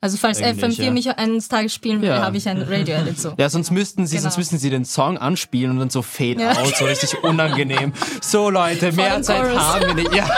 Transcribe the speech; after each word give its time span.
Also 0.00 0.16
falls 0.16 0.40
Eigentlich, 0.40 0.78
FM4 0.78 0.84
ja. 0.84 0.90
mich 0.92 1.08
eines 1.18 1.48
Tages 1.48 1.74
spielen 1.74 2.00
will, 2.02 2.08
Ja. 2.10 2.22
habe 2.22 2.36
ich 2.36 2.48
ein 2.48 2.62
Radio-Edit 2.62 3.18
so. 3.18 3.34
Ja, 3.36 3.50
sonst 3.50 3.72
müssten 3.72 4.06
sie, 4.06 4.14
Genau. 4.16 4.22
sonst 4.28 4.38
müssten 4.38 4.56
sie 4.58 4.70
den 4.70 4.84
Song 4.84 5.18
anspielen 5.18 5.72
und 5.72 5.78
dann 5.80 5.90
so 5.90 6.02
Fade 6.02 6.40
Ja. 6.40 6.52
out, 6.52 6.76
so 6.76 6.84
richtig 6.84 7.20
unangenehm. 7.24 7.92
So 8.22 8.48
Leute, 8.48 8.92
mehr 8.92 9.20
Zeit 9.22 9.42
Chorus. 9.42 9.58
haben 9.60 9.86
wir 9.88 9.94
nicht. 9.94 10.14
Ja. 10.14 10.28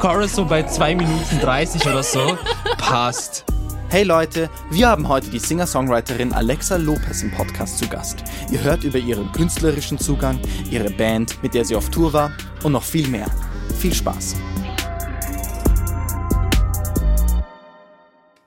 Chorus 0.00 0.34
so 0.34 0.46
bei 0.46 0.62
2 0.62 0.94
Minuten 0.94 1.38
30 1.42 1.84
oder 1.86 2.02
so. 2.02 2.38
Passt. 2.78 3.44
Hey 3.90 4.04
Leute, 4.04 4.48
wir 4.70 4.88
haben 4.88 5.06
heute 5.06 5.28
die 5.28 5.38
Singer-Songwriterin 5.38 6.32
Alexa 6.32 6.76
Lopez 6.76 7.22
im 7.22 7.30
Podcast 7.30 7.76
zu 7.76 7.86
Gast. 7.88 8.24
Ihr 8.50 8.62
hört 8.62 8.84
über 8.84 8.96
ihren 8.96 9.30
künstlerischen 9.32 9.98
Zugang, 9.98 10.40
ihre 10.70 10.88
Band, 10.88 11.42
mit 11.42 11.52
der 11.52 11.66
sie 11.66 11.76
auf 11.76 11.90
Tour 11.90 12.14
war 12.14 12.32
und 12.62 12.72
noch 12.72 12.84
viel 12.84 13.06
mehr. 13.08 13.26
Viel 13.78 13.92
Spaß! 13.92 14.36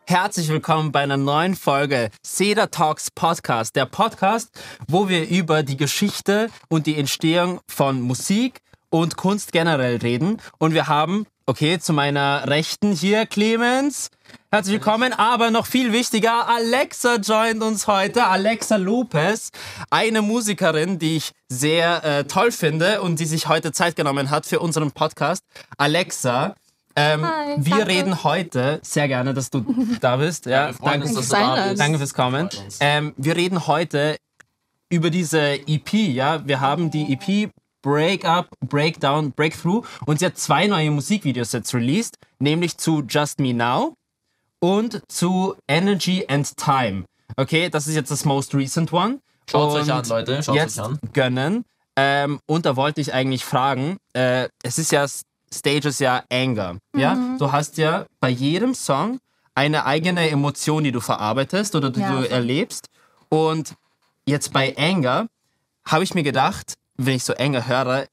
Herzlich 0.07 0.49
willkommen 0.49 0.91
bei 0.91 1.01
einer 1.01 1.17
neuen 1.17 1.55
Folge 1.55 2.11
Cedar 2.23 2.69
Talks 2.69 3.09
Podcast. 3.09 3.75
Der 3.75 3.87
Podcast, 3.87 4.51
wo 4.87 5.09
wir 5.09 5.27
über 5.27 5.63
die 5.63 5.77
Geschichte 5.77 6.51
und 6.69 6.86
die 6.86 6.96
Entstehung 6.96 7.59
von 7.68 8.01
Musik 8.01 8.61
und 8.91 9.18
Kunst 9.18 9.51
generell 9.51 9.97
reden. 9.97 10.39
Und 10.60 10.75
wir 10.75 10.86
haben, 10.86 11.25
okay, 11.47 11.79
zu 11.79 11.91
meiner 11.91 12.47
Rechten 12.47 12.91
hier 12.91 13.25
Clemens. 13.25 14.11
Herzlich 14.51 14.73
willkommen, 14.73 15.11
aber 15.11 15.49
noch 15.49 15.65
viel 15.65 15.91
wichtiger, 15.91 16.47
Alexa 16.49 17.15
joint 17.15 17.63
uns 17.63 17.87
heute. 17.87 18.25
Alexa 18.25 18.75
Lopez, 18.75 19.49
eine 19.89 20.21
Musikerin, 20.21 20.99
die 20.99 21.18
ich 21.18 21.32
sehr 21.49 22.04
äh, 22.04 22.24
toll 22.25 22.51
finde 22.51 23.01
und 23.01 23.19
die 23.19 23.25
sich 23.25 23.47
heute 23.47 23.71
Zeit 23.71 23.96
genommen 23.96 24.29
hat 24.29 24.46
für 24.46 24.60
unseren 24.60 24.91
Podcast. 24.91 25.41
Alexa, 25.77 26.54
ähm, 26.95 27.25
Hi, 27.25 27.55
wir 27.57 27.77
danke. 27.77 27.87
reden 27.87 28.23
heute, 28.23 28.79
sehr 28.83 29.07
gerne, 29.07 29.33
dass 29.33 29.49
du 29.49 29.65
da 29.99 30.17
bist. 30.17 30.45
Ja, 30.45 30.71
danke, 30.71 31.13
dass 31.13 31.27
du 31.27 31.35
da 31.35 31.68
bist. 31.68 31.79
danke 31.79 31.97
fürs 31.97 32.13
Kommen. 32.13 32.49
Ähm, 32.80 33.13
wir 33.17 33.35
reden 33.35 33.67
heute 33.67 34.17
über 34.89 35.09
diese 35.09 35.59
EP. 35.67 35.93
Ja, 35.93 36.47
wir 36.47 36.61
haben 36.61 36.91
die 36.91 37.13
EP 37.13 37.52
Break 37.81 38.25
Up, 38.25 38.49
Breakdown, 38.61 39.31
Breakthrough 39.31 39.85
und 40.05 40.19
sie 40.19 40.25
hat 40.25 40.37
zwei 40.37 40.67
neue 40.67 40.89
Musikvideos 40.89 41.52
jetzt 41.52 41.73
released, 41.73 42.17
nämlich 42.39 42.77
zu 42.77 43.03
Just 43.07 43.39
Me 43.39 43.53
Now 43.53 43.93
und 44.59 45.02
zu 45.07 45.55
Energy 45.67 46.25
and 46.27 46.57
Time. 46.57 47.05
Okay, 47.37 47.69
das 47.69 47.87
ist 47.87 47.95
jetzt 47.95 48.09
das 48.09 48.25
most 48.25 48.55
recent 48.55 48.91
one. 48.91 49.19
Schaut's 49.49 49.75
euch 49.75 49.91
an, 49.91 50.03
Leute, 50.05 50.41
schaut's 50.41 50.57
jetzt 50.57 50.80
euch 50.80 50.85
an. 50.85 50.99
gönnen. 51.13 51.65
Ähm, 51.95 52.39
und 52.47 52.65
da 52.65 52.75
wollte 52.75 53.02
ich 53.02 53.13
eigentlich 53.13 53.45
fragen, 53.45 53.97
äh, 54.13 54.49
es 54.63 54.80
ist 54.80 54.91
ja, 54.91 55.05
Stage 55.53 55.88
ist 55.89 55.99
ja 55.99 56.23
Anger. 56.31 56.77
Ja, 56.95 57.17
du 57.39 57.51
hast 57.51 57.77
ja 57.77 58.05
bei 58.19 58.29
jedem 58.29 58.73
Song 58.73 59.19
eine 59.53 59.85
eigene 59.85 60.29
Emotion, 60.29 60.83
die 60.83 60.91
du 60.91 60.99
verarbeitest 60.99 61.75
oder 61.75 61.89
die 61.89 62.02
Ja, 62.02 62.11
du 62.11 62.29
erlebst. 62.29 62.87
Und 63.29 63.75
jetzt 64.25 64.52
bei 64.52 64.75
Anger 64.77 65.27
habe 65.87 66.03
ich 66.03 66.13
mir 66.13 66.23
gedacht, 66.23 66.73
wenn 66.97 67.15
ich 67.15 67.23
so 67.23 67.33
Anger 67.35 67.67
höre, 67.67 68.05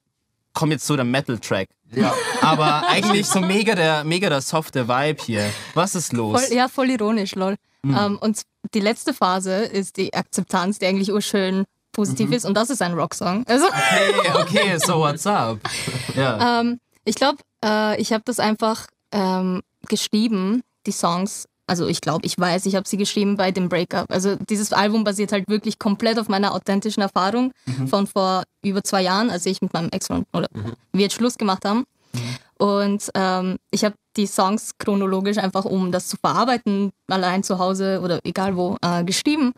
kommt 0.52 0.72
jetzt 0.72 0.86
so 0.86 0.94
der 0.96 1.04
Metal-Track. 1.04 1.68
Ja. 1.94 2.14
Aber 2.42 2.86
eigentlich 2.88 3.26
so 3.26 3.40
mega 3.40 3.74
der, 3.74 4.04
mega 4.04 4.28
der 4.28 4.40
softe 4.40 4.86
Vibe 4.88 5.22
hier. 5.24 5.50
Was 5.74 5.94
ist 5.94 6.12
los? 6.12 6.44
Voll, 6.46 6.56
ja, 6.56 6.68
voll 6.68 6.90
ironisch, 6.90 7.34
lol. 7.34 7.56
Ähm, 7.84 8.18
und 8.20 8.42
die 8.74 8.80
letzte 8.80 9.12
Phase 9.12 9.64
ist 9.64 9.96
die 9.96 10.14
Akzeptanz, 10.14 10.78
die 10.78 10.86
eigentlich 10.86 11.12
urschön 11.12 11.64
positiv 11.90 12.30
ist. 12.30 12.44
Und 12.44 12.54
das 12.54 12.70
ist 12.70 12.80
ein 12.80 12.94
Rocksong. 12.94 13.44
Also, 13.48 13.66
Okay, 13.66 14.30
okay, 14.40 14.78
so 14.78 15.00
what's 15.00 15.26
up? 15.26 15.58
Ja. 16.14 16.60
ähm, 16.60 16.78
ich 17.04 17.16
glaube, 17.16 17.38
äh, 17.64 18.00
ich 18.00 18.12
habe 18.12 18.22
das 18.24 18.40
einfach 18.40 18.86
ähm, 19.12 19.62
geschrieben, 19.88 20.62
die 20.86 20.92
Songs. 20.92 21.46
Also 21.66 21.86
ich 21.86 22.00
glaube, 22.00 22.26
ich 22.26 22.38
weiß, 22.38 22.66
ich 22.66 22.74
habe 22.74 22.88
sie 22.88 22.96
geschrieben 22.96 23.36
bei 23.36 23.50
dem 23.50 23.68
Breakup. 23.68 24.10
Also 24.10 24.36
dieses 24.36 24.72
Album 24.72 25.04
basiert 25.04 25.32
halt 25.32 25.48
wirklich 25.48 25.78
komplett 25.78 26.18
auf 26.18 26.28
meiner 26.28 26.54
authentischen 26.54 27.02
Erfahrung 27.02 27.52
von 27.86 28.06
vor 28.06 28.42
über 28.62 28.82
zwei 28.82 29.02
Jahren, 29.02 29.30
als 29.30 29.46
ich 29.46 29.62
mit 29.62 29.72
meinem 29.72 29.88
Ex-Freund 29.90 30.26
oder 30.32 30.48
wir 30.92 31.02
jetzt 31.02 31.14
Schluss 31.14 31.38
gemacht 31.38 31.64
haben. 31.64 31.84
Und 32.58 33.10
ähm, 33.14 33.56
ich 33.70 33.84
habe 33.84 33.94
die 34.16 34.26
Songs 34.26 34.72
chronologisch 34.78 35.38
einfach, 35.38 35.64
um 35.64 35.90
das 35.90 36.08
zu 36.08 36.16
verarbeiten, 36.16 36.92
allein 37.08 37.42
zu 37.42 37.58
Hause 37.58 38.00
oder 38.02 38.20
egal 38.24 38.56
wo, 38.56 38.76
äh, 38.82 39.04
geschrieben. 39.04 39.52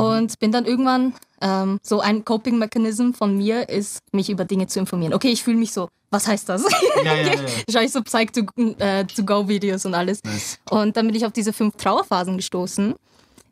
Und 0.00 0.38
bin 0.38 0.52
dann 0.52 0.64
irgendwann, 0.64 1.14
ähm, 1.40 1.78
so 1.82 2.00
ein 2.00 2.24
Coping-Mechanism 2.24 3.12
von 3.12 3.36
mir 3.36 3.68
ist, 3.68 4.00
mich 4.12 4.30
über 4.30 4.44
Dinge 4.44 4.66
zu 4.66 4.78
informieren. 4.78 5.14
Okay, 5.14 5.30
ich 5.30 5.42
fühle 5.42 5.56
mich 5.56 5.72
so, 5.72 5.88
was 6.10 6.26
heißt 6.26 6.48
das? 6.48 6.64
Ja, 7.04 7.14
ja, 7.14 7.34
ja. 7.34 7.40
Schaue 7.70 7.84
ich 7.84 7.92
so 7.92 8.02
Psych-to-Go-Videos 8.02 9.86
und 9.86 9.94
alles. 9.94 10.22
Nice. 10.24 10.58
Und 10.68 10.96
dann 10.96 11.06
bin 11.06 11.14
ich 11.14 11.24
auf 11.24 11.32
diese 11.32 11.52
fünf 11.52 11.76
Trauerphasen 11.76 12.36
gestoßen. 12.36 12.94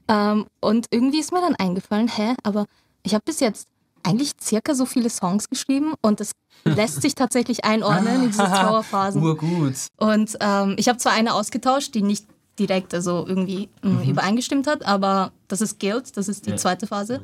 Ähm, 0.08 0.46
und 0.60 0.86
irgendwie 0.90 1.20
ist 1.20 1.32
mir 1.32 1.40
dann 1.40 1.54
eingefallen, 1.54 2.08
hä, 2.08 2.34
aber 2.42 2.66
ich 3.02 3.14
habe 3.14 3.22
bis 3.24 3.40
jetzt 3.40 3.68
eigentlich 4.02 4.32
circa 4.40 4.74
so 4.74 4.86
viele 4.86 5.10
Songs 5.10 5.48
geschrieben 5.48 5.94
und 6.00 6.20
das 6.20 6.32
lässt 6.64 7.02
sich 7.02 7.14
tatsächlich 7.14 7.64
einordnen 7.64 8.24
in 8.24 8.30
diese 8.30 8.44
Trauerphasen. 8.44 9.22
Urgut. 9.22 9.74
Und 9.96 10.36
ähm, 10.40 10.74
ich 10.78 10.88
habe 10.88 10.98
zwar 10.98 11.12
eine 11.12 11.34
ausgetauscht, 11.34 11.94
die 11.94 12.02
nicht 12.02 12.26
direkt 12.58 12.94
also 12.94 13.26
irgendwie 13.26 13.68
ähm, 13.82 14.02
übereingestimmt 14.02 14.66
hat, 14.66 14.84
aber 14.84 15.32
das 15.48 15.60
ist 15.60 15.78
Guilt, 15.78 16.16
das 16.16 16.28
ist 16.28 16.46
die 16.46 16.56
zweite 16.56 16.86
Phase. 16.86 17.22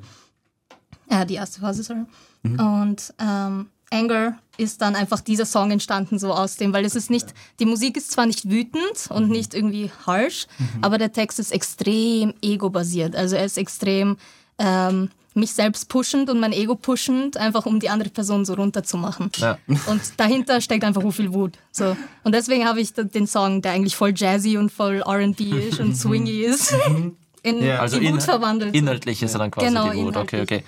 Äh, 1.08 1.26
die 1.26 1.34
erste 1.34 1.60
Phase, 1.60 1.82
sorry. 1.82 2.04
Und 2.42 3.14
ähm, 3.18 3.70
Anger 3.90 4.38
ist 4.56 4.82
dann 4.82 4.96
einfach 4.96 5.20
dieser 5.20 5.46
Song 5.46 5.70
entstanden, 5.70 6.18
so 6.18 6.32
aus 6.32 6.56
dem, 6.56 6.72
weil 6.72 6.84
es 6.84 6.94
ist 6.94 7.10
nicht, 7.10 7.34
die 7.58 7.66
Musik 7.66 7.96
ist 7.96 8.12
zwar 8.12 8.26
nicht 8.26 8.48
wütend 8.48 9.08
und 9.10 9.30
nicht 9.30 9.54
irgendwie 9.54 9.90
harsh, 10.06 10.46
aber 10.82 10.98
der 10.98 11.12
Text 11.12 11.38
ist 11.38 11.52
extrem 11.52 12.34
ego-basiert. 12.42 13.16
Also 13.16 13.36
er 13.36 13.44
ist 13.44 13.58
extrem 13.58 14.16
ähm, 14.58 15.10
mich 15.34 15.52
selbst 15.52 15.88
pushend 15.88 16.30
und 16.30 16.38
mein 16.40 16.52
Ego 16.52 16.76
pushend, 16.76 17.36
einfach 17.36 17.66
um 17.66 17.80
die 17.80 17.88
andere 17.88 18.08
Person 18.10 18.44
so 18.44 18.54
runterzumachen. 18.54 19.30
Ja. 19.36 19.58
Und 19.86 20.00
dahinter 20.16 20.60
steckt 20.60 20.84
einfach 20.84 21.02
so 21.02 21.10
viel 21.10 21.32
Wut. 21.32 21.58
So. 21.72 21.96
Und 22.22 22.32
deswegen 22.34 22.66
habe 22.66 22.80
ich 22.80 22.92
den 22.94 23.26
Song, 23.26 23.60
der 23.60 23.72
eigentlich 23.72 23.96
voll 23.96 24.12
jazzy 24.14 24.56
und 24.56 24.70
voll 24.70 25.02
RB 25.02 25.40
ist 25.40 25.80
und 25.80 25.94
swingy 25.96 26.44
ist, 26.44 26.72
in 27.42 27.62
Ja. 27.62 27.80
Also 27.80 27.98
die 27.98 28.06
in, 28.06 28.14
Wut 28.14 28.22
verwandelt. 28.22 28.74
inhaltlich 28.74 29.22
ist 29.22 29.32
er 29.34 29.40
dann 29.40 29.50
quasi 29.50 29.66
Genau, 29.66 29.90
die 29.90 29.98
Wut. 30.04 30.16
Okay, 30.16 30.40
okay. 30.42 30.64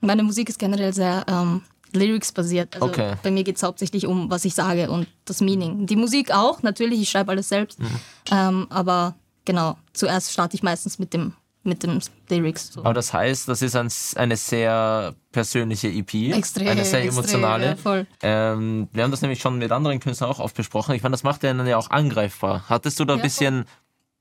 Meine 0.00 0.22
Musik 0.22 0.48
ist 0.48 0.58
generell 0.58 0.92
sehr 0.94 1.24
ähm, 1.28 1.60
lyrics-basiert. 1.92 2.74
Also 2.76 2.86
Okay. 2.86 3.14
bei 3.22 3.30
mir 3.30 3.44
geht 3.44 3.56
es 3.56 3.62
hauptsächlich 3.62 4.06
um, 4.06 4.30
was 4.30 4.44
ich 4.44 4.54
sage 4.54 4.90
und 4.90 5.06
das 5.24 5.40
Meaning. 5.40 5.86
Die 5.86 5.96
Musik 5.96 6.30
auch, 6.32 6.62
natürlich, 6.62 7.00
ich 7.00 7.10
schreibe 7.10 7.32
alles 7.32 7.48
selbst. 7.48 7.78
Mhm. 7.80 7.86
Ähm, 8.30 8.66
aber 8.70 9.14
genau, 9.44 9.76
zuerst 9.92 10.32
starte 10.32 10.56
ich 10.56 10.62
meistens 10.62 10.98
mit 10.98 11.12
dem, 11.14 11.34
mit 11.64 11.82
dem 11.82 11.98
Lyrics. 12.28 12.72
So. 12.72 12.80
Aber 12.80 12.94
das 12.94 13.12
heißt, 13.12 13.48
das 13.48 13.62
ist 13.62 13.74
ein, 13.74 13.88
eine 14.16 14.36
sehr 14.36 15.14
persönliche 15.32 15.88
EP. 15.88 16.14
Extrem, 16.32 16.68
Eine 16.68 16.84
sehr 16.84 17.02
extrem, 17.02 17.24
emotionale. 17.24 17.66
ja, 17.66 17.76
voll. 17.76 18.06
Ähm, 18.22 18.88
wir 18.92 19.02
haben 19.02 19.10
das 19.10 19.22
nämlich 19.22 19.40
schon 19.40 19.58
mit 19.58 19.72
anderen 19.72 19.98
Künstlern 20.00 20.30
auch 20.30 20.38
oft 20.40 20.54
besprochen. 20.56 20.94
Ich 20.94 21.02
meine, 21.02 21.12
das 21.14 21.22
macht 21.22 21.44
einen 21.44 21.66
ja 21.66 21.76
auch 21.76 21.90
angreifbar. 21.90 22.64
Hattest 22.68 23.00
du 23.00 23.04
da 23.04 23.14
ein 23.14 23.18
Ja, 23.20 23.24
bisschen 23.24 23.64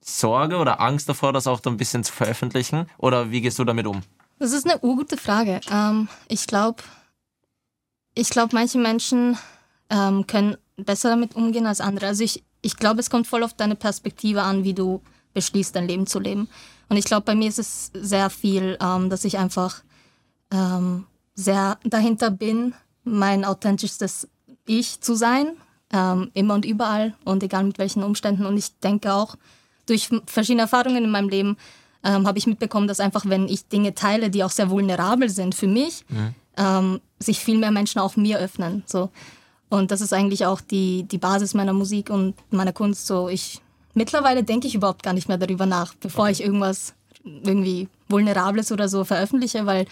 Sorge 0.02 0.58
oder 0.58 0.80
Angst 0.82 1.08
davor, 1.10 1.34
das 1.34 1.48
auch 1.48 1.60
da 1.60 1.70
ein 1.70 1.78
bisschen 1.78 2.04
zu 2.04 2.12
veröffentlichen? 2.14 2.88
Oder 2.98 3.32
wie 3.32 3.42
gehst 3.42 3.60
du 3.60 3.64
damit 3.64 3.88
um? 3.88 4.02
Das 4.40 4.52
ist 4.52 4.66
eine 4.70 4.80
urgute 4.82 5.18
Frage. 5.18 5.62
Ähm, 5.72 6.08
ich 6.28 6.48
glaube, 6.48 6.82
ich 8.16 8.30
glaube, 8.30 8.56
manche 8.56 8.78
Menschen 8.78 9.38
ähm, 9.90 10.28
können 10.28 10.58
besser 10.78 11.10
damit 11.10 11.36
umgehen 11.36 11.68
als 11.68 11.82
andere. 11.82 12.08
Also 12.08 12.24
ich, 12.24 12.44
ich 12.62 12.78
glaube, 12.78 13.00
es 13.00 13.10
kommt 13.10 13.28
voll 13.28 13.44
auf 13.44 13.54
deine 13.54 13.76
Perspektive 13.76 14.42
an, 14.44 14.64
wie 14.64 14.74
du 14.74 15.02
beschließt, 15.34 15.76
dein 15.76 15.88
Leben 15.88 16.08
zu 16.08 16.20
leben. 16.20 16.48
Und 16.90 16.98
ich 16.98 17.06
glaube, 17.06 17.26
bei 17.26 17.36
mir 17.36 17.50
ist 17.50 17.60
es 17.60 17.92
sehr 17.94 18.30
viel, 18.30 18.78
ähm, 18.82 19.10
dass 19.10 19.26
ich 19.26 19.38
einfach 19.38 19.84
ähm, 20.52 21.06
sehr 21.36 21.78
dahinter 21.84 22.30
bin, 22.30 22.74
mein 23.04 23.46
authentischstes 23.46 24.28
Ich 24.66 25.02
zu 25.02 25.16
sein, 25.16 25.48
ähm, 25.92 26.32
immer 26.34 26.54
und 26.54 26.66
überall 26.66 27.14
und 27.26 27.44
egal 27.44 27.64
mit 27.64 27.78
welchen 27.78 28.04
Umständen. 28.04 28.46
Und 28.46 28.58
ich 28.58 28.78
denke 28.80 29.14
auch, 29.14 29.36
durch 29.86 30.10
verschiedene 30.26 30.64
Erfahrungen 30.64 31.04
in 31.04 31.12
meinem 31.12 31.30
Leben 31.30 31.58
ähm, 32.04 32.28
habe 32.28 32.38
ich 32.38 32.48
mitbekommen, 32.48 32.88
dass 32.88 33.00
einfach, 33.00 33.26
wenn 33.26 33.48
ich 33.48 33.68
Dinge 33.68 33.94
teile, 33.96 34.30
die 34.30 34.44
auch 34.44 34.52
sehr 34.52 34.70
vulnerabel 34.70 35.30
sind 35.30 35.56
für 35.56 35.68
mich, 35.68 36.06
ähm, 36.58 37.02
sich 37.20 37.40
viel 37.40 37.58
mehr 37.58 37.72
Menschen 37.72 38.00
auch 38.00 38.16
mir 38.16 38.40
öffnen. 38.40 38.84
So. 38.86 39.10
Und 39.70 39.92
das 39.92 40.02
ist 40.02 40.14
eigentlich 40.14 40.46
auch 40.46 40.62
die, 40.62 41.04
die 41.04 41.18
Basis 41.18 41.54
meiner 41.54 41.74
Musik 41.74 42.10
und 42.10 42.36
meiner 42.52 42.74
Kunst. 42.74 43.08
So, 43.08 43.28
ich, 43.30 43.62
mittlerweile 43.94 44.44
denke 44.44 44.68
ich 44.68 44.76
überhaupt 44.76 45.04
gar 45.04 45.14
nicht 45.14 45.28
mehr 45.28 45.38
darüber 45.38 45.66
nach, 45.66 45.94
bevor 45.96 46.30
ich 46.30 46.44
irgendwas 46.44 46.94
irgendwie 47.24 47.88
Vulnerables 48.10 48.72
oder 48.72 48.90
so 48.90 49.04
veröffentliche, 49.04 49.66
weil 49.66 49.86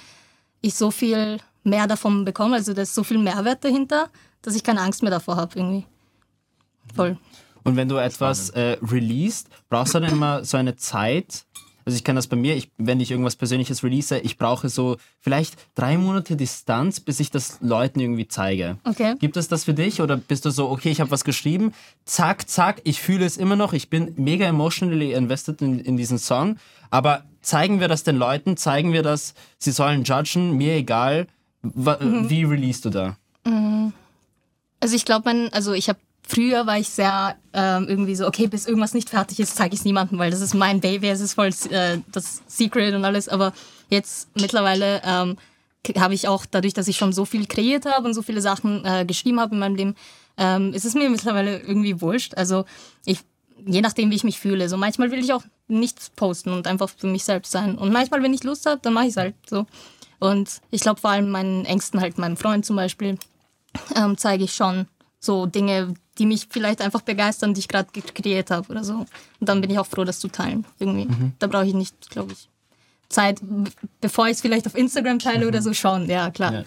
ich 0.62 0.76
so 0.76 0.92
viel 0.92 1.40
mehr 1.64 1.88
davon 1.88 2.26
bekomme. 2.26 2.56
Also 2.56 2.74
da 2.74 2.82
ist 2.82 2.96
so 2.96 3.04
viel 3.04 3.18
Mehrwert 3.18 3.64
dahinter, 3.64 4.10
dass 4.42 4.56
ich 4.56 4.64
keine 4.64 4.82
Angst 4.82 5.02
mehr 5.02 5.12
davor 5.12 5.38
habe 5.38 5.58
irgendwie. 5.58 5.86
Voll. 6.96 7.18
Und 7.64 7.76
wenn 7.76 7.88
du 7.88 7.98
etwas 7.98 8.50
äh, 8.52 8.78
released, 8.82 9.48
brauchst 9.70 9.94
du 9.94 10.00
dann 10.00 10.12
immer 10.12 10.44
so 10.44 10.58
eine 10.58 10.76
Zeit, 10.76 11.46
also 11.86 11.96
ich 11.96 12.04
kenne 12.04 12.18
das 12.18 12.28
bei 12.28 12.36
mir, 12.36 12.56
ich, 12.56 12.70
wenn 12.78 13.00
ich 13.00 13.12
irgendwas 13.12 13.36
Persönliches 13.36 13.84
release, 13.84 14.18
ich 14.20 14.38
brauche 14.38 14.70
so 14.70 14.98
vielleicht 15.20 15.56
drei 15.76 15.98
Monate 15.98 16.36
Distanz, 16.36 17.00
bis 17.00 17.20
ich 17.20 17.32
das 17.32 17.58
Leuten 17.62 18.00
irgendwie 18.00 18.28
zeige. 18.28 18.78
Okay. 18.84 19.16
Gibt 19.20 19.38
es 19.38 19.48
das 19.48 19.64
für 19.64 19.74
dich 19.74 20.02
oder 20.02 20.18
bist 20.18 20.46
du 20.46 20.50
so, 20.52 20.70
okay, 20.70 20.90
ich 20.92 21.02
habe 21.02 21.12
was 21.12 21.24
geschrieben, 21.24 21.74
zack, 22.06 22.48
zack, 22.50 22.82
ich 22.84 23.02
fühle 23.02 23.26
es 23.26 23.38
immer 23.38 23.56
noch, 23.56 23.74
ich 23.74 23.90
bin 23.90 24.14
mega 24.18 24.46
emotionally 24.46 25.14
invested 25.14 25.62
in, 25.62 25.80
in 25.80 25.98
diesen 25.98 26.18
Song, 26.20 26.58
aber 26.90 27.24
zeigen 27.42 27.80
wir 27.80 27.88
das 27.88 28.04
den 28.04 28.18
Leuten, 28.18 28.58
zeigen 28.58 28.94
wir 28.94 29.02
das, 29.04 29.34
sie 29.58 29.72
sollen 29.72 30.04
judgen, 30.04 30.58
mir 30.58 30.76
egal, 30.76 31.28
Wa- 31.64 31.98
wie 32.02 32.44
release 32.44 32.82
du 32.82 32.90
da? 32.90 33.18
Also 34.80 34.96
ich 34.96 35.06
glaube, 35.06 35.26
man, 35.26 35.50
also 35.50 35.74
ich 35.74 35.90
habe 35.90 36.00
früher 36.32 36.66
war 36.66 36.78
ich 36.78 36.90
sehr 36.90 37.36
ähm, 37.54 37.88
irgendwie 37.88 38.16
so, 38.16 38.26
okay, 38.28 38.48
bis 38.48 38.66
irgendwas 38.66 38.94
nicht 38.94 39.10
fertig 39.10 39.40
ist, 39.40 39.56
zeige 39.56 39.74
ich 39.74 39.82
es 39.82 39.86
niemandem, 39.86 40.18
weil 40.18 40.32
das 40.32 40.42
ist 40.42 40.54
mein 40.54 40.80
Baby, 40.80 41.10
es 41.10 41.20
ist 41.20 41.34
voll 41.34 41.50
äh, 41.70 41.98
das 42.12 42.42
Secret 42.48 42.94
und 42.94 43.04
alles. 43.04 43.28
Aber 43.28 43.54
jetzt 43.90 44.30
mittlerweile 44.36 45.02
ähm, 45.06 45.38
habe 45.98 46.14
ich 46.14 46.28
auch 46.28 46.46
dadurch, 46.46 46.74
dass 46.74 46.88
ich 46.88 46.98
schon 46.98 47.12
so 47.12 47.26
viel 47.26 47.46
kreiert 47.48 47.86
habe 47.86 48.08
und 48.08 48.14
so 48.14 48.22
viele 48.22 48.42
Sachen 48.42 48.86
äh, 48.86 49.06
geschrieben 49.06 49.40
habe 49.40 49.54
in 49.54 49.60
meinem 49.60 49.76
Leben, 49.76 49.96
ähm, 50.38 50.74
ist 50.74 50.86
es 50.86 50.94
mir 50.94 51.10
mittlerweile 51.10 51.60
irgendwie 51.60 52.02
wurscht. 52.02 52.36
Also 52.36 52.66
ich 53.06 53.20
je 53.66 53.82
nachdem, 53.82 54.10
wie 54.10 54.16
ich 54.16 54.24
mich 54.24 54.40
fühle. 54.40 54.70
So 54.70 54.78
manchmal 54.78 55.12
will 55.12 55.20
ich 55.20 55.34
auch 55.34 55.44
nichts 55.68 56.10
posten 56.10 56.52
und 56.52 56.66
einfach 56.66 56.90
für 56.90 57.08
mich 57.08 57.24
selbst 57.24 57.52
sein. 57.52 57.78
Und 57.78 57.92
manchmal, 57.92 58.24
wenn 58.24 58.34
ich 58.34 58.44
Lust 58.44 58.66
habe, 58.66 58.80
dann 58.82 58.94
mache 58.94 59.06
ich 59.06 59.12
es 59.12 59.18
halt 59.18 59.36
so. 59.48 59.68
Und 60.20 60.62
ich 60.72 60.82
glaube 60.82 61.00
vor 61.00 61.12
allem 61.12 61.30
meinen 61.30 61.66
Ängsten, 61.66 62.02
halt 62.02 62.18
meinem 62.18 62.38
Freund 62.38 62.66
zum 62.66 62.76
Beispiel, 62.76 63.20
ähm, 63.96 64.18
zeige 64.18 64.44
ich 64.44 64.54
schon 64.56 64.88
so 65.20 65.46
Dinge, 65.46 65.94
die 66.18 66.26
mich 66.26 66.48
vielleicht 66.50 66.82
einfach 66.82 67.02
begeistern, 67.02 67.54
die 67.54 67.60
ich 67.62 67.68
gerade 67.68 67.90
ge- 67.94 68.04
kreiert 68.04 68.52
habe 68.52 68.68
oder 68.70 68.84
so. 68.84 68.94
Und 68.96 69.08
dann 69.40 69.62
bin 69.62 69.70
ich 69.70 69.80
auch 69.80 69.86
froh, 69.86 70.04
das 70.04 70.20
zu 70.20 70.28
teilen. 70.28 70.66
Irgendwie. 70.80 71.08
Da 71.40 71.48
brauche 71.48 71.66
ich 71.66 71.74
nicht, 71.74 72.10
glaube 72.10 72.34
ich, 72.34 72.50
Zeit, 73.10 73.42
bevor 74.00 74.28
ich 74.28 74.34
es 74.34 74.42
vielleicht 74.42 74.68
auf 74.68 74.76
Instagram 74.76 75.20
teile 75.20 75.48
oder 75.48 75.62
so, 75.62 75.74
schon. 75.74 76.10
Ja, 76.10 76.30
klar. 76.32 76.54
Ja. 76.54 76.64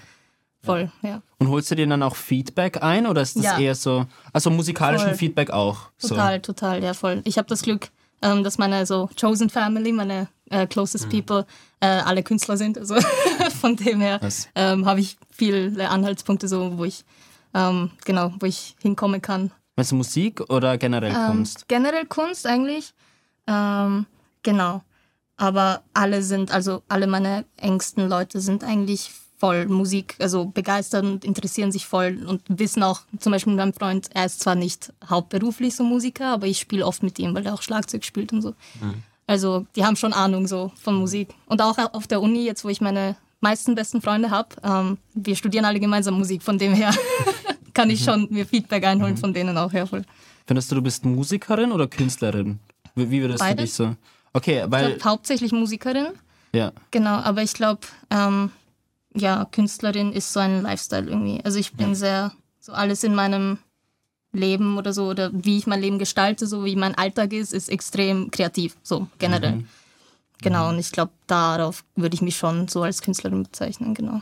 Voll, 0.62 0.90
ja. 1.02 1.20
Und 1.38 1.48
holst 1.48 1.70
du 1.70 1.74
dir 1.74 1.86
dann 1.86 2.02
auch 2.02 2.16
Feedback 2.16 2.82
ein 2.82 3.06
oder 3.06 3.20
ist 3.20 3.36
das 3.36 3.44
Ja. 3.44 3.58
eher 3.58 3.74
so, 3.74 4.06
also 4.32 4.48
musikalischen 4.50 5.08
Voll. 5.08 5.16
Feedback 5.18 5.50
auch? 5.50 5.90
Total, 6.00 6.40
total, 6.40 6.82
ja, 6.82 6.94
voll. 6.94 7.20
Ich 7.24 7.36
habe 7.36 7.48
das 7.48 7.60
Glück, 7.62 7.88
ähm, 8.22 8.42
dass 8.44 8.56
meine 8.56 8.86
so 8.86 9.10
Chosen 9.20 9.50
Family, 9.50 9.92
meine 9.92 10.28
äh, 10.50 10.66
closest 10.66 11.10
people, 11.10 11.44
äh, 11.80 11.86
alle 11.86 12.22
Künstler 12.22 12.56
sind. 12.56 12.78
Also 12.78 12.96
von 13.60 13.76
dem 13.76 14.00
her 14.00 14.20
ähm, 14.54 14.86
habe 14.86 15.00
ich 15.00 15.18
viele 15.30 15.90
Anhaltspunkte, 15.90 16.48
so, 16.48 16.78
wo 16.78 16.84
ich 16.86 17.04
ähm, 17.54 17.90
genau, 18.04 18.32
wo 18.40 18.46
ich 18.46 18.76
hinkommen 18.80 19.22
kann. 19.22 19.50
Meinst 19.76 19.92
du 19.92 19.96
Musik 19.96 20.40
oder 20.50 20.78
generell 20.78 21.12
Ähm, 21.14 21.26
Kunst? 21.28 21.66
generell 21.68 22.06
Kunst 22.06 22.46
eigentlich. 22.46 22.94
Ähm, 23.46 24.06
genau. 24.42 24.82
Aber 25.36 25.82
alle 25.94 26.22
sind, 26.22 26.52
also 26.52 26.82
alle 26.88 27.06
meine 27.06 27.44
engsten 27.56 28.08
Leute 28.08 28.40
sind 28.40 28.62
eigentlich 28.62 29.10
voll 29.36 29.66
Musik, 29.66 30.14
also 30.20 30.46
begeistert 30.46 31.04
und 31.04 31.24
interessieren 31.24 31.72
sich 31.72 31.86
voll 31.86 32.24
und 32.26 32.40
wissen 32.48 32.82
auch, 32.84 33.00
zum 33.18 33.32
Beispiel 33.32 33.54
mein 33.54 33.74
Freund, 33.74 34.08
er 34.14 34.26
ist 34.26 34.40
zwar 34.40 34.54
nicht 34.54 34.92
hauptberuflich 35.10 35.74
so 35.74 35.82
Musiker, 35.82 36.28
aber 36.28 36.46
ich 36.46 36.60
spiele 36.60 36.86
oft 36.86 37.02
mit 37.02 37.18
ihm, 37.18 37.34
weil 37.34 37.44
er 37.44 37.54
auch 37.54 37.62
Schlagzeug 37.62 38.04
spielt 38.04 38.32
und 38.32 38.42
so. 38.42 38.54
Also 39.26 39.66
die 39.74 39.84
haben 39.84 39.96
schon 39.96 40.12
Ahnung 40.12 40.46
so 40.46 40.70
von 40.80 40.94
Musik. 40.94 41.28
Und 41.46 41.60
auch 41.60 41.76
auf 41.92 42.06
der 42.06 42.22
Uni, 42.22 42.44
jetzt 42.44 42.64
wo 42.64 42.68
ich 42.68 42.80
meine 42.80 43.16
meisten 43.44 43.74
besten 43.74 44.00
Freunde 44.00 44.30
habe, 44.30 44.48
ähm, 44.64 44.98
wir 45.14 45.36
studieren 45.36 45.64
alle 45.64 45.78
gemeinsam 45.78 46.14
Musik, 46.18 46.42
von 46.42 46.58
dem 46.58 46.72
her 46.72 46.92
kann 47.74 47.90
ich 47.90 48.02
schon 48.02 48.26
mir 48.30 48.46
Feedback 48.46 48.84
einholen 48.84 49.16
von 49.16 49.32
denen 49.32 49.56
auch, 49.56 49.72
ja 49.72 49.86
voll. 49.86 50.02
Findest 50.46 50.70
du, 50.70 50.76
du 50.76 50.82
bist 50.82 51.04
Musikerin 51.04 51.70
oder 51.70 51.86
Künstlerin? 51.86 52.58
Wie, 52.94 53.10
wie 53.10 53.20
würdest 53.20 53.40
du 53.40 53.44
Beides. 53.46 53.64
dich 53.64 53.74
so? 53.74 53.94
Okay, 54.32 54.64
Ich 54.64 54.70
weil, 54.70 54.86
glaube 54.94 55.04
hauptsächlich 55.04 55.52
Musikerin, 55.52 56.08
ja. 56.52 56.72
genau, 56.90 57.16
aber 57.16 57.42
ich 57.42 57.52
glaube, 57.54 57.82
ähm, 58.10 58.50
ja, 59.14 59.44
Künstlerin 59.52 60.12
ist 60.12 60.32
so 60.32 60.40
ein 60.40 60.62
Lifestyle 60.62 61.08
irgendwie. 61.08 61.40
Also 61.44 61.58
ich 61.58 61.72
bin 61.72 61.94
sehr, 61.94 62.32
so 62.60 62.72
alles 62.72 63.04
in 63.04 63.14
meinem 63.14 63.58
Leben 64.32 64.76
oder 64.78 64.92
so, 64.92 65.08
oder 65.08 65.30
wie 65.32 65.58
ich 65.58 65.66
mein 65.66 65.80
Leben 65.80 65.98
gestalte, 65.98 66.46
so 66.46 66.64
wie 66.64 66.76
mein 66.76 66.94
Alltag 66.96 67.32
ist, 67.32 67.52
ist 67.52 67.68
extrem 67.68 68.30
kreativ, 68.30 68.76
so 68.82 69.06
generell. 69.18 69.64
Genau, 70.44 70.68
und 70.68 70.78
ich 70.78 70.92
glaube, 70.92 71.12
darauf 71.26 71.84
würde 71.96 72.14
ich 72.14 72.22
mich 72.22 72.36
schon 72.36 72.68
so 72.68 72.82
als 72.82 73.02
Künstlerin 73.02 73.42
bezeichnen, 73.42 73.94
genau. 73.94 74.20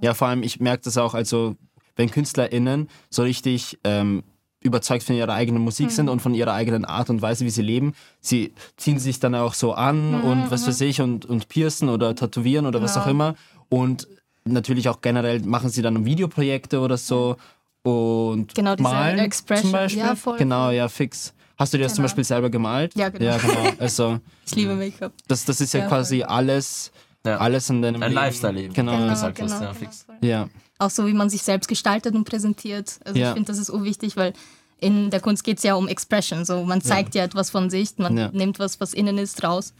Ja, 0.00 0.14
vor 0.14 0.28
allem, 0.28 0.42
ich 0.42 0.60
merke 0.60 0.84
das 0.84 0.96
auch, 0.96 1.12
also 1.14 1.56
wenn 1.96 2.10
KünstlerInnen 2.10 2.88
so 3.10 3.22
richtig 3.22 3.78
ähm, 3.84 4.22
überzeugt 4.60 5.04
von 5.04 5.14
ihrer 5.14 5.32
eigenen 5.34 5.62
Musik 5.62 5.90
sind 5.90 6.08
und 6.08 6.20
von 6.20 6.34
ihrer 6.34 6.52
eigenen 6.54 6.84
Art 6.84 7.10
und 7.10 7.20
Weise, 7.22 7.44
wie 7.44 7.50
sie 7.50 7.62
leben, 7.62 7.94
sie 8.20 8.52
ziehen 8.76 8.98
sich 8.98 9.20
dann 9.20 9.34
auch 9.34 9.54
so 9.54 9.74
an 9.74 10.22
und 10.22 10.50
was 10.50 10.66
weiß 10.66 10.80
ich 10.80 11.00
und, 11.02 11.26
und 11.26 11.48
piercen 11.48 11.88
oder 11.88 12.14
tätowieren 12.14 12.66
oder 12.66 12.80
was 12.82 12.94
Genau. 12.94 13.04
auch 13.04 13.10
immer. 13.10 13.34
Und 13.68 14.08
natürlich 14.44 14.88
auch 14.88 15.00
generell 15.02 15.40
machen 15.40 15.68
sie 15.70 15.82
dann 15.82 16.04
Videoprojekte 16.04 16.80
oder 16.80 16.96
so 16.96 17.36
und 17.82 18.54
Genau, 18.54 18.74
malen 18.78 19.18
Expression. 19.18 19.70
zum 19.70 19.72
Beispiel. 19.72 20.02
Ja, 20.02 20.14
voll, 20.16 20.38
genau, 20.38 20.70
ja, 20.70 20.88
fix. 20.88 21.34
Hast 21.58 21.72
du 21.72 21.78
dir 21.78 21.84
das 21.84 21.92
zum 21.94 22.02
Genau. 22.02 22.06
Beispiel 22.08 22.24
selber 22.24 22.50
gemalt? 22.50 22.94
Ja, 22.96 23.08
genau. 23.08 23.24
Ja, 23.24 23.38
genau. 23.38 23.72
Also 23.78 24.20
Ich 24.46 24.54
liebe 24.54 24.74
Make-up. 24.74 25.12
das, 25.28 25.44
das 25.44 25.60
ist 25.60 25.72
ja, 25.74 25.80
Ja, 25.80 25.88
quasi 25.88 26.22
alles, 26.22 26.92
Ja. 27.24 27.38
alles 27.38 27.70
in 27.70 27.80
deinem 27.82 28.02
Ein 28.02 28.10
Leben. 28.10 28.14
Lifestyle-Leben. 28.22 28.74
Genau. 28.74 28.92
Genau, 28.92 29.08
gesagt 29.10 29.40
hast, 29.40 29.50
genau, 29.50 29.60
ja, 29.64 29.72
genau, 29.72 29.78
fix. 29.78 30.02
voll. 30.02 30.16
Ja. 30.20 30.48
Auch 30.78 30.90
so, 30.90 31.06
wie 31.06 31.14
man 31.14 31.30
sich 31.30 31.42
selbst 31.42 31.66
gestaltet 31.68 32.14
und 32.14 32.24
präsentiert. 32.24 32.98
Also 33.04 33.18
Ja. 33.18 33.28
ich 33.28 33.34
finde, 33.34 33.46
das 33.50 33.58
ist 33.58 33.70
urwichtig, 33.70 34.16
weil 34.16 34.34
in 34.78 35.08
der 35.10 35.20
Kunst 35.20 35.42
geht 35.44 35.56
es 35.56 35.62
ja 35.64 35.74
um 35.74 35.88
Expression. 35.88 36.44
So, 36.44 36.62
man 36.64 36.82
zeigt 36.82 37.14
ja, 37.14 37.24
etwas 37.24 37.48
von 37.48 37.70
sich, 37.70 37.96
man 37.96 38.16
Ja. 38.18 38.28
nimmt 38.32 38.58
was, 38.58 38.78
was 38.80 38.92
innen 38.92 39.16
ist, 39.16 39.42
raus. 39.42 39.72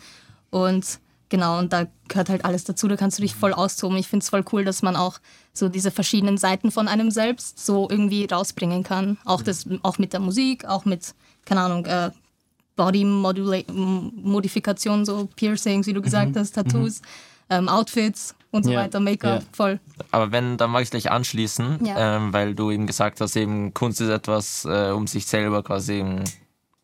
Und 0.51 0.99
genau, 1.29 1.59
und 1.59 1.73
da 1.73 1.87
gehört 2.09 2.29
halt 2.29 2.45
alles 2.45 2.65
dazu, 2.65 2.89
da 2.89 2.97
kannst 2.97 3.19
du 3.19 3.23
dich 3.23 3.35
voll 3.35 3.53
austoben. 3.53 3.97
Ich 3.99 4.09
finde 4.09 4.23
es 4.25 4.31
voll 4.31 4.45
cool, 4.53 4.65
dass 4.65 4.83
man 4.83 4.97
auch 4.97 5.19
so 5.53 5.69
diese 5.69 5.91
verschiedenen 5.91 6.37
Seiten 6.39 6.71
von 6.71 6.89
einem 6.89 7.11
selbst 7.11 7.65
so 7.65 7.89
irgendwie 7.91 8.27
rausbringen 8.27 8.83
kann. 8.83 9.17
Auch, 9.25 9.43
das, 9.43 9.67
auch 9.83 9.99
mit 9.99 10.13
der 10.13 10.21
Musik, 10.21 10.65
auch 10.67 10.85
mit, 10.85 11.15
keine 11.45 11.63
Ahnung, 11.63 11.87
äh, 11.87 12.11
Body 12.77 13.05
Modula- 13.05 13.67
M- 13.69 14.13
Modifikation, 14.23 15.05
so 15.07 15.29
Piercings, 15.35 15.87
wie 15.87 15.95
du 15.95 16.03
gesagt 16.03 16.37
hast, 16.37 16.55
Tattoos, 16.55 17.01
ähm, 17.49 17.69
Outfits 17.69 18.35
und 18.51 18.65
so 18.65 18.73
Ja, 18.73 18.81
weiter, 18.81 19.01
Make-up, 19.01 19.41
ja. 19.43 19.47
voll. 19.53 19.81
Aber 20.11 20.31
wenn, 20.31 20.57
dann 20.59 20.71
mag 20.71 20.83
ich 20.83 20.91
gleich 20.91 21.11
anschließen, 21.11 21.85
Ja. 21.87 22.17
ähm, 22.17 22.33
weil 22.35 22.55
du 22.55 22.71
eben 22.71 22.87
gesagt 22.87 23.21
hast, 23.21 23.35
eben 23.37 23.73
Kunst 23.73 24.01
ist 24.03 24.11
etwas, 24.11 24.65
äh, 24.67 24.91
um 24.91 25.07
sich 25.07 25.25
selber 25.27 25.63
quasi 25.63 25.95
eben 25.95 26.25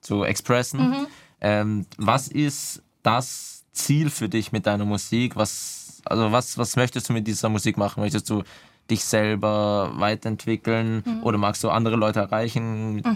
zu 0.01 0.25
expressen. 0.25 0.81
Mhm. 0.91 1.07
Ähm, 1.43 1.87
was 1.99 2.29
ist 2.29 2.83
das 3.03 3.62
Ziel 3.73 4.11
für 4.11 4.29
dich 4.29 4.53
mit 4.53 4.67
deiner 4.67 4.85
Musik? 4.85 5.37
Was, 5.37 6.01
also 6.05 6.31
was, 6.33 6.59
was 6.59 6.77
möchtest 6.77 7.09
du 7.09 7.13
mit 7.13 7.27
dieser 7.27 7.49
Musik 7.49 7.77
machen? 7.77 8.01
Möchtest 8.03 8.29
du 8.31 8.43
dich 8.91 9.05
selber 9.05 9.93
weiterentwickeln 9.97 11.03
Mhm. 11.07 11.23
oder 11.23 11.39
magst 11.39 11.63
du 11.65 11.71
andere 11.71 11.97
Leute 11.97 12.21
erreichen, 12.21 12.95
mit 12.97 13.07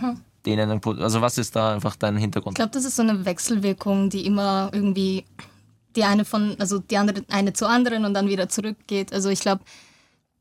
denen, 0.46 0.80
also 1.00 1.20
was 1.20 1.38
ist 1.38 1.56
da 1.56 1.74
einfach 1.74 1.96
dein 1.96 2.16
Ich 2.16 2.22
Hintergrund? 2.22 2.54
glaube, 2.56 2.70
das 2.70 2.84
ist 2.84 2.96
so 2.96 3.02
eine 3.02 3.24
Wechselwirkung, 3.24 4.08
die 4.10 4.24
immer 4.26 4.70
irgendwie 4.72 5.24
die 5.96 6.04
eine 6.04 6.24
von, 6.24 6.56
also 6.58 6.78
die 6.78 6.96
andere, 6.98 7.22
eine 7.30 7.52
zur 7.52 7.68
anderen 7.68 8.04
und 8.04 8.14
dann 8.14 8.28
wieder 8.28 8.48
zurückgeht. 8.48 9.12
Also 9.12 9.28
ich 9.30 9.40
glaube, 9.40 9.62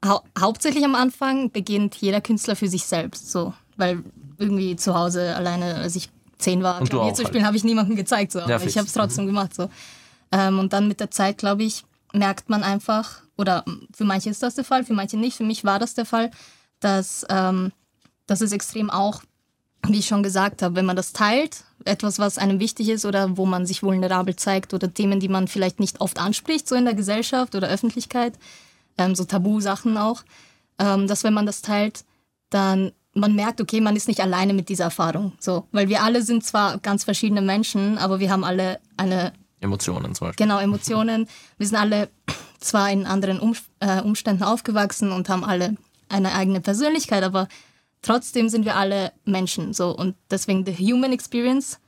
hau 0.05 0.21
hauptsächlich 0.39 0.83
am 0.85 0.95
Anfang 0.95 1.49
beginnt 1.49 1.95
jeder 1.95 2.21
Künstler 2.21 2.55
für 2.55 2.67
sich 2.67 2.85
selbst, 2.85 3.31
so, 3.31 3.53
weil 3.77 4.03
irgendwie 4.37 4.75
zu 4.75 4.93
Hause 4.93 5.35
alleine, 5.35 5.75
als 5.75 5.95
ich 5.95 6.09
zehn 6.37 6.61
war, 6.61 6.83
Klavier 6.83 7.13
zu 7.13 7.19
halt. 7.23 7.29
spielen, 7.29 7.45
habe 7.45 7.55
ich 7.57 7.63
niemandem 7.63 7.95
gezeigt, 7.95 8.33
so, 8.33 8.41
aber 8.41 8.59
fix. 8.59 8.71
ich 8.73 8.77
habe 8.77 8.87
es 8.87 8.93
trotzdem 8.93 9.25
gemacht, 9.25 9.55
so. 9.55 9.69
Ähm, 10.35 10.59
und 10.59 10.73
dann 10.73 10.89
mit 10.89 10.99
der 10.99 11.11
Zeit, 11.11 11.37
glaube 11.37 11.63
ich, 11.63 11.85
merkt 12.11 12.49
man 12.49 12.61
einfach, 12.61 13.21
oder 13.37 13.63
für 13.95 14.03
manche 14.03 14.29
ist 14.29 14.43
das 14.43 14.55
der 14.55 14.65
Fall, 14.65 14.83
für 14.83 14.93
manche 14.93 15.15
nicht, 15.17 15.37
für 15.37 15.45
mich 15.45 15.63
war 15.63 15.79
das 15.79 15.93
der 15.93 16.05
Fall, 16.05 16.29
dass, 16.81 17.25
ähm, 17.29 17.71
dass 18.27 18.41
es 18.41 18.51
extrem 18.51 18.89
auch 18.89 19.21
wie 19.87 19.99
ich 19.99 20.07
schon 20.07 20.23
gesagt 20.23 20.61
habe, 20.61 20.75
wenn 20.75 20.85
man 20.85 20.95
das 20.95 21.13
teilt, 21.13 21.63
etwas, 21.83 22.19
was 22.19 22.37
einem 22.39 22.59
wichtig 22.59 22.89
ist 22.89 23.05
oder 23.05 23.37
wo 23.37 23.45
man 23.45 23.65
sich 23.65 23.83
vulnerabel 23.83 24.35
zeigt 24.35 24.73
oder 24.73 24.91
Themen, 24.91 25.19
die 25.19 25.29
man 25.29 25.47
vielleicht 25.47 25.79
nicht 25.79 26.01
oft 26.01 26.19
anspricht, 26.19 26.67
so 26.67 26.75
in 26.75 26.85
der 26.85 26.95
Gesellschaft 26.95 27.55
oder 27.55 27.67
Öffentlichkeit, 27.67 28.33
ähm, 28.97 29.15
so 29.15 29.25
Tabu-Sachen 29.25 29.97
auch, 29.97 30.23
ähm, 30.79 31.07
dass 31.07 31.23
wenn 31.23 31.33
man 31.33 31.45
das 31.45 31.61
teilt, 31.61 32.03
dann 32.49 32.91
man 33.13 33.35
merkt, 33.35 33.61
okay, 33.61 33.79
man 33.79 33.95
ist 33.95 34.09
nicht 34.09 34.19
alleine 34.19 34.53
mit 34.53 34.67
dieser 34.67 34.85
Erfahrung, 34.85 35.33
so, 35.39 35.67
weil 35.71 35.87
wir 35.87 36.03
alle 36.03 36.21
sind 36.21 36.43
zwar 36.43 36.79
ganz 36.79 37.05
verschiedene 37.05 37.41
Menschen, 37.41 37.97
aber 37.97 38.19
wir 38.19 38.29
haben 38.29 38.43
alle 38.43 38.79
eine 38.97 39.31
Emotionen 39.65 40.15
zum 40.15 40.27
Beispiel. 40.27 40.45
genau 40.45 40.59
Emotionen. 40.59 41.27
Wir 41.57 41.67
sind 41.67 41.77
alle 41.77 42.09
zwar 42.59 42.89
in 42.91 43.05
anderen 43.05 43.39
um, 43.39 43.55
äh, 43.79 44.01
Umständen 44.01 44.43
aufgewachsen 44.43 45.11
und 45.11 45.29
haben 45.29 45.43
alle 45.43 45.75
eine 46.09 46.33
eigene 46.33 46.61
Persönlichkeit, 46.61 47.23
aber 47.23 47.47
trotzdem 48.01 48.49
sind 48.49 48.65
wir 48.65 48.75
alle 48.75 49.11
Menschen 49.25 49.73
so 49.73 49.95
und 49.95 50.15
deswegen 50.29 50.65
the 50.65 50.73
human 50.73 51.11
experience 51.11 51.79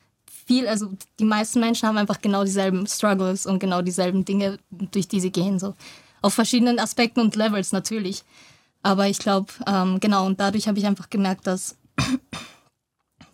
viel 0.47 0.67
also 0.67 0.89
die 1.19 1.25
meisten 1.25 1.59
Menschen 1.59 1.87
haben 1.87 1.97
einfach 1.97 2.21
genau 2.21 2.43
dieselben 2.43 2.87
Struggles 2.87 3.45
und 3.45 3.59
genau 3.59 3.81
dieselben 3.81 4.25
Dinge 4.25 4.57
durch 4.71 5.07
die 5.07 5.19
sie 5.19 5.31
gehen 5.31 5.59
so 5.59 5.75
auf 6.21 6.33
verschiedenen 6.33 6.79
Aspekten 6.79 7.19
und 7.19 7.35
Levels 7.35 7.71
natürlich 7.71 8.23
aber 8.81 9.07
ich 9.07 9.19
glaube 9.19 9.53
ähm, 9.67 9.99
genau 9.99 10.25
und 10.25 10.39
dadurch 10.39 10.67
habe 10.67 10.79
ich 10.79 10.87
einfach 10.87 11.09
gemerkt 11.11 11.45
dass 11.45 11.77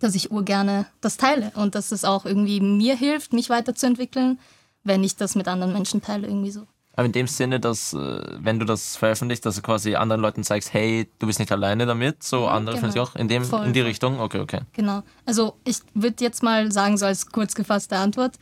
dass 0.04 0.14
ich 0.14 0.30
urgerne 0.30 0.86
das 1.00 1.16
teile 1.16 1.50
und 1.54 1.74
dass 1.74 1.92
es 1.92 2.04
auch 2.04 2.24
irgendwie 2.24 2.60
mir 2.60 2.96
hilft, 2.96 3.32
mich 3.32 3.50
weiterzuentwickeln, 3.50 4.38
wenn 4.84 5.02
ich 5.02 5.16
das 5.16 5.34
mit 5.34 5.48
anderen 5.48 5.72
Menschen 5.72 6.02
teile, 6.02 6.26
irgendwie 6.26 6.50
so. 6.50 6.66
Aber 6.96 7.06
in 7.06 7.12
dem 7.12 7.26
Sinne, 7.26 7.58
dass 7.58 7.92
äh, 7.92 8.22
wenn 8.38 8.60
du 8.60 8.64
das 8.64 8.96
veröffentlichst, 8.96 9.44
dass 9.44 9.56
du 9.56 9.62
quasi 9.62 9.96
anderen 9.96 10.20
Leuten 10.20 10.44
zeigst, 10.44 10.72
hey, 10.72 11.10
du 11.18 11.26
bist 11.26 11.40
nicht 11.40 11.50
alleine 11.50 11.86
damit, 11.86 12.22
so 12.22 12.46
andere 12.46 12.76
genau. 12.76 12.88
sich 12.88 13.00
auch 13.00 13.16
in, 13.16 13.26
dem, 13.26 13.44
Voll, 13.44 13.66
in 13.66 13.72
die. 13.72 13.80
Richtung. 13.80 14.20
Okay, 14.20 14.38
okay. 14.38 14.60
Genau. 14.74 15.02
Also 15.26 15.56
ich 15.64 15.78
würde 15.94 16.22
jetzt 16.22 16.42
mal 16.42 16.70
sagen, 16.70 16.96
so 16.96 17.06
als 17.06 17.26
kurz 17.32 17.54
gefasste 17.56 17.96
Antwort, 17.96 18.36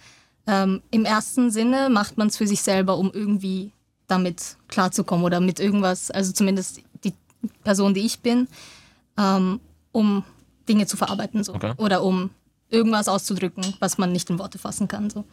ähm, 0.47 0.83
im 0.90 1.04
ersten 1.07 1.50
Sinne 1.50 1.88
macht 1.88 2.19
man 2.19 2.28
es 2.28 2.37
für 2.37 2.47
sich 2.47 2.61
selber, 2.61 2.99
um 2.99 3.11
irgendwie 3.14 3.73
damit 4.07 4.57
klarzukommen 4.69 5.25
oder 5.25 5.40
mit 5.40 5.59
irgendwas, 5.59 6.11
also 6.11 6.33
zumindest 6.33 6.83
die 7.04 7.14
Person, 7.64 7.95
die 7.95 8.04
ich 8.04 8.21
bin, 8.21 8.49
ähm, 9.16 9.61
um 9.92 10.25
Dinge 10.73 10.87
zu 10.87 10.97
verarbeiten 10.97 11.45
so. 11.45 11.55
Okay. 11.55 11.75
oder 11.76 12.02
um 12.02 12.31
irgendwas 12.71 13.07
auszudrücken, 13.07 13.75
was 13.79 13.99
man 13.99 14.11
nicht 14.11 14.31
in 14.31 14.38
Worte 14.38 14.59
fassen 14.59 14.88
kann. 14.88 15.11
So. 15.11 15.25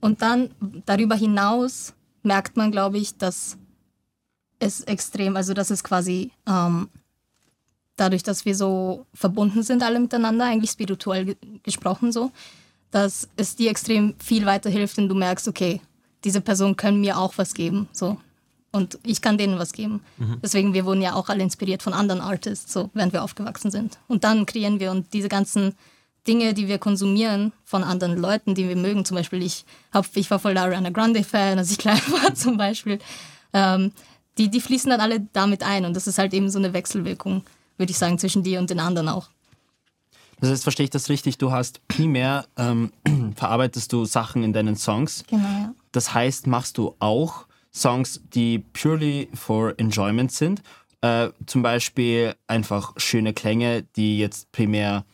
Und 0.00 0.22
dann 0.22 0.50
darüber 0.86 1.14
hinaus 1.14 1.92
merkt 2.22 2.56
man, 2.56 2.72
glaube 2.72 2.96
ich, 2.96 3.18
dass 3.18 3.58
es 4.58 4.80
extrem, 4.80 5.36
also 5.36 5.52
dass 5.52 5.70
es 5.70 5.84
quasi 5.84 6.30
ähm, 6.46 6.88
dadurch, 7.96 8.22
dass 8.22 8.46
wir 8.46 8.56
so 8.56 9.06
verbunden 9.12 9.62
sind 9.62 9.82
alle 9.82 10.00
miteinander, 10.00 10.46
eigentlich 10.46 10.70
spirituell 10.70 11.24
ge 11.26 11.36
gesprochen 11.62 12.12
so, 12.12 12.32
dass 12.90 13.28
es 13.36 13.56
dir 13.56 13.70
extrem 13.70 14.14
viel 14.18 14.46
weiterhilft, 14.46 14.96
wenn 14.96 15.08
du 15.08 15.14
merkst, 15.14 15.48
okay, 15.48 15.80
diese 16.24 16.40
Personen 16.40 16.76
können 16.76 17.00
mir 17.00 17.18
auch 17.18 17.34
was 17.36 17.52
geben, 17.52 17.88
so. 17.92 18.16
Und 18.72 18.98
ich 19.04 19.20
kann 19.20 19.36
denen 19.36 19.58
was 19.58 19.72
geben. 19.72 20.00
Deswegen, 20.42 20.72
wir 20.72 20.86
wurden 20.86 21.02
ja 21.02 21.14
auch 21.14 21.28
alle 21.28 21.42
inspiriert 21.42 21.82
von 21.82 21.92
anderen 21.92 22.22
Artists, 22.22 22.72
so, 22.72 22.88
während 22.94 23.12
wir 23.12 23.22
aufgewachsen 23.22 23.70
sind. 23.70 23.98
Und 24.08 24.24
dann 24.24 24.46
kreieren 24.46 24.80
wir 24.80 24.90
und 24.90 25.12
diese 25.12 25.28
ganzen 25.28 25.74
Dinge, 26.26 26.54
die 26.54 26.68
wir 26.68 26.78
konsumieren 26.78 27.52
von 27.64 27.84
anderen 27.84 28.16
Leuten, 28.16 28.54
die 28.54 28.68
wir 28.68 28.76
mögen. 28.76 29.04
Zum 29.04 29.16
Beispiel, 29.16 29.42
ich, 29.42 29.66
hab, 29.92 30.06
ich 30.14 30.30
war 30.30 30.38
voll 30.38 30.56
Ariana 30.56 30.90
Grande-Fan, 30.90 31.58
als 31.58 31.70
ich 31.70 31.78
klein 31.84 32.00
war 32.22 32.34
zum 32.34 32.56
Beispiel. 32.56 32.98
Ähm, 33.52 33.92
die, 34.38 34.48
die 34.48 34.60
fließen 34.60 34.88
dann 34.88 35.00
alle 35.00 35.20
damit 35.32 35.62
ein. 35.62 35.84
Und 35.84 35.94
das 35.94 36.06
ist 36.06 36.18
halt 36.18 36.32
eben 36.32 36.48
so 36.48 36.58
eine 36.58 36.72
Wechselwirkung, 36.72 37.42
würde 37.76 37.90
ich 37.90 37.98
sagen, 37.98 38.18
zwischen 38.18 38.42
dir 38.42 38.58
und 38.58 38.70
den 38.70 38.80
anderen 38.80 39.08
auch. 39.08 39.28
Das 40.40 40.50
heißt, 40.50 40.62
verstehe 40.62 40.84
ich 40.84 40.90
das 40.90 41.08
richtig? 41.08 41.38
Du 41.38 41.52
hast 41.52 41.86
primär 41.88 42.46
ähm, 42.56 42.92
verarbeitest 43.36 43.92
du 43.92 44.04
Sachen 44.04 44.42
in 44.42 44.52
deinen 44.52 44.76
Songs. 44.76 45.24
Genau, 45.28 45.44
ja. 45.44 45.74
Das 45.92 46.14
heißt, 46.14 46.46
machst 46.46 46.78
du 46.78 46.96
auch 46.98 47.46
Songs, 47.74 48.20
die 48.34 48.58
purely 48.58 49.28
for 49.34 49.74
enjoyment 49.78 50.32
sind. 50.32 50.62
Äh, 51.00 51.30
zum 51.46 51.62
Beispiel 51.62 52.34
einfach 52.46 52.92
schöne 52.96 53.32
Klänge, 53.32 53.84
die 53.96 54.18
jetzt 54.18 54.52
primär 54.52 55.04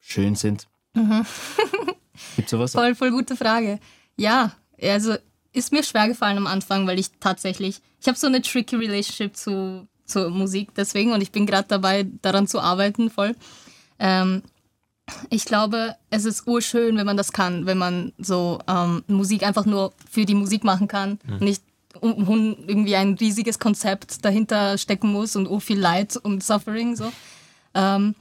schön 0.00 0.34
sind. 0.36 0.68
Gibt 2.36 2.48
sowas? 2.48 2.72
Voll, 2.72 2.94
voll 2.94 3.10
gute 3.10 3.36
Frage. 3.36 3.78
Ja, 4.16 4.52
also 4.80 5.16
ist 5.52 5.72
mir 5.72 5.82
schwer 5.82 6.08
gefallen 6.08 6.38
am 6.38 6.46
Anfang, 6.46 6.86
weil 6.86 6.98
ich 6.98 7.10
tatsächlich, 7.20 7.80
ich 8.00 8.08
habe 8.08 8.18
so 8.18 8.26
eine 8.26 8.42
tricky 8.42 8.76
Relationship 8.76 9.36
zu, 9.36 9.86
zur 10.04 10.30
Musik 10.30 10.74
deswegen 10.74 11.12
und 11.12 11.20
ich 11.20 11.32
bin 11.32 11.46
gerade 11.46 11.68
dabei, 11.68 12.06
daran 12.22 12.46
zu 12.46 12.60
arbeiten 12.60 13.10
voll. 13.10 13.34
Ähm, 13.98 14.42
ich 15.30 15.44
glaube, 15.44 15.96
es 16.10 16.24
ist 16.24 16.46
urschön, 16.46 16.96
wenn 16.96 17.06
man 17.06 17.16
das 17.16 17.32
kann, 17.32 17.66
wenn 17.66 17.78
man 17.78 18.12
so 18.18 18.58
ähm, 18.68 19.02
Musik 19.06 19.42
einfach 19.42 19.64
nur 19.64 19.92
für 20.10 20.26
die 20.26 20.34
Musik 20.34 20.64
machen 20.64 20.86
kann, 20.86 21.18
nicht 21.40 21.62
um, 21.62 21.66
um 21.66 21.67
irgendwie 22.02 22.96
ein 22.96 23.14
riesiges 23.14 23.58
Konzept 23.58 24.24
dahinter 24.24 24.78
stecken 24.78 25.12
muss 25.12 25.36
und 25.36 25.46
oh 25.46 25.60
viel 25.60 25.78
Leid 25.78 26.16
und 26.16 26.42
Suffering 26.42 26.96
so. 26.96 27.12
Ähm, 27.74 28.14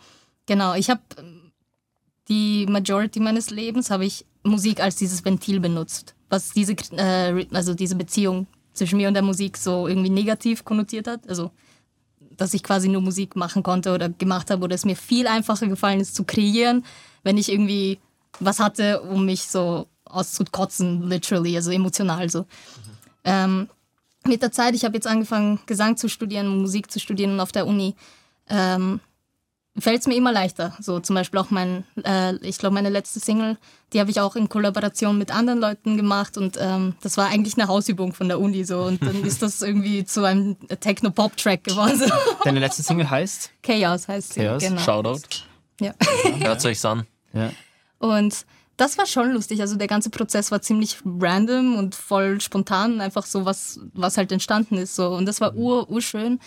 genau, 0.45 0.73
ich 0.75 0.89
habe 0.89 1.01
die 2.27 2.65
Majority 2.67 3.19
meines 3.19 3.49
Lebens 3.49 3.89
habe 3.89 4.05
ich 4.05 4.25
Musik 4.43 4.81
als 4.81 4.95
dieses 4.95 5.23
Ventil 5.23 5.59
benutzt, 5.59 6.15
was 6.29 6.51
diese, 6.51 6.73
äh, 6.93 7.45
also 7.53 7.73
diese 7.73 7.95
Beziehung 7.95 8.47
zwischen 8.73 8.97
mir 8.97 9.07
und 9.07 9.13
der 9.13 9.23
Musik 9.23 9.57
so 9.57 9.87
irgendwie 9.87 10.09
negativ 10.09 10.63
konnotiert 10.63 11.07
hat. 11.07 11.27
Also, 11.27 11.51
dass 12.19 12.53
ich 12.53 12.63
quasi 12.63 12.87
nur 12.87 13.01
Musik 13.01 13.35
machen 13.35 13.63
konnte 13.63 13.93
oder 13.93 14.09
gemacht 14.09 14.51
habe 14.51 14.63
oder 14.63 14.75
es 14.75 14.85
mir 14.85 14.95
viel 14.95 15.27
einfacher 15.27 15.67
gefallen 15.67 15.99
ist 15.99 16.15
zu 16.15 16.23
kreieren, 16.23 16.85
wenn 17.23 17.37
ich 17.37 17.51
irgendwie 17.51 17.99
was 18.39 18.59
hatte, 18.59 19.01
um 19.01 19.25
mich 19.25 19.43
so 19.43 19.87
auszukotzen, 20.05 21.09
literally, 21.09 21.55
also 21.55 21.71
emotional 21.71 22.29
so. 22.29 22.45
Ähm, 23.27 23.69
mit 24.25 24.41
der 24.41 24.51
Zeit, 24.51 24.75
ich 24.75 24.83
habe 24.83 24.95
jetzt 24.95 25.07
angefangen, 25.07 25.59
Gesang 25.65 25.97
zu 25.97 26.09
studieren, 26.09 26.47
Musik 26.47 26.91
zu 26.91 26.99
studieren 26.99 27.33
und 27.33 27.39
auf 27.39 27.51
der 27.51 27.67
Uni. 27.67 27.95
Ähm, 28.49 28.99
fällt 29.79 30.01
es 30.01 30.07
mir 30.07 30.15
immer 30.15 30.31
leichter. 30.31 30.75
So 30.79 30.99
zum 30.99 31.15
Beispiel 31.15 31.39
auch 31.39 31.49
mein, 31.49 31.83
äh, 32.03 32.35
ich 32.37 32.57
glaube, 32.57 32.73
meine 32.73 32.89
letzte 32.89 33.19
Single, 33.19 33.57
die 33.93 33.99
habe 33.99 34.09
ich 34.09 34.19
auch 34.19 34.35
in 34.35 34.49
Kollaboration 34.49 35.17
mit 35.17 35.31
anderen 35.31 35.59
Leuten 35.59 35.97
gemacht 35.97 36.37
und 36.37 36.57
ähm, 36.59 36.95
das 37.01 37.17
war 37.17 37.27
eigentlich 37.27 37.57
eine 37.57 37.67
Hausübung 37.67 38.13
von 38.13 38.27
der 38.27 38.39
Uni 38.39 38.63
so 38.63 38.81
und 38.81 39.01
dann 39.01 39.23
ist 39.25 39.41
das 39.41 39.61
irgendwie 39.61 40.05
zu 40.05 40.23
einem 40.23 40.57
Techno-Pop-Track 40.67 41.63
geworden. 41.63 41.97
So. 41.99 42.05
Deine 42.43 42.59
letzte 42.59 42.83
Single 42.83 43.09
heißt? 43.09 43.51
Chaos 43.61 44.07
heißt 44.07 44.33
sie. 44.33 44.41
Chaos. 44.41 44.63
Genau. 44.63 44.81
Shoutout. 44.81 45.21
Ja. 45.79 45.93
Hört 46.39 46.65
euch 46.65 46.83
an. 46.85 47.05
Ja. 47.33 47.51
Und 47.99 48.45
das 48.77 48.97
war 48.97 49.05
schon 49.07 49.31
lustig. 49.31 49.61
Also 49.61 49.75
der 49.75 49.87
ganze 49.87 50.09
Prozess 50.09 50.51
war 50.51 50.61
ziemlich 50.61 50.97
random 51.05 51.75
und 51.75 51.95
voll 51.95 52.39
spontan, 52.39 53.01
einfach 53.01 53.25
so 53.25 53.43
was, 53.43 53.79
was 53.93 54.17
halt 54.17 54.31
entstanden 54.31 54.77
ist. 54.77 54.95
So. 54.95 55.09
Und 55.09 55.25
das 55.25 55.41
war 55.41 55.55
ur, 55.55 55.89
urschön. 55.89 56.39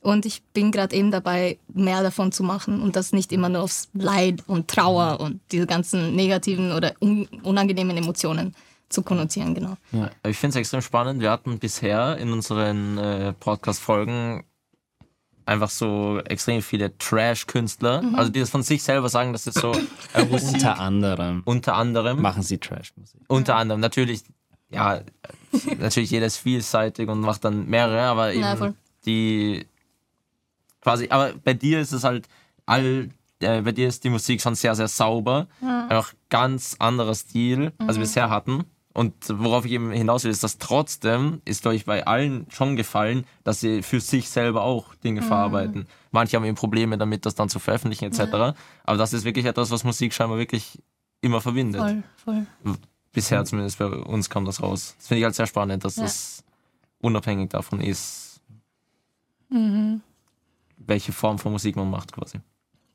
Und 0.00 0.26
ich 0.26 0.42
bin 0.52 0.72
gerade 0.72 0.96
eben 0.96 1.10
dabei, 1.10 1.58
mehr 1.72 2.02
davon 2.02 2.32
zu 2.32 2.42
machen 2.42 2.82
und 2.82 2.96
das 2.96 3.12
nicht 3.12 3.30
immer 3.30 3.48
nur 3.48 3.62
aufs 3.62 3.88
Leid 3.94 4.42
und 4.48 4.68
Trauer 4.68 5.20
und 5.20 5.40
diese 5.52 5.66
ganzen 5.66 6.16
negativen 6.16 6.72
oder 6.72 6.94
un 7.00 7.28
unangenehmen 7.44 7.96
Emotionen 7.96 8.54
zu 8.88 9.02
konnotieren, 9.02 9.54
genau. 9.54 9.76
Ich 10.26 10.36
finde 10.36 10.50
es 10.50 10.56
extrem 10.56 10.82
spannend. 10.82 11.20
Wir 11.20 11.30
hatten 11.30 11.58
bisher 11.58 12.18
in 12.18 12.32
unseren 12.32 12.98
äh, 12.98 13.32
Podcast-Folgen 13.32 14.44
einfach 15.46 15.70
so 15.70 16.20
extrem 16.24 16.62
viele 16.62 16.96
Trash-Künstler, 16.98 18.02
also 18.14 18.30
die 18.30 18.40
das 18.40 18.50
von 18.50 18.62
sich 18.62 18.82
selber 18.82 19.08
sagen, 19.08 19.32
dass 19.32 19.46
es 19.46 19.54
so 19.54 19.72
äh, 20.14 20.22
Unter 20.22 20.78
anderem. 20.78 21.42
Unter 21.44 21.74
anderem. 21.74 22.20
Machen 22.20 22.42
sie 22.42 22.58
Trash-Musik. 22.58 23.20
Unter 23.28 23.56
anderem, 23.56 23.80
natürlich, 23.80 24.22
ja, 24.70 25.00
natürlich 25.78 26.10
jeder 26.10 26.26
ist 26.26 26.38
vielseitig 26.38 27.08
und 27.08 27.20
macht 27.20 27.44
dann 27.44 27.66
mehrere, 27.68 28.02
aber 28.02 28.32
eben 28.32 28.42
Ja, 28.42 28.74
die 29.06 29.66
quasi, 30.80 31.08
aber 31.10 31.32
bei 31.44 31.54
dir 31.54 31.80
ist 31.80 31.92
es 31.92 32.04
halt 32.04 32.28
all, 32.66 33.08
äh, 33.40 33.62
bei 33.62 33.72
dir 33.72 33.88
ist 33.88 34.04
die 34.04 34.10
Musik 34.10 34.40
schon 34.40 34.54
sehr, 34.54 34.74
sehr 34.74 34.88
sauber, 34.88 35.48
einfach 35.60 36.12
ganz 36.28 36.76
anderer 36.78 37.14
Stil, 37.14 37.72
als 37.78 37.96
wir 37.96 38.02
bisher 38.02 38.30
hatten. 38.30 38.64
Und 38.94 39.14
worauf 39.28 39.64
ich 39.64 39.72
eben 39.72 39.90
hinaus 39.90 40.24
will, 40.24 40.30
ist, 40.30 40.42
dass 40.44 40.58
trotzdem 40.58 41.40
ist, 41.46 41.62
glaube 41.62 41.76
ich, 41.76 41.86
bei 41.86 42.06
allen 42.06 42.46
schon 42.50 42.76
gefallen, 42.76 43.24
dass 43.42 43.60
sie 43.60 43.82
für 43.82 44.00
sich 44.00 44.28
selber 44.28 44.62
auch 44.62 44.94
Dinge 44.96 45.22
verarbeiten. 45.22 45.86
Manche 46.10 46.36
haben 46.36 46.44
eben 46.44 46.56
Probleme 46.56 46.98
damit, 46.98 47.24
das 47.24 47.34
dann 47.34 47.48
zu 47.48 47.58
veröffentlichen, 47.58 48.04
etc. 48.04 48.54
Aber 48.84 48.98
das 48.98 49.12
ist 49.14 49.24
wirklich 49.24 49.46
etwas, 49.46 49.70
was 49.70 49.84
Musik 49.84 50.12
scheinbar 50.12 50.36
wirklich 50.38 50.82
immer 51.22 51.40
verbindet. 51.40 51.80
Voll, 51.80 52.02
voll. 52.16 52.46
Bisher 53.12 53.44
zumindest 53.44 53.78
bei 53.78 53.86
uns 53.86 54.28
kam 54.28 54.44
das 54.44 54.62
raus. 54.62 54.94
Das 54.98 55.08
finde 55.08 55.20
ich 55.20 55.24
halt 55.24 55.34
sehr 55.34 55.46
spannend, 55.46 55.84
dass 55.84 55.96
Ja. 55.96 56.02
das 56.04 56.44
unabhängig 57.00 57.50
davon 57.50 57.80
ist, 57.80 58.40
Mhm. 59.48 60.00
welche 60.78 61.12
Form 61.12 61.38
von 61.38 61.52
Musik 61.52 61.76
man 61.76 61.90
macht 61.90 62.12
quasi. 62.12 62.40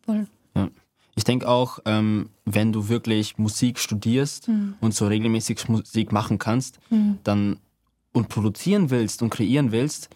Voll. 0.06 0.28
Ja. 1.18 1.20
Ich 1.20 1.24
denke 1.24 1.48
auch, 1.48 1.80
ähm, 1.86 2.30
wenn 2.46 2.72
du 2.72 2.90
wirklich 2.90 3.38
Musik 3.38 3.80
studierst 3.80 4.50
und 4.80 4.94
so 4.94 5.08
regelmäßig 5.08 5.68
Musik 5.68 6.12
machen 6.12 6.38
kannst, 6.38 6.80
dann 7.24 7.58
und 8.14 8.30
produzieren 8.30 8.90
willst 8.90 9.22
und 9.22 9.30
kreieren 9.30 9.72
willst, 9.72 10.10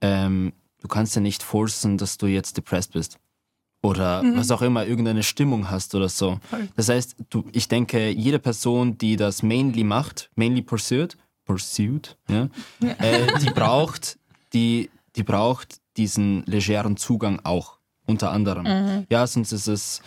ähm, 0.00 0.52
du 0.80 0.88
kannst 0.88 1.14
ja 1.16 1.20
nicht 1.20 1.42
forcen, 1.42 1.98
dass 1.98 2.16
du 2.16 2.26
jetzt 2.26 2.56
depressed 2.56 2.92
bist. 2.92 3.18
Oder 3.82 4.22
was 4.34 4.50
auch 4.50 4.62
immer, 4.62 4.86
irgendeine 4.86 5.22
Stimmung 5.22 5.70
hast 5.70 5.94
oder 5.94 6.08
so. 6.08 6.40
Das 6.76 6.88
heißt, 6.88 7.16
du, 7.30 7.44
ich 7.52 7.68
denke, 7.68 8.10
jede 8.10 8.38
Person, 8.38 8.98
die 8.98 9.16
das 9.16 9.42
mainly 9.42 9.84
macht, 9.84 10.30
mainly 10.34 10.62
pursued, 10.62 11.16
pursued, 11.44 12.16
ja, 12.28 12.48
Äh, 12.80 13.38
die 13.40 13.50
braucht, 13.50 14.18
die, 14.52 14.90
die 15.14 15.22
braucht 15.22 15.80
diesen 15.96 16.44
legeren 16.46 16.96
Zugang 16.96 17.40
auch, 17.44 17.78
unter 18.06 18.30
anderem. 18.32 19.06
Ja, 19.08 19.26
sonst 19.26 19.52
ist 19.52 19.68
es, 19.68 20.02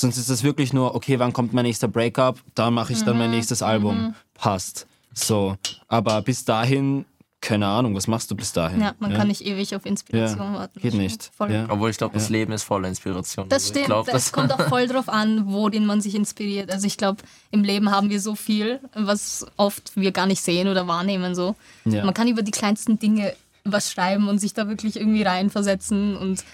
sonst 0.00 0.18
ist 0.18 0.28
es 0.28 0.42
wirklich 0.42 0.72
nur, 0.72 0.94
okay, 0.94 1.18
wann 1.18 1.32
kommt 1.32 1.52
mein 1.52 1.64
nächster 1.64 1.88
Breakup? 1.88 2.38
Da 2.54 2.70
mache 2.70 2.92
ich 2.92 3.02
dann 3.04 3.18
mein 3.18 3.30
nächstes 3.30 3.62
Album. 3.62 4.14
Passt. 4.34 4.86
So. 5.14 5.56
Aber 5.88 6.20
bis 6.22 6.44
dahin, 6.44 7.06
keine 7.40 7.66
Ahnung, 7.66 7.94
was 7.94 8.06
machst 8.06 8.30
du 8.30 8.34
bis 8.34 8.52
dahin? 8.52 8.80
Ja, 8.80 8.94
man 8.98 9.14
kann 9.14 9.28
nicht 9.28 9.40
ewig 9.44 9.74
auf 9.74 9.86
Inspiration 9.86 10.52
Ja, 10.52 10.58
warten. 10.58 10.80
geht 10.80 10.92
Das 10.92 10.98
nicht. 10.98 11.30
Ja. 11.48 11.66
Obwohl 11.68 11.90
ich 11.90 11.96
glaube, 11.96 12.14
das 12.14 12.28
Leben 12.28 12.52
ist 12.52 12.64
voller 12.64 12.88
Inspiration. 12.88 13.48
Das 13.48 13.62
Also 13.62 13.72
stimmt. 13.72 13.86
Glaub, 13.86 14.06
es 14.08 14.12
das 14.12 14.32
kommt 14.32 14.52
auch 14.52 14.68
voll 14.68 14.86
drauf 14.86 15.08
an, 15.08 15.44
worin 15.46 15.86
man 15.86 16.00
sich 16.00 16.14
inspiriert. 16.14 16.70
Also 16.70 16.86
ich 16.86 16.96
glaube, 16.96 17.22
im 17.50 17.64
Leben 17.64 17.90
haben 17.90 18.10
wir 18.10 18.20
so 18.20 18.34
viel, 18.34 18.80
was 18.94 19.46
oft 19.56 19.92
wir 19.96 20.12
gar 20.12 20.26
nicht 20.26 20.42
sehen 20.42 20.68
oder 20.68 20.86
wahrnehmen. 20.88 21.34
So. 21.34 21.56
Ja. 21.84 22.04
Man 22.04 22.14
kann 22.14 22.28
über 22.28 22.42
die 22.42 22.50
kleinsten 22.50 22.98
Dinge 22.98 23.32
was 23.64 23.90
schreiben 23.90 24.28
und 24.28 24.38
sich 24.38 24.52
da 24.54 24.68
wirklich 24.68 24.96
irgendwie 24.96 25.22
reinversetzen. 25.22 26.16
Und 26.16 26.44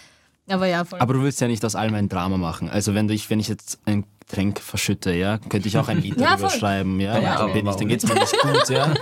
Aber 0.49 0.67
ja, 0.67 0.85
voll. 0.85 0.99
Aber 1.01 1.15
du 1.15 1.23
willst 1.23 1.41
ja 1.41 1.47
nicht 1.49 1.65
aus 1.65 1.75
allem 1.77 1.95
ein 1.95 2.09
Drama 2.09 2.37
machen. 2.37 2.69
Also 2.69 2.95
wenn 2.95 3.09
ich, 3.09 3.31
wenn 3.31 3.39
ich 3.41 3.49
jetzt 3.49 3.79
ein 3.87 4.05
Getränk 4.21 4.61
verschütte, 4.61 5.13
ja, 5.15 5.39
könnte 5.39 5.69
ich 5.69 5.79
auch 5.79 5.89
ein 5.89 6.01
Lied 6.01 6.17
Ja, 6.21 6.31
darüber 6.31 6.49
voll. 6.51 6.59
schreiben, 6.59 7.01
ja. 7.01 7.19
Ja, 7.19 7.39
dann, 7.39 7.53
bin 7.53 7.67
ich, 7.67 7.77
dann 7.77 7.89
geht's 7.89 8.07
mir 8.07 8.15
nicht 8.15 8.37
gut, 8.41 8.69
ja. 8.71 8.93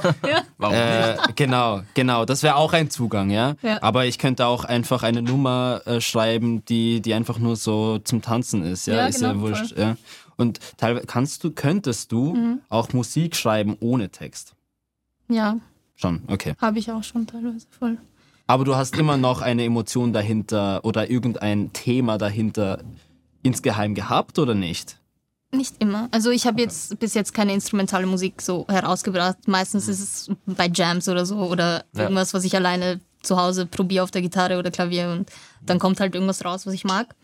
Warum? 0.59 0.75
Äh, 0.75 1.17
genau, 1.37 1.83
genau. 1.95 2.25
Das 2.25 2.43
wäre 2.43 2.57
auch 2.57 2.73
ein 2.73 2.91
Zugang, 2.91 3.31
ja? 3.31 3.55
Ja. 3.63 3.83
Aber 3.83 4.07
ich 4.07 4.19
könnte 4.19 4.47
auch 4.47 4.65
einfach 4.65 5.03
eine 5.03 5.23
Nummer 5.23 5.81
äh, 5.87 6.01
schreiben, 6.01 6.65
die, 6.67 7.01
die 7.01 7.15
einfach 7.15 7.39
nur 7.39 7.57
so 7.57 7.99
zum 7.99 8.23
Tanzen 8.23 8.63
ist, 8.65 8.87
ja. 8.87 8.97
Ja, 8.97 9.07
ist 9.07 9.21
ja 9.23 9.33
genau, 9.33 9.43
wurscht, 9.45 9.77
ja. 9.79 9.97
Und 10.37 10.59
teilweise 10.79 11.07
kannst 11.07 11.45
du, 11.45 11.51
könntest 11.53 12.13
du 12.13 12.35
Mhm. 12.35 12.61
auch 12.69 12.93
Musik 12.93 13.37
schreiben 13.37 13.77
ohne 13.81 14.11
Text. 14.11 14.55
ja, 15.29 15.57
Schon, 15.97 16.23
okay. 16.29 16.55
habe 16.59 16.79
ich 16.79 16.91
auch 16.91 17.05
schon 17.05 17.27
teilweise 17.27 17.67
voll. 17.79 17.99
Aber 18.51 18.65
du 18.65 18.75
hast 18.75 18.97
immer 18.99 19.17
noch 19.17 19.43
eine 19.43 19.63
Emotion 19.65 20.13
dahinter 20.13 20.85
oder 20.85 21.09
irgendein 21.09 21.73
Thema 21.73 22.19
dahinter 22.19 22.83
insgeheim 23.45 23.95
gehabt 23.95 24.41
oder 24.41 24.55
nicht? 24.55 24.97
Nicht 25.53 25.77
immer. 25.79 26.09
Also 26.11 26.31
ich 26.31 26.49
habe 26.49 26.61
jetzt 26.61 26.99
bis 26.99 27.15
jetzt 27.15 27.33
keine 27.33 27.53
instrumentale 27.55 28.07
Musik 28.07 28.43
so 28.43 28.67
herausgebracht. 28.69 29.37
Meistens 29.47 29.87
ist 29.87 30.01
es 30.01 30.31
bei 30.47 30.67
Jams 30.67 31.09
oder 31.09 31.27
so 31.27 31.37
oder 31.37 31.85
Ja. 31.95 32.03
irgendwas, 32.03 32.35
was 32.35 32.43
ich 32.43 32.57
alleine 32.57 32.99
zu 33.23 33.37
Hause 33.37 33.67
probiere 33.67 34.03
auf 34.03 34.11
der 34.11 34.23
Gitarre 34.23 34.59
oder 34.59 34.73
Klavier 34.73 35.11
und 35.13 35.31
dann 35.65 35.79
kommt 35.79 36.01
halt 36.01 36.17
irgendwas 36.17 36.45
raus, 36.45 36.67
was 36.67 36.75
ich 36.75 36.83
mag. 36.83 37.15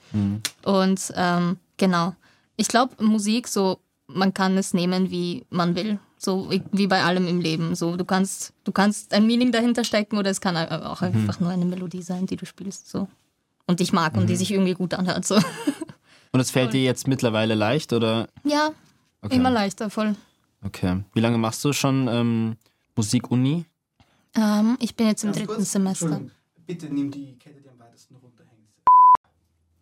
Und 0.64 1.12
ähm, 1.16 1.56
genau. 1.76 2.14
Ich 2.56 2.68
glaube, 2.68 3.02
Musik, 3.02 3.48
so 3.48 3.80
man 4.06 4.32
kann 4.32 4.56
es 4.58 4.74
nehmen, 4.74 5.10
wie 5.10 5.44
man 5.50 5.74
will. 5.74 5.98
So 6.18 6.50
wie 6.72 6.86
bei 6.86 7.02
allem 7.02 7.26
im 7.28 7.40
Leben. 7.40 7.74
So 7.74 7.96
du 7.96 8.04
kannst, 8.04 8.52
du 8.64 8.72
kannst 8.72 9.12
ein 9.12 9.26
Meaning 9.26 9.52
dahinter 9.52 9.84
stecken 9.84 10.16
oder 10.18 10.30
es 10.30 10.40
kann 10.40 10.56
auch 10.56 11.02
einfach 11.02 11.40
nur 11.40 11.50
eine 11.50 11.64
Melodie 11.64 12.02
sein, 12.02 12.26
die 12.26 12.36
du 12.36 12.46
spielst. 12.46 12.88
So. 12.88 13.08
Und 13.66 13.80
ich 13.80 13.92
mag 13.92 14.16
und 14.16 14.28
die 14.28 14.36
sich 14.36 14.50
irgendwie 14.52 14.74
gut 14.74 14.94
anhört. 14.94 15.24
So. 15.24 15.38
Und 16.32 16.40
es 16.40 16.50
fällt 16.50 16.74
dir 16.74 16.82
jetzt 16.82 17.08
mittlerweile 17.08 17.54
leicht 17.54 17.92
oder? 17.94 18.28
Ja, 18.44 18.70
Okay. 19.22 19.36
immer 19.36 19.50
leichter, 19.50 19.88
voll. 19.88 20.14
Okay. 20.62 21.02
Wie 21.14 21.20
lange 21.20 21.38
machst 21.38 21.64
du 21.64 21.72
schon 21.72 22.08
ähm, 22.08 22.56
Musikuni? 22.94 23.64
Ähm, 24.36 24.76
ich 24.80 24.94
bin 24.94 25.06
jetzt 25.06 25.24
im 25.24 25.32
dritten 25.32 25.64
Semester. 25.64 26.20
Bitte 26.66 26.86
nimm 26.92 27.10
die 27.10 27.36
Kette, 27.38 27.60
die 27.62 27.68
am 27.70 27.78
weitesten 27.78 28.16
runterhängt. 28.16 28.68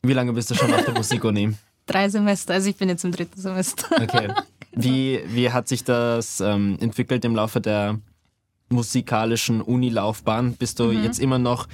Wie 0.02 0.12
lange 0.12 0.32
bist 0.32 0.50
du 0.50 0.54
schon 0.54 0.72
auf 0.72 0.84
der 0.84 0.94
Musikuni? 0.94 1.54
Drei 1.86 2.08
Semester, 2.08 2.54
also 2.54 2.68
ich 2.70 2.76
bin 2.76 2.88
jetzt 2.88 3.04
im 3.04 3.10
dritten 3.12 3.40
Semester. 3.40 3.86
Okay. 4.00 4.32
Wie, 4.76 5.20
wie 5.26 5.50
hat 5.50 5.68
sich 5.68 5.84
das 5.84 6.40
ähm, 6.40 6.76
entwickelt 6.80 7.24
im 7.24 7.34
Laufe 7.34 7.60
der 7.60 7.98
musikalischen 8.68 9.60
Unilaufbahn? 9.60 10.54
Bist 10.54 10.80
du 10.80 10.90
jetzt 10.90 11.20
immer 11.20 11.38
noch, 11.38 11.68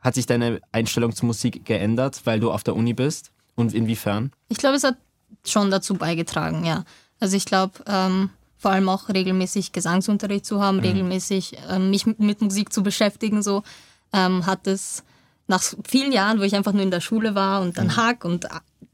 hat 0.00 0.14
sich 0.14 0.26
deine 0.26 0.60
Einstellung 0.72 1.14
zur 1.14 1.26
Musik 1.26 1.64
geändert, 1.64 2.22
weil 2.24 2.40
du 2.40 2.50
auf 2.50 2.62
der 2.62 2.76
Uni 2.76 2.94
bist? 2.94 3.32
Und 3.54 3.74
inwiefern? 3.74 4.32
Ich 4.48 4.58
glaube, 4.58 4.76
es 4.76 4.84
hat 4.84 4.96
schon 5.44 5.70
dazu 5.70 5.94
beigetragen, 5.94 6.64
ja. 6.64 6.84
Also 7.18 7.36
ich 7.36 7.44
glaube, 7.44 7.74
ähm, 7.86 8.30
vor 8.56 8.70
allem 8.70 8.88
auch 8.88 9.08
regelmäßig 9.08 9.72
Gesangsunterricht 9.72 10.46
zu 10.46 10.62
haben, 10.62 10.80
regelmäßig 10.80 11.56
ähm, 11.70 11.90
mich 11.90 12.06
mit, 12.06 12.40
Musik 12.40 12.72
zu 12.72 12.82
beschäftigen, 12.82 13.42
so 13.42 13.62
ähm, 14.12 14.46
hat 14.46 14.66
es 14.66 15.02
nach 15.46 15.62
vielen 15.86 16.12
Jahren, 16.12 16.38
wo 16.38 16.42
ich 16.42 16.54
einfach 16.54 16.72
nur 16.72 16.82
in 16.82 16.90
der 16.90 17.00
Schule 17.00 17.34
war 17.34 17.60
und 17.62 17.76
dann 17.76 17.96
Hack 17.96 18.24
und 18.24 18.46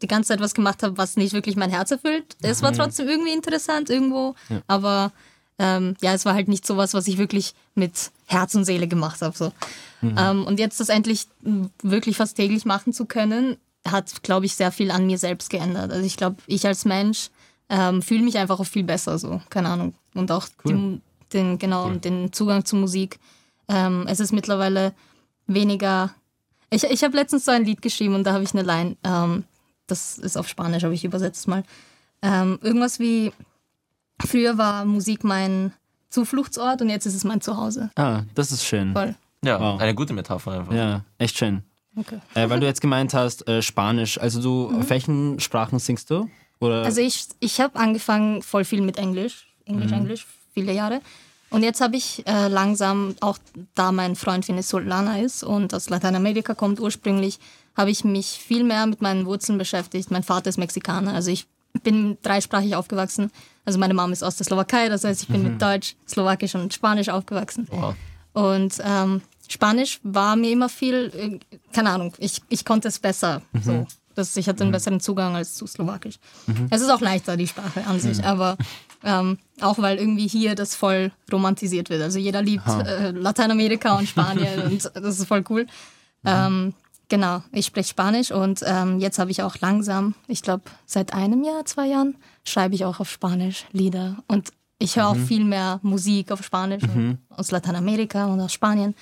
die 0.02 0.06
ganze 0.06 0.28
Zeit 0.28 0.40
was 0.40 0.54
gemacht 0.54 0.82
habe, 0.82 0.98
was 0.98 1.16
nicht 1.16 1.32
wirklich 1.32 1.56
mein 1.56 1.70
Herz 1.70 1.90
erfüllt. 1.90 2.36
Es 2.42 2.62
war 2.62 2.72
trotzdem 2.72 3.08
irgendwie 3.08 3.32
interessant 3.32 3.90
irgendwo, 3.90 4.34
aber 4.66 5.12
ähm, 5.58 5.96
ja, 6.02 6.12
es 6.12 6.24
war 6.24 6.34
halt 6.34 6.48
nicht 6.48 6.66
sowas, 6.66 6.92
was 6.92 7.08
ich 7.08 7.16
wirklich 7.18 7.54
mit 7.74 8.10
Herz 8.26 8.54
und 8.54 8.64
Seele 8.64 8.88
gemacht 8.88 9.22
habe. 9.22 9.36
So. 9.36 9.52
Ähm, 10.02 10.44
und 10.44 10.60
jetzt 10.60 10.80
das 10.80 10.88
endlich 10.88 11.26
wirklich 11.82 12.16
fast 12.16 12.36
täglich 12.36 12.64
machen 12.64 12.92
zu 12.92 13.06
können, 13.06 13.56
hat, 13.86 14.22
glaube 14.22 14.46
ich, 14.46 14.54
sehr 14.54 14.72
viel 14.72 14.90
an 14.90 15.06
mir 15.06 15.18
selbst 15.18 15.50
geändert. 15.50 15.92
Also 15.92 16.04
ich 16.04 16.16
glaube, 16.16 16.36
ich 16.46 16.66
als 16.66 16.84
Mensch 16.84 17.30
ähm, 17.68 18.02
fühle 18.02 18.22
mich 18.22 18.38
einfach 18.38 18.60
auch 18.60 18.66
viel 18.66 18.84
besser 18.84 19.18
so, 19.18 19.40
keine 19.48 19.68
Ahnung. 19.68 19.94
Und 20.14 20.30
auch 20.30 20.46
die, 20.66 21.00
den, 21.32 21.58
genau, 21.58 21.90
den 21.90 22.32
Zugang 22.32 22.64
zur 22.64 22.78
Musik. 22.80 23.18
Ähm, 23.68 24.06
es 24.08 24.20
ist 24.20 24.32
mittlerweile 24.32 24.94
weniger. 25.46 26.14
Ich, 26.70 26.84
ich 26.84 27.04
habe 27.04 27.16
letztens 27.16 27.44
so 27.44 27.52
ein 27.52 27.64
Lied 27.64 27.82
geschrieben 27.82 28.14
und 28.14 28.24
da 28.24 28.32
habe 28.32 28.44
ich 28.44 28.52
eine 28.54 28.62
Line, 28.62 28.96
ähm, 29.04 29.44
das 29.86 30.18
ist 30.18 30.36
auf 30.36 30.48
Spanisch, 30.48 30.84
aber 30.84 30.92
ich 30.94 31.04
übersetze 31.04 31.40
es 31.40 31.46
mal. 31.46 31.62
Ähm, 32.22 32.58
irgendwas 32.62 32.98
wie, 32.98 33.32
früher 34.24 34.58
war 34.58 34.84
Musik 34.84 35.24
mein 35.24 35.72
Zufluchtsort 36.10 36.80
und 36.82 36.88
jetzt 36.88 37.06
ist 37.06 37.14
es 37.14 37.24
mein 37.24 37.40
Zuhause. 37.40 37.90
Ah, 37.96 38.22
das 38.34 38.52
ist 38.52 38.64
schön. 38.64 38.92
Voll. 38.92 39.14
Ja, 39.44 39.60
Wow. 39.60 39.80
eine 39.80 39.94
gute 39.94 40.12
Metapher 40.14 40.52
einfach. 40.52 40.72
Ja, 40.72 41.02
echt 41.18 41.36
schön. 41.38 41.62
Okay. 41.96 42.18
Äh, 42.34 42.48
weil 42.50 42.60
du 42.60 42.66
jetzt 42.66 42.80
gemeint 42.80 43.14
hast, 43.14 43.46
äh, 43.48 43.62
Spanisch. 43.62 44.18
Also 44.18 44.42
du, 44.42 44.78
auf 44.78 44.90
welchen 44.90 45.40
Sprachen 45.40 45.78
singst 45.78 46.10
du? 46.10 46.28
Oder? 46.60 46.82
Also 46.84 47.00
ich, 47.00 47.26
ich 47.40 47.60
habe 47.60 47.78
angefangen 47.78 48.42
voll 48.42 48.64
viel 48.64 48.80
mit 48.82 48.98
Englisch, 48.98 49.46
Englisch, 49.66 49.92
Englisch, 49.92 50.26
viele 50.54 50.72
Jahre. 50.72 51.00
Und 51.50 51.62
jetzt 51.62 51.80
habe 51.80 51.96
ich 51.96 52.26
äh, 52.26 52.48
langsam, 52.48 53.14
auch 53.20 53.38
da 53.74 53.92
mein 53.92 54.16
Freund 54.16 54.46
Venezolana 54.48 55.20
ist 55.20 55.42
und 55.44 55.72
aus 55.74 55.88
Lateinamerika 55.90 56.54
kommt 56.54 56.80
ursprünglich, 56.80 57.38
habe 57.76 57.90
ich 57.90 58.04
mich 58.04 58.26
viel 58.26 58.64
mehr 58.64 58.86
mit 58.86 59.02
meinen 59.02 59.26
Wurzeln 59.26 59.58
beschäftigt. 59.58 60.10
Mein 60.10 60.22
Vater 60.22 60.48
ist 60.48 60.58
Mexikaner, 60.58 61.14
also 61.14 61.30
ich 61.30 61.46
bin 61.82 62.16
dreisprachig 62.22 62.74
aufgewachsen. 62.74 63.30
Also 63.64 63.78
meine 63.78 63.94
Mom 63.94 64.12
ist 64.12 64.22
aus 64.22 64.36
der 64.36 64.46
Slowakei, 64.46 64.88
das 64.88 65.04
heißt, 65.04 65.22
ich 65.22 65.28
bin 65.28 65.42
mit 65.42 65.60
Deutsch, 65.60 65.96
Slowakisch 66.08 66.54
und 66.54 66.72
Spanisch 66.72 67.08
aufgewachsen. 67.08 67.66
Wow. 67.70 67.94
Und 68.32 68.80
ähm, 68.84 69.22
Spanisch 69.48 70.00
war 70.02 70.36
mir 70.36 70.50
immer 70.50 70.68
viel, 70.68 71.12
äh, 71.14 71.38
keine 71.72 71.90
Ahnung, 71.90 72.14
ich, 72.18 72.42
ich 72.48 72.64
konnte 72.64 72.88
es 72.88 72.98
besser. 72.98 73.42
So. 73.62 73.86
Das, 74.14 74.34
ich 74.36 74.48
hatte 74.48 74.62
einen 74.62 74.72
besseren 74.72 74.98
Zugang 74.98 75.36
als 75.36 75.54
zu 75.54 75.66
Slowakisch. 75.66 76.18
Es 76.70 76.80
ist 76.80 76.88
auch 76.88 77.02
leichter, 77.02 77.36
die 77.36 77.46
Sprache 77.46 77.86
an 77.86 78.00
sich, 78.00 78.24
aber 78.24 78.56
ähm, 79.04 79.38
auch 79.60 79.78
weil 79.78 79.98
irgendwie 79.98 80.26
hier 80.26 80.54
das 80.54 80.74
voll 80.74 81.12
romantisiert 81.30 81.90
wird. 81.90 82.00
Also 82.00 82.18
jeder 82.18 82.40
liebt 82.40 82.66
äh, 82.66 83.10
Lateinamerika 83.10 83.98
und 83.98 84.08
Spanien 84.08 84.62
und 84.64 84.90
das 84.94 85.18
ist 85.18 85.26
voll 85.26 85.44
cool. 85.50 85.66
Ähm, 86.24 86.72
genau, 87.08 87.42
ich 87.52 87.66
spreche 87.66 87.90
Spanisch 87.90 88.30
und 88.30 88.62
ähm, 88.66 88.98
jetzt 89.00 89.18
habe 89.18 89.30
ich 89.30 89.42
auch 89.42 89.58
langsam, 89.60 90.14
ich 90.28 90.42
glaube 90.42 90.64
seit 90.86 91.12
einem 91.12 91.44
Jahr, 91.44 91.64
zwei 91.64 91.86
Jahren, 91.86 92.16
schreibe 92.44 92.74
ich 92.74 92.84
auch 92.84 93.00
auf 93.00 93.10
Spanisch 93.10 93.66
Lieder 93.72 94.16
und 94.26 94.52
ich 94.78 94.96
höre 94.96 95.08
auch 95.08 95.16
viel 95.16 95.44
mehr 95.44 95.80
Musik 95.82 96.30
auf 96.30 96.44
Spanisch 96.44 96.82
aus 97.30 97.50
Lateinamerika 97.50 98.26
und 98.26 98.40
aus 98.40 98.52
Spanien. 98.52 98.94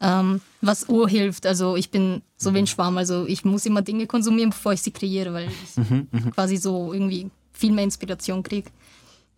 Ähm, 0.00 0.40
was 0.60 0.88
Ohr 0.88 1.08
hilft. 1.08 1.46
Also 1.46 1.76
ich 1.76 1.92
bin 1.92 2.22
so 2.36 2.52
wie 2.54 2.58
ein 2.58 2.66
Schwamm. 2.66 2.98
Also 2.98 3.24
ich 3.26 3.44
muss 3.44 3.64
immer 3.64 3.82
Dinge 3.82 4.08
konsumieren, 4.08 4.50
bevor 4.50 4.72
ich 4.72 4.82
sie 4.82 4.90
kreiere, 4.90 5.32
weil 5.32 5.48
ich 5.48 6.32
quasi 6.34 6.56
so 6.56 6.92
irgendwie 6.92 7.30
viel 7.52 7.70
mehr 7.70 7.84
Inspiration 7.84 8.42
kriege. 8.42 8.68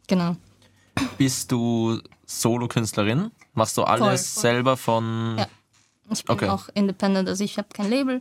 Genau. 0.07 0.37
Bist 1.19 1.53
du 1.53 2.01
Solokünstlerin? 2.25 3.31
Machst 3.53 3.77
du 3.77 3.83
alles 3.83 4.33
voll. 4.33 4.41
selber 4.41 4.77
von. 4.79 5.37
Ja. 5.39 5.47
Ich 6.11 6.25
bin 6.25 6.35
Okay. 6.37 6.49
auch 6.49 6.69
independent, 6.75 7.29
also 7.29 7.43
ich 7.45 7.57
habe 7.59 7.69
kein 7.73 7.91
Label 7.91 8.21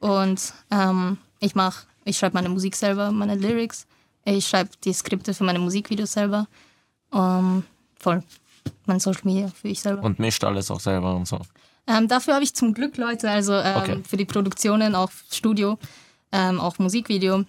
und 0.00 0.52
ähm, 0.70 1.18
ich 1.40 1.54
mache, 1.54 1.86
ich 2.04 2.18
schreibe 2.18 2.34
meine 2.34 2.48
Musik 2.48 2.74
selber, 2.76 3.10
meine 3.12 3.34
Lyrics. 3.36 3.86
Ich 4.24 4.46
schreibe 4.46 4.70
die 4.84 4.92
Skripte 4.92 5.34
für 5.34 5.44
meine 5.44 5.58
Musikvideos 5.58 6.12
selber. 6.12 6.46
Ähm, 7.12 7.64
voll. 7.98 8.22
Mein 8.86 9.00
Social 9.00 9.22
Media 9.24 9.48
für 9.48 9.68
ich 9.68 9.80
selber. 9.80 10.02
Und 10.02 10.18
mischt 10.18 10.44
alles 10.44 10.70
auch 10.70 10.80
selber 10.80 11.14
und 11.16 11.26
so. 11.26 11.40
Ähm, 11.86 12.06
dafür 12.08 12.34
habe 12.34 12.44
ich 12.44 12.54
zum 12.54 12.74
Glück 12.74 12.96
Leute, 12.96 13.28
also 13.30 13.54
ähm, 13.54 13.76
Okay. 13.76 14.02
für 14.08 14.16
die 14.16 14.24
Produktionen, 14.24 14.94
auch 14.94 15.10
Studio, 15.30 15.78
ähm, 16.30 16.60
auch 16.60 16.78
Musikvideo. 16.78 17.44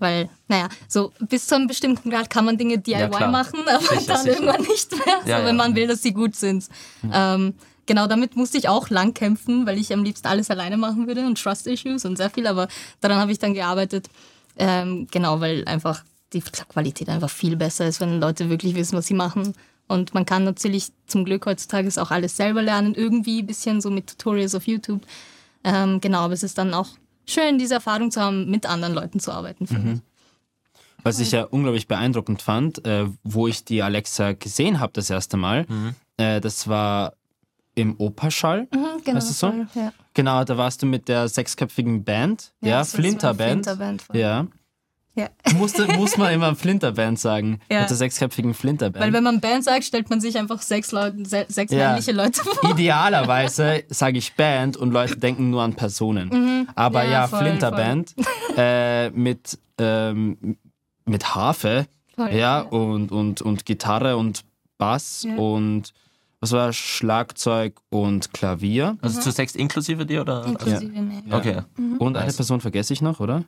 Weil, 0.00 0.28
naja, 0.46 0.68
so 0.86 1.12
bis 1.20 1.46
zu 1.48 1.56
einem 1.56 1.66
bestimmten 1.66 2.10
Grad 2.10 2.30
kann 2.30 2.44
man 2.44 2.56
Dinge 2.56 2.78
DIY 2.78 3.08
klar. 3.10 3.30
machen, 3.30 3.60
aber 3.68 3.80
Sicher, 3.80 4.00
dann 4.06 4.22
sicher. 4.22 4.34
irgendwann 4.40 4.62
nicht 4.62 4.90
mehr, 4.92 5.14
Ja, 5.18 5.22
so, 5.24 5.30
ja. 5.30 5.44
wenn 5.44 5.56
man 5.56 5.74
will, 5.74 5.88
dass 5.88 6.02
sie 6.02 6.12
gut 6.12 6.36
sind. 6.36 6.68
Ähm, 7.12 7.54
genau, 7.88 8.06
damit 8.06 8.36
musste 8.36 8.58
ich 8.58 8.68
auch 8.68 8.90
lang 8.90 9.14
kämpfen, 9.14 9.66
weil 9.66 9.78
ich 9.78 9.92
am 9.92 10.04
liebsten 10.04 10.28
alles 10.28 10.50
alleine 10.50 10.76
machen 10.76 11.08
würde 11.08 11.26
und 11.26 11.42
Trust 11.42 11.66
Issues 11.66 12.04
und 12.04 12.16
sehr 12.16 12.30
viel, 12.30 12.46
aber 12.46 12.68
daran 13.00 13.18
habe 13.18 13.32
ich 13.32 13.40
dann 13.40 13.54
gearbeitet. 13.54 14.08
Ähm, 14.56 15.08
genau, 15.10 15.40
weil 15.40 15.64
einfach 15.64 16.04
die 16.32 16.40
Qualität 16.40 17.08
einfach 17.08 17.30
viel 17.30 17.56
besser 17.56 17.88
ist, 17.88 18.00
wenn 18.00 18.20
Leute 18.20 18.50
wirklich 18.50 18.74
wissen, 18.76 18.96
was 18.96 19.06
sie 19.06 19.14
machen. 19.14 19.54
Und 19.88 20.12
man 20.12 20.26
kann 20.26 20.44
natürlich 20.44 20.92
zum 21.06 21.24
Glück 21.24 21.46
heutzutage 21.46 21.90
auch 22.00 22.10
alles 22.10 22.36
selber 22.36 22.60
lernen, 22.60 22.94
irgendwie 22.94 23.40
ein 23.40 23.46
bisschen 23.46 23.80
so 23.80 23.90
mit 23.90 24.06
Tutorials 24.06 24.54
auf 24.54 24.66
YouTube. 24.66 25.00
Ähm, 25.64 26.00
genau, 26.00 26.20
aber 26.20 26.34
es 26.34 26.42
ist 26.42 26.58
dann 26.58 26.74
auch 26.74 26.88
schön, 27.26 27.58
diese 27.58 27.74
Erfahrung 27.74 28.10
zu 28.10 28.20
haben, 28.20 28.50
mit 28.50 28.66
anderen 28.66 28.94
Leuten 28.94 29.18
zu 29.18 29.32
arbeiten. 29.32 29.66
finde 29.66 29.92
ich. 29.94 30.00
Was 31.04 31.20
ich 31.20 31.30
ja 31.30 31.44
unglaublich 31.44 31.88
beeindruckend 31.88 32.42
fand, 32.42 32.84
äh, 32.84 33.06
wo 33.22 33.46
ich 33.46 33.64
die 33.64 33.82
Alexa 33.82 34.32
gesehen 34.32 34.78
habe 34.78 34.92
das 34.92 35.08
erste 35.08 35.38
Mal, 35.38 35.64
äh, 36.18 36.40
das 36.40 36.68
war 36.68 37.14
im 37.78 37.94
Operschall. 37.98 38.68
Mhm, 38.72 39.02
genau, 39.04 39.16
Weißt 39.16 39.28
du 39.30 39.34
so? 39.34 39.46
voll, 39.50 39.66
ja. 39.74 39.92
Genau, 40.14 40.44
da 40.44 40.56
warst 40.58 40.82
du 40.82 40.86
mit 40.86 41.08
der 41.08 41.28
sechsköpfigen 41.28 42.04
Band, 42.04 42.52
ja, 42.60 42.78
das 42.78 42.94
eine 42.94 43.02
Flinterband. 43.04 43.64
Flinterband, 43.64 44.02
voll. 44.02 44.16
ja. 44.16 44.46
Ja. 45.14 45.28
Musste, 45.56 45.84
muss 45.96 46.16
man 46.16 46.32
immer 46.32 46.54
Flinterband 46.54 47.18
sagen. 47.18 47.58
Ja. 47.72 47.80
Mit 47.80 47.90
der 47.90 47.96
sechsköpfigen 47.96 48.54
Flinterband. 48.54 49.04
Weil 49.04 49.12
wenn 49.12 49.24
man 49.24 49.40
Band 49.40 49.64
sagt, 49.64 49.82
stellt 49.82 50.08
man 50.10 50.20
sich 50.20 50.38
einfach 50.38 50.62
sechs, 50.62 50.92
Leute, 50.92 51.24
se 51.24 51.44
sechs 51.48 51.72
Ja. 51.72 51.88
männliche 51.88 52.12
Leute 52.12 52.40
vor. 52.44 52.70
Idealerweise 52.70 53.82
sage 53.88 54.18
ich 54.18 54.34
Band 54.34 54.76
und 54.76 54.92
Leute 54.92 55.16
denken 55.16 55.50
nur 55.50 55.62
an 55.62 55.74
Personen. 55.74 56.68
Aber 56.76 57.02
Ja, 57.04 57.10
ja, 57.10 57.26
voll, 57.28 57.40
Flinterband 57.40 58.14
äh, 58.56 59.10
mit, 59.10 59.58
ähm, 59.78 60.56
mit 61.04 61.34
Harfe 61.34 61.86
Voll, 62.14 62.30
ja, 62.30 62.36
ja. 62.36 62.60
Und, 62.60 63.10
und, 63.10 63.42
und 63.42 63.64
Gitarre 63.66 64.16
und 64.16 64.44
Bass 64.78 65.24
Ja. 65.28 65.34
und 65.36 65.92
was 66.40 66.52
war 66.52 66.72
Schlagzeug 66.72 67.74
und 67.90 68.32
Klavier. 68.32 68.96
Also 69.02 69.20
zu 69.20 69.30
sechs 69.30 69.54
inklusive 69.54 70.06
dir 70.06 70.20
oder? 70.22 70.44
Inklusive 70.46 70.86
mehr. 70.86 71.22
Okay. 71.30 71.62
Und 71.98 72.16
eine 72.16 72.32
Person 72.32 72.60
vergesse 72.60 72.92
ich 72.92 73.02
noch, 73.02 73.20
oder? 73.20 73.44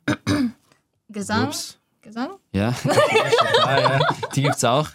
Gesang. 1.09 1.45
Ups. 1.47 1.77
Gesang? 2.01 2.31
Ja, 2.51 2.73
ah, 3.63 3.79
ja. 3.79 3.99
die 4.35 4.41
gibt's 4.41 4.63
auch. 4.63 4.89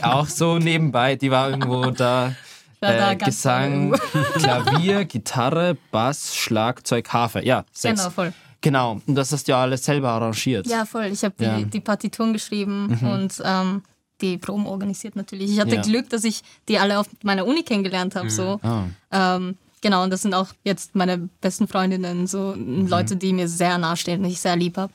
Auch 0.00 0.26
so 0.26 0.58
nebenbei, 0.58 1.16
die 1.16 1.30
war 1.30 1.50
irgendwo 1.50 1.90
da. 1.90 2.34
Äh, 2.80 3.16
Gesang, 3.16 3.92
Klavier, 4.34 5.04
Gitarre, 5.06 5.76
Bass, 5.90 6.36
Schlagzeug, 6.36 7.08
Harfe. 7.12 7.44
Ja, 7.44 7.64
sechs. 7.72 8.00
Genau, 8.00 8.10
voll. 8.10 8.32
Genau, 8.60 9.00
und 9.06 9.14
das 9.14 9.32
hast 9.32 9.48
du 9.48 9.52
ja 9.52 9.62
alles 9.62 9.84
selber 9.84 10.10
arrangiert. 10.10 10.66
Ja, 10.66 10.84
voll. 10.84 11.06
Ich 11.06 11.24
habe 11.24 11.34
die, 11.38 11.44
Ja. 11.44 11.58
Mhm. 11.58 11.70
die 11.70 11.80
Partituren 11.80 12.32
geschrieben 12.32 12.98
und 13.02 13.42
ähm, 13.44 13.82
die 14.20 14.38
Proben 14.38 14.66
organisiert 14.66 15.16
natürlich. 15.16 15.50
Ich 15.50 15.60
hatte 15.60 15.76
Ja. 15.76 15.82
Glück, 15.82 16.08
dass 16.10 16.24
ich 16.24 16.42
die 16.68 16.78
alle 16.78 16.98
auf 16.98 17.06
meiner 17.22 17.46
Uni 17.46 17.62
kennengelernt 17.62 18.14
habe. 18.16 18.30
So. 18.30 18.58
Ah. 18.62 18.84
Ähm, 19.12 19.56
genau, 19.82 20.02
und 20.04 20.10
das 20.10 20.22
sind 20.22 20.34
auch 20.34 20.48
jetzt 20.64 20.94
meine 20.94 21.18
besten 21.40 21.68
Freundinnen, 21.68 22.26
so 22.26 22.54
Mhm. 22.56 22.86
Leute, 22.88 23.16
die 23.16 23.32
mir 23.32 23.48
sehr 23.48 23.76
nahestehen 23.78 24.24
und 24.24 24.30
ich 24.30 24.40
sehr 24.40 24.56
lieb 24.56 24.76
habe. 24.78 24.92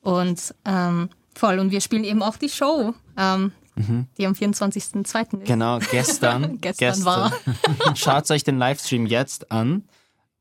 Und 0.00 0.54
ähm, 0.64 1.08
voll. 1.34 1.58
Und 1.58 1.70
wir 1.70 1.80
spielen 1.80 2.04
eben 2.04 2.22
auch 2.22 2.36
die 2.36 2.48
Show, 2.48 2.94
ähm, 3.16 3.52
die 4.18 4.26
am 4.26 4.34
24.02. 4.34 5.40
ist. 5.40 5.46
Genau, 5.46 5.78
gestern. 5.90 6.58
Gestern 6.60 7.04
war. 7.04 7.32
Schaut 7.94 8.30
euch 8.30 8.44
den 8.44 8.58
Livestream 8.58 9.06
jetzt 9.06 9.50
an. 9.50 9.84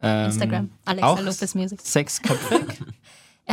Ähm, 0.04 0.26
Instagram, 0.26 0.70
Alexa 0.84 1.20
Lopez 1.20 1.56
Music. 1.56 1.80
Sechsköpfig. 1.82 2.60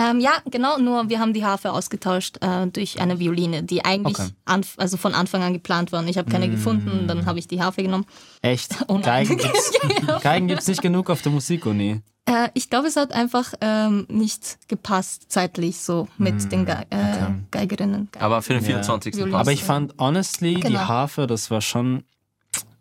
Ähm, 0.00 0.20
ja, 0.20 0.30
genau, 0.48 0.78
nur 0.78 1.08
wir 1.08 1.18
haben 1.18 1.32
die 1.32 1.44
Harfe 1.44 1.72
ausgetauscht 1.72 2.37
äh, 2.40 2.68
durch 2.68 3.00
eine 3.00 3.18
Violine, 3.18 3.64
die 3.64 3.84
eigentlich 3.84 4.16
Okay. 4.18 4.30
also 4.76 4.96
von 4.96 5.12
Anfang 5.12 5.42
an 5.42 5.52
geplant 5.54 5.90
war. 5.90 6.00
Und 6.00 6.08
ich 6.08 6.16
habe 6.18 6.30
keine 6.30 6.48
gefunden, 6.48 7.08
dann 7.08 7.26
habe 7.26 7.38
ich 7.40 7.48
die 7.48 7.61
Harfe 7.61 7.82
genommen. 7.82 8.06
Echt. 8.40 8.76
Oh 8.88 8.94
nein. 8.98 9.26
Geigen 9.26 9.37
gibt's, 9.38 9.72
Geigen 10.22 10.46
gibt's 10.46 10.68
nicht 10.68 10.82
genug 10.82 11.11
auf 11.11 11.20
der 11.22 11.32
Musikuni. 11.32 12.00
Äh, 12.26 12.48
ich 12.54 12.70
glaube, 12.70 12.87
es 12.87 12.94
hat 12.96 13.12
einfach 13.12 13.54
ähm, 13.61 14.06
nicht 14.08 14.58
gepasst 14.68 15.26
zeitlich 15.32 15.78
so 15.80 16.06
mit 16.16 16.52
den 16.52 16.64
Ge 16.64 16.76
äh, 16.90 17.32
Geigerinnen. 17.50 18.08
Aber 18.20 18.40
für 18.42 18.52
den 18.52 18.62
24. 18.62 19.16
Violin. 19.16 19.32
passt. 19.32 19.40
Aber 19.40 19.52
ich 19.52 19.64
fand, 19.64 19.94
honestly, 19.98 20.54
die 20.54 20.61
Genau. 20.61 20.80
Harfe, 20.87 21.26
das 21.26 21.50
war 21.50 21.61
schon 21.61 22.04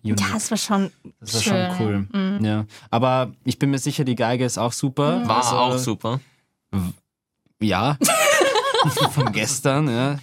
unique. 0.04 0.20
ja, 0.22 0.36
es 0.38 0.52
war 0.52 0.58
schon 0.58 0.92
das 1.20 1.34
war 1.36 1.42
schön. 1.42 1.78
schon 1.78 2.08
cool. 2.14 2.40
Ja. 2.46 2.66
Aber 2.92 3.32
ich 3.44 3.58
bin 3.58 3.72
mir 3.72 3.80
sicher, 3.80 4.04
die 4.04 4.16
Geige 4.16 4.46
ist 4.46 4.58
auch 4.60 4.74
super. 4.74 5.28
War 5.28 5.38
Also, 5.38 5.56
auch 5.56 5.78
super. 5.80 6.20
Ja. 7.60 7.98
Von 9.12 9.32
gestern, 9.32 9.90
ja. 9.90 10.20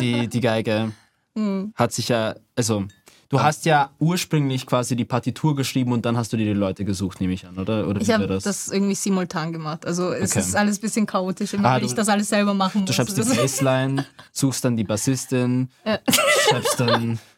Die, 0.00 0.28
die 0.28 0.40
Geige 0.40 0.92
Hm. 1.36 1.72
hat 1.76 1.92
sich 1.92 2.08
ja, 2.08 2.34
also 2.56 2.84
du 3.28 3.40
hast 3.40 3.64
ja 3.64 3.90
ursprünglich 4.00 4.66
quasi 4.66 4.96
die 4.96 5.04
Partitur 5.04 5.54
geschrieben 5.54 5.92
und 5.92 6.04
dann 6.04 6.16
hast 6.16 6.32
du 6.32 6.36
dir 6.36 6.46
die 6.46 6.52
Leute 6.58 6.84
gesucht, 6.84 7.20
nehme 7.20 7.32
ich 7.32 7.46
an, 7.46 7.56
oder? 7.58 7.86
Oder 7.86 8.00
Ich 8.00 8.10
habe 8.10 8.26
das? 8.26 8.42
das? 8.42 8.68
irgendwie 8.68 8.96
simultan 8.96 9.52
gemacht. 9.52 9.86
Also 9.86 10.10
es 10.12 10.32
Okay. 10.32 10.40
ist 10.40 10.56
alles 10.56 10.78
ein 10.78 10.80
bisschen 10.80 11.06
chaotisch, 11.06 11.54
immer 11.54 11.68
Ah, 11.68 11.74
wenn 11.76 11.82
du- 11.82 11.86
ich 11.86 11.94
das 11.94 12.08
alles 12.08 12.28
selber 12.28 12.54
machen 12.54 12.80
muss. 12.80 12.88
Du 12.88 12.92
schreibst 12.92 13.16
die 13.16 13.22
Bassline, 13.22 14.04
suchst 14.32 14.64
dann 14.64 14.76
die 14.76 14.82
Bassistin, 14.84 15.68
Ja. 15.84 16.00
schreibst 16.48 16.80
dann. 16.80 17.18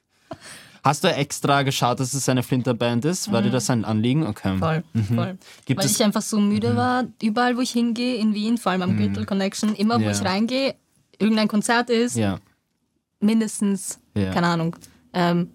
Hast 0.82 1.04
du 1.04 1.08
extra 1.08 1.62
geschaut, 1.62 2.00
dass 2.00 2.14
es 2.14 2.28
eine 2.28 2.42
Flinterband 2.42 3.04
ist? 3.04 3.30
War 3.32 3.42
dir 3.42 3.50
das 3.50 3.68
ein 3.70 3.84
Anliegen? 3.84 4.26
Okay. 4.26 4.54
Mhm. 4.54 4.58
Voll, 4.58 4.82
voll. 5.14 5.38
Gibt 5.66 5.80
Weil 5.80 5.86
Mhm. 5.86 5.92
ich 5.94 6.02
einfach 6.04 6.22
so 6.22 6.38
müde 6.40 6.76
war, 6.76 7.04
überall 7.22 7.56
wo 7.56 7.60
ich 7.60 7.70
hingehe, 7.70 8.16
in 8.16 8.34
Wien, 8.34 8.56
vor 8.58 8.72
allem 8.72 8.82
am 8.82 8.96
Gürtel 8.96 9.26
Connection, 9.26 9.74
immer 9.74 9.98
wo 10.00 10.04
Ja. 10.04 10.10
ich 10.12 10.22
reingehe, 10.22 10.74
irgendein 11.18 11.48
Konzert 11.48 11.90
ist, 11.90 12.16
Ja. 12.16 12.38
mindestens, 13.20 13.98
Ja. 14.16 14.32
keine 14.32 14.46
Ahnung, 14.48 14.76
ähm, 15.12 15.50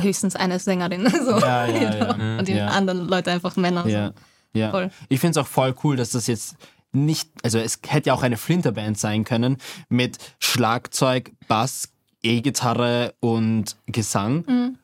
höchstens 0.00 0.36
eine 0.36 0.58
Sängerin. 0.58 1.06
So. 1.24 1.38
Ja, 1.38 1.66
ja, 1.66 1.94
ja. 1.96 2.12
Und 2.38 2.48
die 2.48 2.60
anderen 2.60 3.06
Leute 3.08 3.30
einfach 3.32 3.56
Männer. 3.56 3.86
Ja, 3.86 4.12
ja. 4.54 4.70
Voll. 4.70 4.90
Ich 5.08 5.20
finde 5.20 5.38
es 5.40 5.44
auch 5.44 5.48
voll 5.50 5.74
cool, 5.84 5.96
dass 5.96 6.10
das 6.10 6.26
jetzt 6.26 6.56
nicht, 6.92 7.28
also 7.42 7.58
es 7.58 7.80
hätte 7.86 8.08
ja 8.08 8.14
auch 8.14 8.22
eine 8.22 8.36
Flinterband 8.38 8.98
sein 8.98 9.24
können 9.24 9.58
mit 9.90 10.16
Schlagzeug, 10.38 11.32
Bass, 11.46 11.90
E-Gitarre 12.22 13.14
und 13.20 13.76
Gesang. 13.86 14.44
Mhm. 14.46 14.78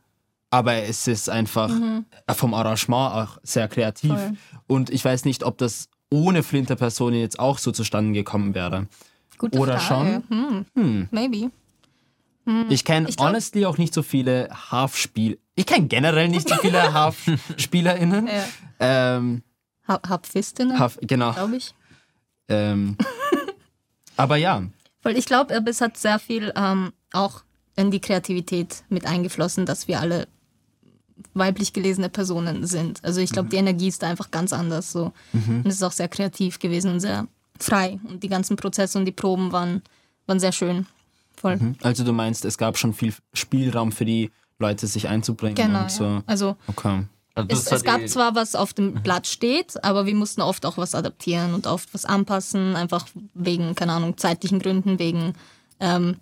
Aber 0.51 0.75
es 0.75 1.09
ist 1.09 1.29
einfach 1.29 1.71
vom 2.37 2.55
Arrangement 2.55 3.13
auch 3.15 3.39
sehr 3.43 3.67
kreativ. 3.67 4.13
Voll. 4.13 4.33
Und 4.69 4.91
ich 4.91 5.05
weiß 5.05 5.25
nicht, 5.25 5.43
ob 5.43 5.59
das 5.59 5.89
ohne 6.11 6.45
Flinterperson 6.45 7.13
jetzt 7.15 7.41
auch 7.41 7.59
so 7.59 7.73
zustande 7.73 8.13
gekommen 8.13 8.55
wäre. 8.55 8.87
Gute 9.37 9.59
Oder 9.59 9.81
Frage. 9.81 10.23
Hm. 10.75 11.09
Maybe. 11.11 11.51
Ich 12.69 12.85
kenne 12.85 13.09
Ich 13.09 13.17
glaub- 13.17 13.31
honestly 13.31 13.67
auch 13.67 13.79
nicht 13.79 13.93
so 13.95 14.03
viele 14.03 14.49
Harfspiel. 14.51 15.41
Ich 15.57 15.67
kenne 15.67 15.87
generell 15.89 16.29
nicht 16.29 16.49
so 16.49 16.55
viele 16.57 16.81
Harfspielerinnen. 16.93 18.29
Ja. 18.29 18.45
Ähm, 19.17 19.43
Hab, 19.89 20.09
hab 20.09 20.27
Fistinnen, 20.27 20.79
Harf, 20.79 20.99
genau. 21.01 21.33
glaube 21.33 21.57
ich. 21.57 21.75
Ähm, 22.49 22.97
aber 24.17 24.37
ja, 24.37 24.63
Weil 25.03 25.17
ich 25.17 25.25
glaube, 25.27 25.55
es 25.67 25.81
hat 25.81 25.97
sehr 25.97 26.19
viel 26.19 26.53
ähm, 26.55 26.93
auch 27.15 27.43
in 27.77 27.91
die 27.91 28.01
Kreativität 28.01 28.85
mit 28.89 29.07
eingeflossen, 29.07 29.67
dass 29.67 29.89
wir 29.89 30.01
alle 30.01 30.29
weiblich 31.33 31.73
gelesene 31.73 32.09
Personen 32.09 32.67
sind. 32.67 33.03
Also 33.05 33.21
ich 33.21 33.31
glaube, 33.31 33.49
die 33.49 33.57
Energie 33.57 33.89
ist 33.89 34.03
da 34.03 34.09
einfach 34.09 34.31
ganz 34.31 34.53
anders 34.53 34.93
so. 34.93 35.13
Und 35.33 35.67
es 35.67 35.77
ist 35.77 35.83
auch 35.83 35.93
sehr 35.93 36.09
kreativ 36.09 36.59
gewesen 36.59 36.91
und 36.93 37.01
sehr 37.01 37.27
frei. 37.59 37.99
Und 38.09 38.23
die 38.23 38.29
ganzen 38.29 38.57
Prozesse 38.57 38.99
und 38.99 39.05
die 39.05 39.13
Proben 39.13 39.53
waren, 39.53 39.83
waren 40.27 40.41
sehr 40.41 40.53
schön. 40.53 40.87
Voll. 41.37 41.59
also 41.83 42.05
du 42.05 42.13
meinst, 42.13 42.45
es 42.45 42.57
gab 42.59 42.79
schon 42.79 42.95
viel 42.95 43.13
Spielraum 43.33 43.93
für 43.93 44.05
die 44.05 44.31
Leute, 44.59 44.87
sich 44.87 45.09
einzubringen 45.09 45.57
Genau. 45.57 45.83
und 45.83 45.91
so. 45.91 46.05
Ja. 46.05 46.23
Also 46.27 46.57
Okay. 46.69 47.05
Also 47.37 47.49
es, 47.51 47.73
es 47.73 47.83
gab 47.83 48.07
zwar 48.09 48.37
was 48.37 48.55
auf 48.55 48.73
dem 48.75 49.03
Blatt 49.03 49.27
steht, 49.27 49.83
aber 49.83 50.07
wir 50.07 50.15
mussten 50.15 50.41
oft 50.41 50.65
auch 50.65 50.77
was 50.79 50.95
adaptieren 50.95 51.53
und 51.53 51.67
oft 51.67 51.93
was 51.93 52.05
anpassen, 52.05 52.77
einfach 52.77 53.07
wegen, 53.35 53.75
keine 53.75 53.93
Ahnung, 53.93 54.17
zeitlichen 54.17 54.61
Gründen, 54.61 55.01
wegen, 55.01 55.33
ähm, 55.81 56.19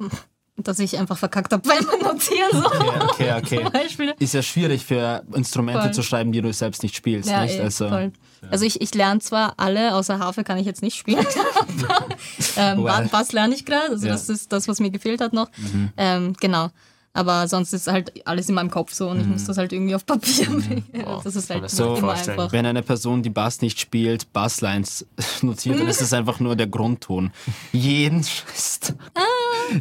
dass 0.56 0.78
ich 0.78 0.98
einfach 0.98 1.16
verkackt 1.16 1.52
habe 1.54 1.66
beim 1.66 1.84
Notieren. 2.02 2.50
So. 2.52 2.66
Okay, 3.10 3.32
okay, 3.38 3.64
okay. 3.66 4.12
Ist 4.18 4.34
ja 4.34 4.42
schwierig 4.42 4.84
für 4.84 5.22
Instrumente 5.32 5.82
Voll. 5.84 5.92
zu 5.94 6.02
schreiben, 6.02 6.32
die 6.32 6.42
du 6.42 6.52
selbst 6.52 6.82
nicht 6.82 6.94
spielst, 6.94 7.30
Ja, 7.30 7.42
nicht? 7.44 7.56
eh, 7.58 7.62
Also, 7.62 7.88
voll. 7.88 8.12
Also 8.50 8.64
ich, 8.66 8.80
ich 8.80 8.94
lerne 8.94 9.20
zwar 9.20 9.54
alle, 9.58 9.94
außer 9.94 10.18
Harfe 10.18 10.44
kann 10.44 10.58
ich 10.58 10.66
jetzt 10.66 10.82
nicht 10.82 10.96
spielen. 10.96 11.24
ähm, 12.56 12.84
Well. 12.84 13.08
Bass 13.10 13.32
lerne 13.32 13.54
ich 13.54 13.64
gerade, 13.64 13.90
also 13.90 14.06
Ja. 14.06 14.12
das 14.12 14.28
ist 14.28 14.52
das, 14.52 14.68
was 14.68 14.80
mir 14.80 14.90
gefehlt 14.90 15.20
hat 15.20 15.32
noch. 15.32 15.48
Ähm, 15.96 16.34
genau. 16.40 16.68
Aber 17.12 17.48
sonst 17.48 17.72
ist 17.72 17.88
halt 17.88 18.24
alles 18.24 18.48
in 18.48 18.54
meinem 18.54 18.70
Kopf 18.70 18.92
so 18.94 19.08
und 19.10 19.20
ich 19.20 19.26
muss 19.26 19.44
das 19.44 19.58
halt 19.58 19.72
irgendwie 19.72 19.96
auf 19.96 20.06
Papier 20.06 20.46
bringen. 20.46 20.84
das 21.24 21.34
ist 21.34 21.50
halt 21.50 21.68
So, 21.68 21.94
einfach. 21.94 22.52
wenn 22.52 22.64
eine 22.66 22.82
Person, 22.82 23.22
die 23.24 23.30
Bass 23.30 23.60
nicht 23.62 23.80
spielt, 23.80 24.32
Basslines 24.32 25.04
notiert, 25.42 25.80
dann 25.80 25.88
ist 25.88 26.00
es 26.00 26.12
einfach 26.12 26.38
nur 26.38 26.54
der 26.54 26.68
Grundton. 26.68 27.32
Jeden 27.72 28.22
Scheiß. 28.22 28.69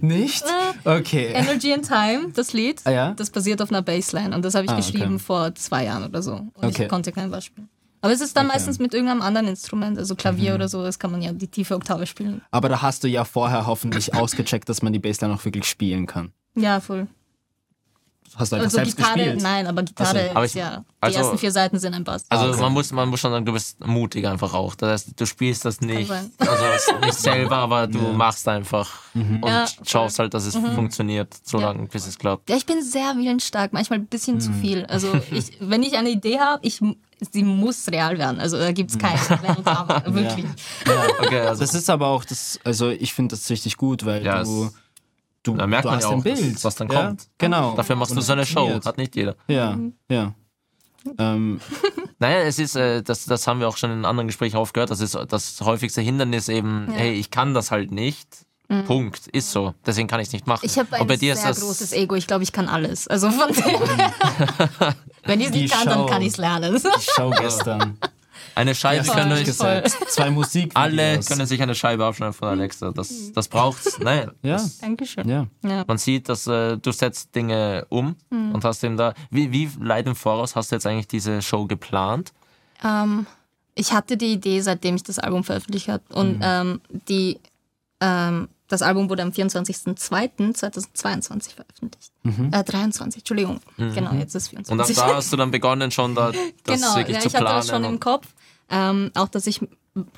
Nicht? 0.01 0.43
Okay. 0.85 1.31
Energy 1.33 1.73
and 1.73 1.85
Time, 1.87 2.31
das 2.33 2.53
Lied, 2.53 2.81
Ah, 2.85 2.91
ja? 2.91 3.11
das 3.13 3.29
basiert 3.29 3.61
auf 3.61 3.69
einer 3.69 3.81
Bassline 3.81 4.35
und 4.35 4.43
das 4.45 4.55
habe 4.55 4.65
ich 4.65 4.71
Ah, 4.71 4.77
okay. 4.77 4.91
geschrieben 4.91 5.19
vor 5.19 5.53
zwei 5.55 5.85
Jahren 5.85 6.03
oder 6.05 6.21
so. 6.21 6.33
Und 6.33 6.53
Okay. 6.65 6.83
ich 6.83 6.89
konnte 6.89 7.11
kein 7.11 7.31
Bass 7.31 7.45
spielen. 7.45 7.69
Aber 8.01 8.13
es 8.13 8.21
ist 8.21 8.37
dann 8.37 8.47
meistens 8.47 8.79
mit 8.79 8.93
irgendeinem 8.93 9.21
anderen 9.21 9.47
Instrument, 9.47 9.97
also 9.97 10.13
Mhm. 10.13 10.17
Klavier 10.17 10.55
oder 10.55 10.69
so, 10.69 10.83
das 10.83 10.99
kann 10.99 11.11
man 11.11 11.21
ja 11.21 11.33
die 11.33 11.47
tiefe 11.49 11.75
Oktave 11.75 12.05
spielen. 12.07 12.41
Aber 12.51 12.69
da 12.69 12.81
hast 12.81 13.03
du 13.03 13.07
ja 13.09 13.25
vorher 13.25 13.65
hoffentlich 13.67 14.13
ausgecheckt, 14.15 14.69
dass 14.69 14.81
man 14.81 14.93
die 14.93 14.99
Bassline 14.99 15.33
auch 15.33 15.43
wirklich 15.43 15.65
spielen 15.65 16.05
kann. 16.07 16.31
Ja, 16.55 16.79
voll. 16.79 17.07
Hast 18.35 18.51
du 18.51 18.55
einfach 18.57 18.65
Also 18.67 18.77
selbst 18.77 18.97
Gitarre, 18.97 19.15
gespielt? 19.17 19.41
nein, 19.41 19.67
aber 19.67 19.83
Gitarre 19.83 20.31
Aber 20.33 20.45
ist 20.45 20.55
ja, 20.55 20.77
die 20.79 20.83
also- 21.01 21.19
ersten 21.19 21.37
vier 21.37 21.51
Seiten 21.51 21.79
sind 21.79 21.93
ein 21.93 22.03
Bass. 22.03 22.25
Also 22.29 22.49
Okay. 22.49 22.61
man, 22.61 22.73
muss, 22.73 22.91
man 22.91 23.09
muss 23.09 23.19
schon 23.19 23.31
sagen, 23.31 23.45
du 23.45 23.53
bist 23.53 23.83
mutig 23.85 24.27
einfach 24.27 24.53
auch. 24.53 24.75
Das 24.75 24.89
heißt, 24.91 25.19
du 25.19 25.25
spielst 25.25 25.65
das 25.65 25.81
nicht, 25.81 26.11
also 26.11 26.97
nicht 27.01 27.13
selber, 27.15 27.57
aber 27.57 27.87
du 27.87 27.99
machst 28.13 28.47
einfach 28.47 28.89
und 29.13 29.41
Ja. 29.45 29.65
schaust 29.85 30.19
halt, 30.19 30.33
dass 30.33 30.45
es 30.45 30.55
funktioniert, 30.55 31.33
so 31.43 31.57
lange, 31.59 31.87
bis 31.87 32.07
es 32.07 32.17
klappt. 32.17 32.49
Ja, 32.49 32.55
ich 32.55 32.65
bin 32.65 32.81
sehr 32.83 33.15
willensstark, 33.15 33.73
manchmal 33.73 33.99
ein 33.99 34.05
bisschen 34.07 34.35
Hm. 34.35 34.41
zu 34.41 34.53
viel. 34.53 34.85
Also 34.85 35.13
ich, 35.31 35.57
wenn 35.59 35.83
ich 35.83 35.97
eine 35.97 36.09
Idee 36.09 36.39
habe, 36.39 36.65
ich, 36.65 36.79
sie 37.31 37.43
muss 37.43 37.87
real 37.89 38.17
werden. 38.17 38.39
Also 38.39 38.57
da 38.57 38.71
gibt 38.71 38.91
es 38.91 38.97
keinen 38.97 39.19
Wenn 39.41 39.55
und 39.55 39.67
Aber, 39.67 40.03
wirklich. 40.13 40.45
Okay, 41.21 41.39
also 41.41 41.61
Das 41.61 41.73
ist 41.73 41.89
aber 41.89 42.07
auch 42.07 42.23
das, 42.23 42.59
also 42.63 42.89
ich 42.89 43.13
finde 43.13 43.35
das 43.35 43.49
richtig 43.49 43.75
gut, 43.77 44.05
weil 44.05 44.23
Ja, 44.25 44.43
du, 44.43 44.69
du, 45.43 45.55
da 45.55 45.67
merkt 45.67 45.85
du 45.85 45.89
man 45.89 45.97
hast 45.97 46.03
ja 46.05 46.09
ein 46.11 46.19
auch, 46.19 46.23
Bild, 46.23 46.55
was- 46.55 46.63
was 46.63 46.75
dann 46.75 46.89
ja? 46.89 47.05
kommt. 47.07 47.27
Genau. 47.37 47.75
dafür 47.75 47.95
machst 47.95 48.11
Und 48.11 48.17
du 48.17 48.21
so 48.21 48.33
eine 48.33 48.45
Show, 48.45 48.69
hat 48.85 48.97
nicht 48.97 49.15
jeder. 49.15 49.35
Ja, 49.47 49.77
ja. 50.09 50.33
Ähm, 51.17 51.59
Naja, 52.21 52.39
es 52.39 52.59
ist, 52.59 52.75
äh, 52.75 53.01
das, 53.01 53.23
das 53.25 53.47
haben 53.47 53.61
wir 53.61 53.69
auch 53.69 53.77
schon 53.77 53.91
in 53.91 54.03
anderen 54.03 54.27
Gesprächen 54.27 54.57
aufgehört, 54.57 54.89
das 54.91 54.99
ist 54.99 55.17
das 55.29 55.61
häufigste 55.61 56.01
Hindernis 56.01 56.49
eben, 56.49 56.89
hey, 56.91 57.13
ich 57.13 57.31
kann 57.31 57.53
das 57.53 57.71
halt 57.71 57.91
nicht. 57.91 58.27
Punkt. 58.85 59.25
Ist 59.29 59.49
so. 59.51 59.73
Deswegen 59.83 60.07
kann 60.07 60.19
ich 60.19 60.27
es 60.27 60.33
nicht 60.33 60.45
machen. 60.45 60.63
Ich 60.63 60.77
habe 60.77 60.89
Und 60.91 61.01
ein 61.01 61.07
bei 61.07 61.15
dir 61.17 61.35
sehr 61.35 61.53
großes 61.53 61.91
Ego. 61.91 62.13
Ich 62.13 62.27
glaube, 62.27 62.43
ich 62.43 62.51
kann 62.51 62.67
alles. 62.69 63.07
Also 63.07 63.31
von 63.31 63.47
dem. 63.53 63.63
Wenn 65.23 65.39
ich 65.41 65.47
es 65.47 65.53
nicht 65.53 65.73
kann, 65.73 65.87
dann 65.87 65.99
Show. 66.01 66.05
kann 66.05 66.21
ich 66.21 66.27
es 66.27 66.37
lernen. 66.37 66.75
die 66.75 67.01
Show 67.15 67.31
gestern. 67.31 67.97
Eine 68.59 68.75
Scheibe 68.75 69.07
Ja, 69.07 69.13
können 69.13 69.31
euch. 69.31 69.49
Zwei 69.53 70.29
Musik. 70.31 70.71
alle 70.73 71.21
können 71.21 71.45
sich 71.45 71.61
eine 71.61 71.75
Scheibe 71.75 72.05
abschneiden 72.05 72.33
von 72.33 72.49
Alexa. 72.49 72.91
Das, 72.91 73.31
das 73.31 73.47
braucht's. 73.47 73.97
Nein. 73.99 74.31
Ja. 74.41 74.57
Das, 74.57 74.79
Dankeschön. 74.79 75.29
Ja. 75.29 75.47
Ja. 75.63 75.85
man 75.87 75.97
sieht, 75.97 76.27
dass 76.27 76.45
äh, 76.45 76.77
du 76.77 76.91
setzt 76.91 77.33
Dinge 77.33 77.85
um 77.87 78.17
und 78.29 78.61
hast 78.65 78.83
eben 78.83 78.97
da. 78.97 79.13
Wie, 79.31 79.53
wie 79.53 79.71
weit 79.79 80.07
im 80.07 80.15
Voraus 80.15 80.57
hast 80.57 80.71
du 80.71 80.75
jetzt 80.75 80.85
eigentlich 80.85 81.07
diese 81.07 81.41
Show 81.41 81.67
geplant? 81.67 82.33
Ähm, 82.83 83.25
ich 83.75 83.93
hatte 83.93 84.17
die 84.17 84.33
Idee, 84.33 84.59
seitdem 84.59 84.97
ich 84.97 85.03
das 85.03 85.19
Album 85.19 85.45
veröffentlicht 85.45 85.87
habe. 85.87 86.03
Und 86.11 86.41
ähm, 86.43 86.81
die, 87.07 87.39
ähm, 88.01 88.49
das 88.67 88.81
Album 88.81 89.09
wurde 89.09 89.23
am 89.23 89.29
24.02.2022 89.29 91.55
veröffentlicht. 91.55 92.11
Äh, 92.51 92.63
23, 92.65 93.21
Entschuldigung. 93.21 93.61
Genau, 93.77 94.11
jetzt 94.15 94.35
ist 94.35 94.51
Und 94.51 94.59
ab 94.81 94.85
24. 94.85 94.97
da 94.97 95.15
hast 95.15 95.31
du 95.31 95.37
dann 95.37 95.51
begonnen, 95.51 95.91
schon 95.91 96.13
da 96.13 96.33
das 96.65 96.81
genau, 96.81 96.95
wirklich 96.97 97.15
ja, 97.15 97.21
zu 97.21 97.29
ich 97.29 97.35
hatte 97.35 97.45
planen. 97.45 97.57
das 97.57 97.69
schon 97.69 97.85
im 97.85 98.01
Kopf. 98.01 98.27
Ähm, 98.69 99.11
auch, 99.15 99.27
dass 99.27 99.47
ich 99.47 99.61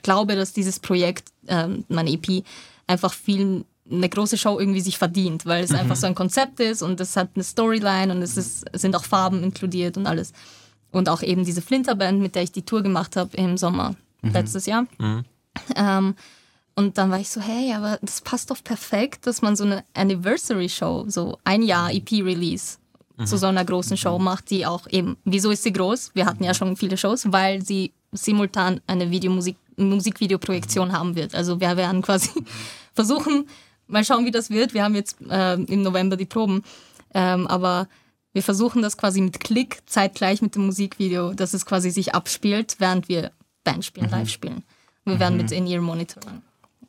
glaube, 0.03 0.35
dass 0.35 0.53
dieses 0.53 0.79
Projekt, 0.79 1.29
ähm, 1.47 1.85
meine 1.87 2.11
EP, 2.11 2.43
einfach 2.87 3.13
viel 3.13 3.65
eine 3.89 4.09
große 4.09 4.37
Show 4.37 4.59
irgendwie 4.59 4.81
sich 4.81 4.97
verdient, 4.97 5.45
weil 5.45 5.63
es 5.63 5.71
einfach 5.71 5.95
so 5.95 6.07
ein 6.07 6.15
Konzept 6.15 6.59
ist 6.59 6.81
und 6.81 6.99
es 7.01 7.17
hat 7.17 7.31
eine 7.35 7.43
Storyline 7.43 8.13
und 8.13 8.21
es, 8.21 8.37
ist, 8.37 8.65
es 8.71 8.81
sind 8.81 8.95
auch 8.95 9.03
Farben 9.03 9.43
inkludiert 9.43 9.97
und 9.97 10.07
alles. 10.07 10.33
Und 10.91 11.09
auch 11.09 11.21
eben 11.21 11.43
diese 11.45 11.61
Flinterband, 11.61 12.21
mit 12.21 12.35
der 12.35 12.43
ich 12.43 12.51
die 12.51 12.63
Tour 12.63 12.83
gemacht 12.83 13.15
habe 13.15 13.35
im 13.37 13.57
Sommer 13.57 13.95
letztes 14.33 14.65
Jahr. 14.65 14.85
Ähm, 15.75 16.15
und 16.75 16.97
dann 16.97 17.11
war 17.11 17.19
ich 17.19 17.29
so, 17.29 17.41
hey, 17.41 17.73
aber 17.73 17.99
das 18.01 18.21
passt 18.21 18.49
doch 18.49 18.63
perfekt, 18.63 19.27
dass 19.27 19.41
man 19.41 19.55
so 19.55 19.65
eine 19.65 19.83
Anniversary-Show, 19.93 21.05
so 21.07 21.37
ein 21.43 21.63
Jahr 21.63 21.91
EP-Release 21.91 22.77
zu 23.25 23.37
so 23.37 23.47
einer 23.47 23.65
großen 23.65 23.97
Show 23.97 24.17
macht, 24.19 24.49
die 24.49 24.65
auch 24.65 24.87
eben, 24.89 25.17
wieso 25.25 25.51
ist 25.51 25.63
sie 25.63 25.73
groß? 25.73 26.11
Wir 26.13 26.25
hatten 26.25 26.43
ja 26.43 26.53
schon 26.53 26.75
viele 26.77 26.97
Shows, 26.97 27.31
weil 27.31 27.61
sie 27.61 27.91
simultan 28.12 28.82
eine 28.88 29.12
Videomusik, 29.12 29.58
Musikvideoprojektion 29.78 30.91
haben 30.91 31.15
wird. 31.15 31.36
Also 31.36 31.60
wir 31.60 31.78
werden 31.78 32.02
quasi 32.02 32.30
versuchen, 32.93 33.47
mal 33.88 34.04
schauen, 34.04 34.26
wie 34.26 34.32
das 34.32 34.50
wird. 34.50 34.74
Wir 34.74 34.84
haben 34.84 34.95
jetzt 34.95 35.17
äh, 35.30 35.54
im 35.54 35.82
November 35.82 36.17
die 36.17 36.26
Proben, 36.26 36.63
ähm, 37.13 37.47
aber 37.47 37.88
wir 38.34 38.43
versuchen 38.43 38.82
das 38.82 38.97
quasi 38.97 39.21
mit 39.21 39.39
Klick 39.39 39.80
zeitgleich 39.86 40.41
mit 40.41 40.56
dem 40.56 40.65
Musikvideo, 40.65 41.34
dass 41.34 41.54
es 41.54 41.65
quasi 41.65 41.89
sich 41.89 42.15
abspielt, 42.15 42.76
während 42.80 43.10
wir 43.10 43.32
Band 43.63 43.86
spielen, 43.86 44.10
live 44.10 44.30
spielen. 44.30 44.63
Wir 45.06 45.19
werden 45.19 45.38
mit 45.38 45.52
In-Ear-Monitoring 45.52 46.41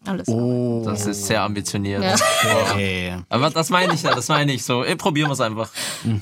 alles. 0.07 0.29
Oh. 0.29 0.83
Das 0.85 1.07
ist 1.07 1.27
sehr 1.27 1.43
ambitioniert. 1.43 2.03
Ja. 2.03 2.17
Hey. 2.75 3.17
Aber 3.29 3.51
das 3.51 3.71
meine 3.71 3.95
ich 3.95 4.03
ja, 4.03 4.15
das 4.15 4.29
meine 4.29 4.53
ich 4.53 4.65
so. 4.65 4.83
Ey, 4.85 4.97
probieren 4.97 5.29
wir 5.29 5.35
es 5.35 5.41
einfach. 5.41 5.71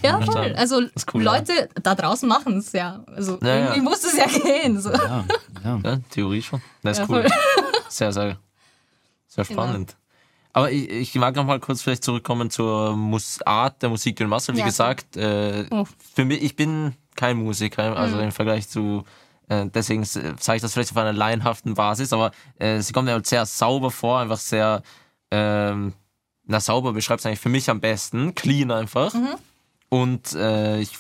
Ja, 0.03 0.21
voll. 0.21 0.55
Also 0.57 0.83
cool, 1.15 1.23
Leute 1.23 1.69
da 1.83 1.95
draußen 1.95 2.29
machen 2.29 2.59
es 2.59 2.73
ja. 2.73 3.03
Also 3.07 3.39
Ja, 3.43 3.49
ja. 3.49 3.57
irgendwie 3.65 3.81
muss 3.83 4.05
es 4.05 4.17
ja 4.17 4.27
gehen. 4.27 4.81
So. 4.81 4.93
Ja, 4.93 5.25
ja. 5.65 5.81
Ja, 5.85 5.97
Theorie 6.11 6.43
schon. 6.43 6.61
Das 6.83 6.99
ist 6.99 7.09
Ja, 7.09 7.15
cool. 7.15 7.23
voll. 7.23 7.31
Sehr, 7.89 8.13
sehr, 8.13 8.37
sehr 9.27 9.45
spannend. 9.45 9.97
Aber 10.53 10.71
ich, 10.73 10.89
ich 10.91 11.15
mag 11.15 11.37
noch 11.37 11.45
mal 11.45 11.61
kurz 11.61 11.81
vielleicht 11.83 12.03
zurückkommen 12.05 12.51
zur 12.51 12.97
Mus 12.97 13.41
Art 13.43 13.83
der 13.83 13.89
Musik, 13.89 14.17
die 14.17 14.25
du 14.25 14.29
machst. 14.29 14.53
Wie 14.53 14.59
Ja, 14.59 14.65
gesagt, 14.67 15.17
äh, 15.17 15.65
Oh. 15.71 15.85
für 16.15 16.25
mich, 16.25 16.43
ich 16.43 16.57
bin 16.57 16.95
kein 17.15 17.37
Musiker, 17.37 17.97
also 17.97 18.19
im 18.19 18.33
Vergleich 18.33 18.69
zu, 18.69 19.05
deswegen 19.51 20.05
sage 20.05 20.57
ich 20.57 20.63
das 20.63 20.73
vielleicht 20.73 20.93
auf 20.93 20.97
einer 20.97 21.13
laienhaften 21.13 21.75
Basis, 21.75 22.13
aber 22.13 22.31
äh, 22.59 22.81
sie 22.81 22.93
kommt 22.93 23.07
mir 23.07 23.13
halt 23.13 23.27
sehr 23.27 23.45
sauber 23.47 23.91
vor, 23.91 24.21
einfach 24.21 24.39
sehr, 24.39 24.83
ähm, 25.31 25.93
na 26.47 26.61
sauber 26.61 26.93
beschreibt 26.93 27.21
es 27.21 27.27
eigentlich 27.27 27.41
für 27.41 27.49
mich 27.49 27.69
am 27.69 27.81
besten, 27.81 28.35
clean 28.35 28.71
einfach. 28.71 29.13
Und 29.89 30.33
äh, 30.35 30.81
ich, 30.81 30.97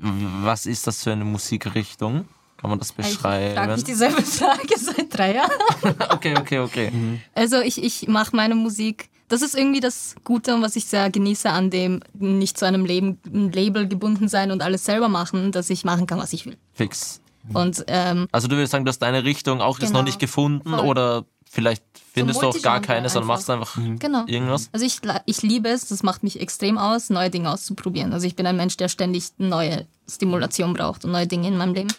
was 0.00 0.66
ist 0.66 0.86
das 0.86 1.02
für 1.02 1.12
eine 1.12 1.24
Musikrichtung? 1.24 2.26
Kann 2.58 2.70
man 2.70 2.78
das 2.78 2.94
Ich 2.96 3.14
frage 3.16 3.48
beschreiben? 3.54 3.72
mich 3.74 3.84
dieselbe 3.84 4.22
Frage 4.22 4.78
seit 4.78 5.06
drei 5.16 5.34
Jahren. 5.34 5.50
Okay, 6.10 6.36
okay, 6.38 6.58
okay. 6.58 6.92
Also 7.34 7.60
ich, 7.60 7.82
ich 7.82 8.06
mache 8.06 8.36
meine 8.36 8.54
Musik. 8.54 9.08
Das 9.28 9.42
ist 9.42 9.54
irgendwie 9.56 9.80
das 9.80 10.14
Gute 10.24 10.54
und 10.54 10.62
was 10.62 10.76
ich 10.76 10.84
sehr 10.84 11.08
genieße 11.08 11.48
an 11.48 11.70
dem 11.70 12.00
nicht 12.12 12.58
zu 12.58 12.66
einem 12.66 12.84
Leben, 12.84 13.18
Label 13.52 13.88
gebunden 13.88 14.28
sein 14.28 14.50
und 14.50 14.62
alles 14.62 14.84
selber 14.84 15.08
machen, 15.08 15.52
dass 15.52 15.70
ich 15.70 15.84
machen 15.84 16.06
kann, 16.06 16.18
was 16.18 16.32
ich 16.32 16.46
will. 16.46 16.58
Fix. 16.74 17.20
Und 17.52 17.84
ähm, 17.88 18.28
Also 18.32 18.48
du 18.48 18.56
würdest 18.56 18.72
sagen, 18.72 18.84
du 18.84 18.88
hast 18.90 18.98
deine 19.00 19.24
Richtung 19.24 19.60
auch 19.60 19.78
jetzt 19.78 19.88
Genau. 19.88 20.00
noch 20.00 20.06
nicht 20.06 20.18
gefunden 20.18 20.70
Voll. 20.70 20.80
oder 20.80 21.24
vielleicht 21.50 21.82
findest 22.12 22.42
du 22.42 22.48
auch 22.48 22.62
gar 22.62 22.80
keine, 22.80 23.08
sondern 23.08 23.30
einfach. 23.30 23.36
machst 23.36 23.50
einfach 23.50 23.98
genau. 23.98 24.24
irgendwas? 24.26 24.68
Also 24.72 24.86
ich, 24.86 25.00
ich 25.26 25.42
liebe 25.42 25.68
es, 25.68 25.88
das 25.88 26.02
macht 26.02 26.22
mich 26.22 26.40
extrem 26.40 26.78
aus, 26.78 27.10
neue 27.10 27.30
Dinge 27.30 27.50
auszuprobieren. 27.50 28.12
Also 28.12 28.26
ich 28.26 28.36
bin 28.36 28.46
ein 28.46 28.56
Mensch, 28.56 28.76
der 28.76 28.88
ständig 28.88 29.24
neue 29.38 29.86
Stimulation 30.08 30.74
braucht 30.74 31.04
und 31.04 31.10
neue 31.12 31.26
Dinge 31.26 31.48
in 31.48 31.56
meinem 31.56 31.74
Leben. 31.74 31.92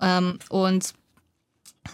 Ähm, 0.00 0.38
und 0.48 0.94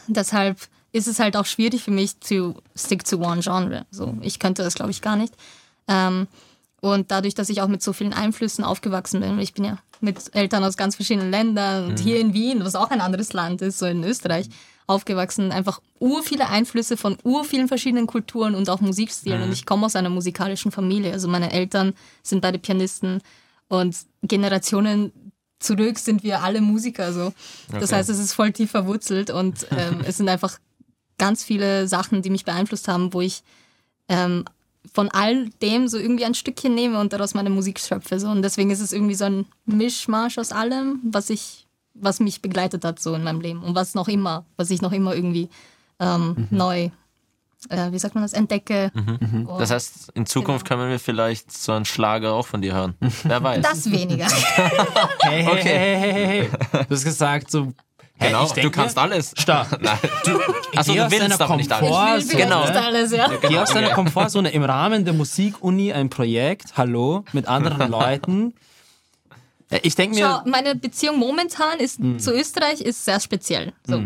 deshalb 0.08 0.58
ist 0.92 1.06
es 1.06 1.20
halt 1.20 1.36
auch 1.36 1.46
schwierig 1.46 1.82
für 1.82 1.90
mich 1.90 2.20
zu 2.20 2.56
stick 2.74 3.04
to 3.04 3.16
one 3.16 3.40
genre. 3.40 3.86
So, 3.90 4.14
ich 4.20 4.38
könnte 4.38 4.62
das, 4.62 4.74
glaube 4.74 4.90
ich, 4.90 5.00
gar 5.02 5.16
nicht. 5.16 5.34
Ähm, 5.88 6.26
und 6.80 7.10
dadurch, 7.10 7.34
dass 7.34 7.48
ich 7.48 7.62
auch 7.62 7.68
mit 7.68 7.82
so 7.82 7.92
vielen 7.92 8.12
Einflüssen 8.12 8.64
aufgewachsen 8.64 9.20
bin, 9.20 9.38
ich 9.38 9.52
bin 9.54 9.64
ja 9.64 9.78
mit 10.02 10.34
Eltern 10.34 10.64
aus 10.64 10.76
ganz 10.76 10.96
verschiedenen 10.96 11.30
Ländern 11.30 11.86
und 11.90 12.00
hier 12.00 12.20
in 12.20 12.32
Wien, 12.34 12.64
was 12.64 12.74
auch 12.74 12.90
ein 12.90 13.00
anderes 13.00 13.32
Land 13.32 13.62
ist, 13.62 13.78
so 13.78 13.86
in 13.86 14.02
Österreich, 14.04 14.48
aufgewachsen, 14.86 15.52
einfach 15.52 15.80
ur 16.00 16.22
viele 16.22 16.48
Einflüsse 16.48 16.96
von 16.96 17.16
ur 17.22 17.44
vielen 17.44 17.68
verschiedenen 17.68 18.06
Kulturen 18.06 18.54
und 18.56 18.68
auch 18.68 18.80
Musikstilen. 18.80 19.42
Und 19.42 19.52
ich 19.52 19.64
komme 19.66 19.86
aus 19.86 19.94
einer 19.94 20.08
musikalischen 20.10 20.72
Familie. 20.72 21.12
Also 21.12 21.28
meine 21.28 21.52
Eltern 21.52 21.94
sind 22.22 22.40
beide 22.40 22.58
Pianisten 22.58 23.22
und 23.68 23.96
Generationen 24.22 25.12
zurück 25.60 25.98
sind 25.98 26.24
wir 26.24 26.42
alle 26.42 26.60
Musiker. 26.60 27.12
So. 27.12 27.32
Das 27.70 27.84
Okay. 27.84 27.96
heißt, 27.96 28.08
es 28.10 28.18
ist 28.18 28.32
voll 28.32 28.50
tief 28.52 28.70
verwurzelt 28.70 29.30
und 29.30 29.66
ähm, 29.70 30.00
es 30.06 30.16
sind 30.16 30.28
einfach 30.28 30.58
ganz 31.18 31.44
viele 31.44 31.86
Sachen, 31.86 32.22
die 32.22 32.30
mich 32.30 32.44
beeinflusst 32.44 32.88
haben, 32.88 33.12
wo 33.12 33.20
ich 33.20 33.42
ähm, 34.08 34.44
von 34.92 35.10
all 35.10 35.48
dem 35.62 35.88
so 35.88 35.98
irgendwie 35.98 36.24
ein 36.24 36.34
Stückchen 36.34 36.74
nehme 36.74 36.98
und 37.00 37.12
daraus 37.12 37.34
meine 37.34 37.50
Musik 37.50 37.78
schöpfe. 37.78 38.18
So. 38.18 38.28
Und 38.28 38.42
deswegen 38.42 38.70
ist 38.70 38.80
es 38.80 38.92
irgendwie 38.92 39.14
so 39.14 39.24
ein 39.26 39.46
Mischmasch 39.66 40.38
aus 40.38 40.52
allem, 40.52 41.00
was 41.04 41.30
ich, 41.30 41.66
was 41.94 42.18
mich 42.20 42.40
begleitet 42.42 42.84
hat 42.84 42.98
so 43.00 43.14
in 43.14 43.22
meinem 43.22 43.40
Leben 43.40 43.62
und 43.62 43.74
was 43.74 43.94
noch 43.94 44.08
immer, 44.08 44.44
was 44.56 44.70
ich 44.70 44.80
noch 44.82 44.92
immer 44.92 45.14
irgendwie 45.14 45.48
ähm, 45.98 46.48
neu, 46.50 46.88
äh, 47.68 47.92
wie 47.92 47.98
sagt 47.98 48.14
man 48.14 48.24
das, 48.24 48.32
entdecke. 48.32 48.90
Und 48.94 49.48
Das 49.60 49.70
heißt, 49.70 50.12
in 50.14 50.24
Zukunft 50.24 50.64
Genau. 50.66 50.80
können 50.80 50.90
wir 50.92 50.98
vielleicht 50.98 51.52
so 51.52 51.72
einen 51.72 51.84
Schlager 51.84 52.32
auch 52.32 52.46
von 52.46 52.62
dir 52.62 52.72
hören. 52.74 52.94
Wer 53.24 53.42
weiß. 53.42 53.62
das 53.62 53.90
weniger. 53.90 54.26
Hey, 55.20 55.42
hey, 55.44 55.46
Okay. 55.52 55.62
hey, 55.62 55.96
hey, 56.00 56.12
hey, 56.12 56.26
hey. 56.72 56.84
Du 56.88 56.94
hast 56.94 57.04
gesagt, 57.04 57.50
so. 57.50 57.72
Hey, 58.20 58.28
genau, 58.32 58.42
ich 58.44 58.48
du 58.50 58.54
denke, 58.56 58.70
kannst 58.70 58.98
alles. 58.98 59.32
Stark. 59.36 59.70
Nein. 59.82 59.98
Also 60.76 60.92
geh 60.92 60.98
du 61.00 61.10
willst 61.10 61.40
aber 61.40 61.56
nicht 61.56 61.72
alles. 61.72 62.26
Ich 62.26 62.32
will 62.32 62.44
Genau. 62.44 62.60
nicht 62.60 62.76
alles, 62.76 63.12
ja. 63.12 63.28
Geh 63.40 63.58
aus 63.58 63.72
deiner 63.72 63.90
Komfortzone 63.90 64.50
im 64.50 64.62
Rahmen 64.62 65.04
der 65.04 65.14
Musikuni 65.14 65.92
ein 65.92 66.10
Projekt, 66.10 66.76
hallo, 66.76 67.24
mit 67.32 67.48
anderen 67.48 67.90
Leuten. 67.90 68.54
Ich 69.82 69.94
denke 69.94 70.18
Schau, 70.18 70.42
mir, 70.44 70.50
meine 70.50 70.74
Beziehung 70.74 71.18
momentan 71.18 71.78
ist 71.78 71.98
Hm. 71.98 72.18
zu 72.18 72.32
Österreich 72.34 72.80
ist 72.80 73.04
sehr 73.04 73.20
speziell. 73.20 73.72
So. 73.86 74.02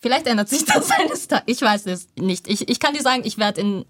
Vielleicht 0.00 0.26
ändert 0.26 0.48
sich 0.48 0.64
das 0.66 0.90
eines 0.90 1.26
Tages. 1.28 1.44
Ich 1.46 1.62
weiß 1.62 1.86
es 1.86 2.08
nicht. 2.16 2.46
Ich, 2.48 2.68
ich 2.68 2.78
kann 2.78 2.94
dir 2.94 3.02
sagen, 3.02 3.22
ich 3.24 3.38
werde 3.38 3.60
in 3.60 3.84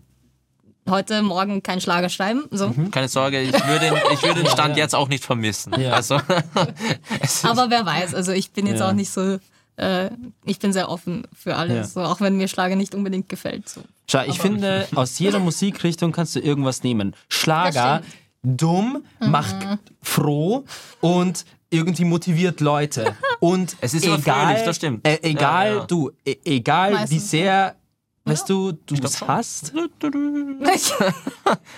heute 0.88 1.22
Morgen 1.22 1.62
keinen 1.62 1.80
Schlager 1.80 2.08
schreiben. 2.08 2.44
So. 2.50 2.68
Mhm. 2.68 2.90
Keine 2.90 3.08
Sorge, 3.08 3.40
ich 3.40 3.52
würde, 3.52 3.92
ich 4.12 4.22
würde 4.22 4.42
den 4.42 4.50
Stand 4.50 4.76
jetzt 4.76 4.94
auch 4.94 5.08
nicht 5.08 5.24
vermissen. 5.24 5.72
Ja. 5.80 5.92
Also, 5.92 6.16
Aber 7.42 7.70
wer 7.70 7.84
weiß, 7.86 8.14
also 8.14 8.32
ich 8.32 8.50
bin 8.52 8.66
jetzt 8.66 8.80
Ja. 8.80 8.88
auch 8.88 8.92
nicht 8.92 9.10
so, 9.10 9.38
äh, 9.76 10.10
ich 10.44 10.58
bin 10.58 10.72
sehr 10.72 10.88
offen 10.88 11.26
für 11.36 11.56
alles, 11.56 11.94
Ja. 11.94 12.02
so, 12.04 12.10
auch 12.10 12.20
wenn 12.20 12.36
mir 12.36 12.48
Schlager 12.48 12.76
nicht 12.76 12.94
unbedingt 12.94 13.28
gefällt. 13.28 13.68
So. 13.68 13.82
schau, 14.10 14.22
ich 14.26 14.38
finde, 14.40 14.86
aus 14.94 15.18
jeder 15.18 15.38
Musikrichtung 15.38 16.12
kannst 16.12 16.34
du 16.36 16.40
irgendwas 16.40 16.82
nehmen. 16.82 17.14
Schlager, 17.28 18.02
dumm, 18.42 19.04
macht 19.20 19.56
froh 20.02 20.64
und 21.00 21.44
irgendwie 21.70 22.04
motiviert 22.04 22.60
Leute. 22.60 23.16
Und 23.40 23.76
Es 23.80 23.94
ist 23.94 24.04
egal, 24.04 24.20
fröhlich, 24.48 24.64
das 24.64 24.76
stimmt. 24.76 25.06
Äh, 25.06 25.18
egal, 25.22 25.68
Ja, 25.68 25.74
ja. 25.78 25.84
du, 25.86 26.10
e 26.24 26.36
egal 26.44 26.90
wie 26.90 26.94
Meistens. 26.96 27.30
sehr, 27.30 27.76
weißt 28.24 28.48
du, 28.48 28.72
du 28.72 28.94
es 29.02 29.20
hast, 29.22 29.72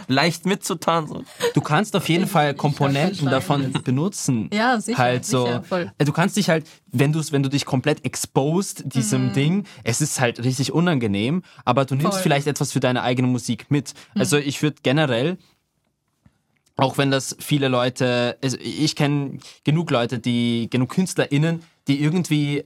leicht 0.09 0.47
mitzutanzen. 0.47 1.27
du 1.55 1.61
kannst 1.61 1.97
auf 1.97 2.09
jeden 2.09 2.27
Fall 2.27 2.55
Komponenten 2.55 3.31
davon 3.31 3.73
benutzen. 3.85 4.51
Ja, 4.53 4.81
sicher, 4.81 4.99
Halt 4.99 5.25
so. 5.25 5.47
sicher, 5.47 5.63
voll. 5.63 5.93
Du 5.99 6.13
kannst 6.13 6.37
dich 6.37 6.51
halt, 6.51 6.67
wenn 6.93 7.13
du 7.13 7.21
wenn 7.31 7.43
du 7.43 7.49
dich 7.49 7.65
komplett 7.65 8.05
exposed 8.05 8.95
diesem 8.95 9.33
Ding, 9.33 9.65
es 9.85 10.01
ist 10.01 10.21
halt 10.21 10.43
richtig 10.45 10.73
unangenehm, 10.73 11.43
aber 11.65 11.85
du 11.85 11.95
nimmst 11.95 12.15
Voll. 12.15 12.23
vielleicht 12.23 12.47
etwas 12.47 12.73
für 12.73 12.81
deine 12.81 13.03
eigene 13.03 13.29
Musik 13.29 13.71
mit. 13.71 13.95
Also 14.15 14.37
ich 14.37 14.63
würde 14.63 14.77
generell 14.83 15.39
auch 16.77 16.99
wenn 16.99 17.13
das 17.13 17.37
viele 17.39 17.69
Leute, 17.69 18.37
also 18.43 18.57
ich 18.61 18.97
kenne 18.97 19.39
genug 19.63 19.93
Leute, 19.93 20.19
die, 20.19 20.69
genug 20.71 20.91
KünstlerInnen, 20.91 21.63
die 21.87 22.03
irgendwie 22.03 22.65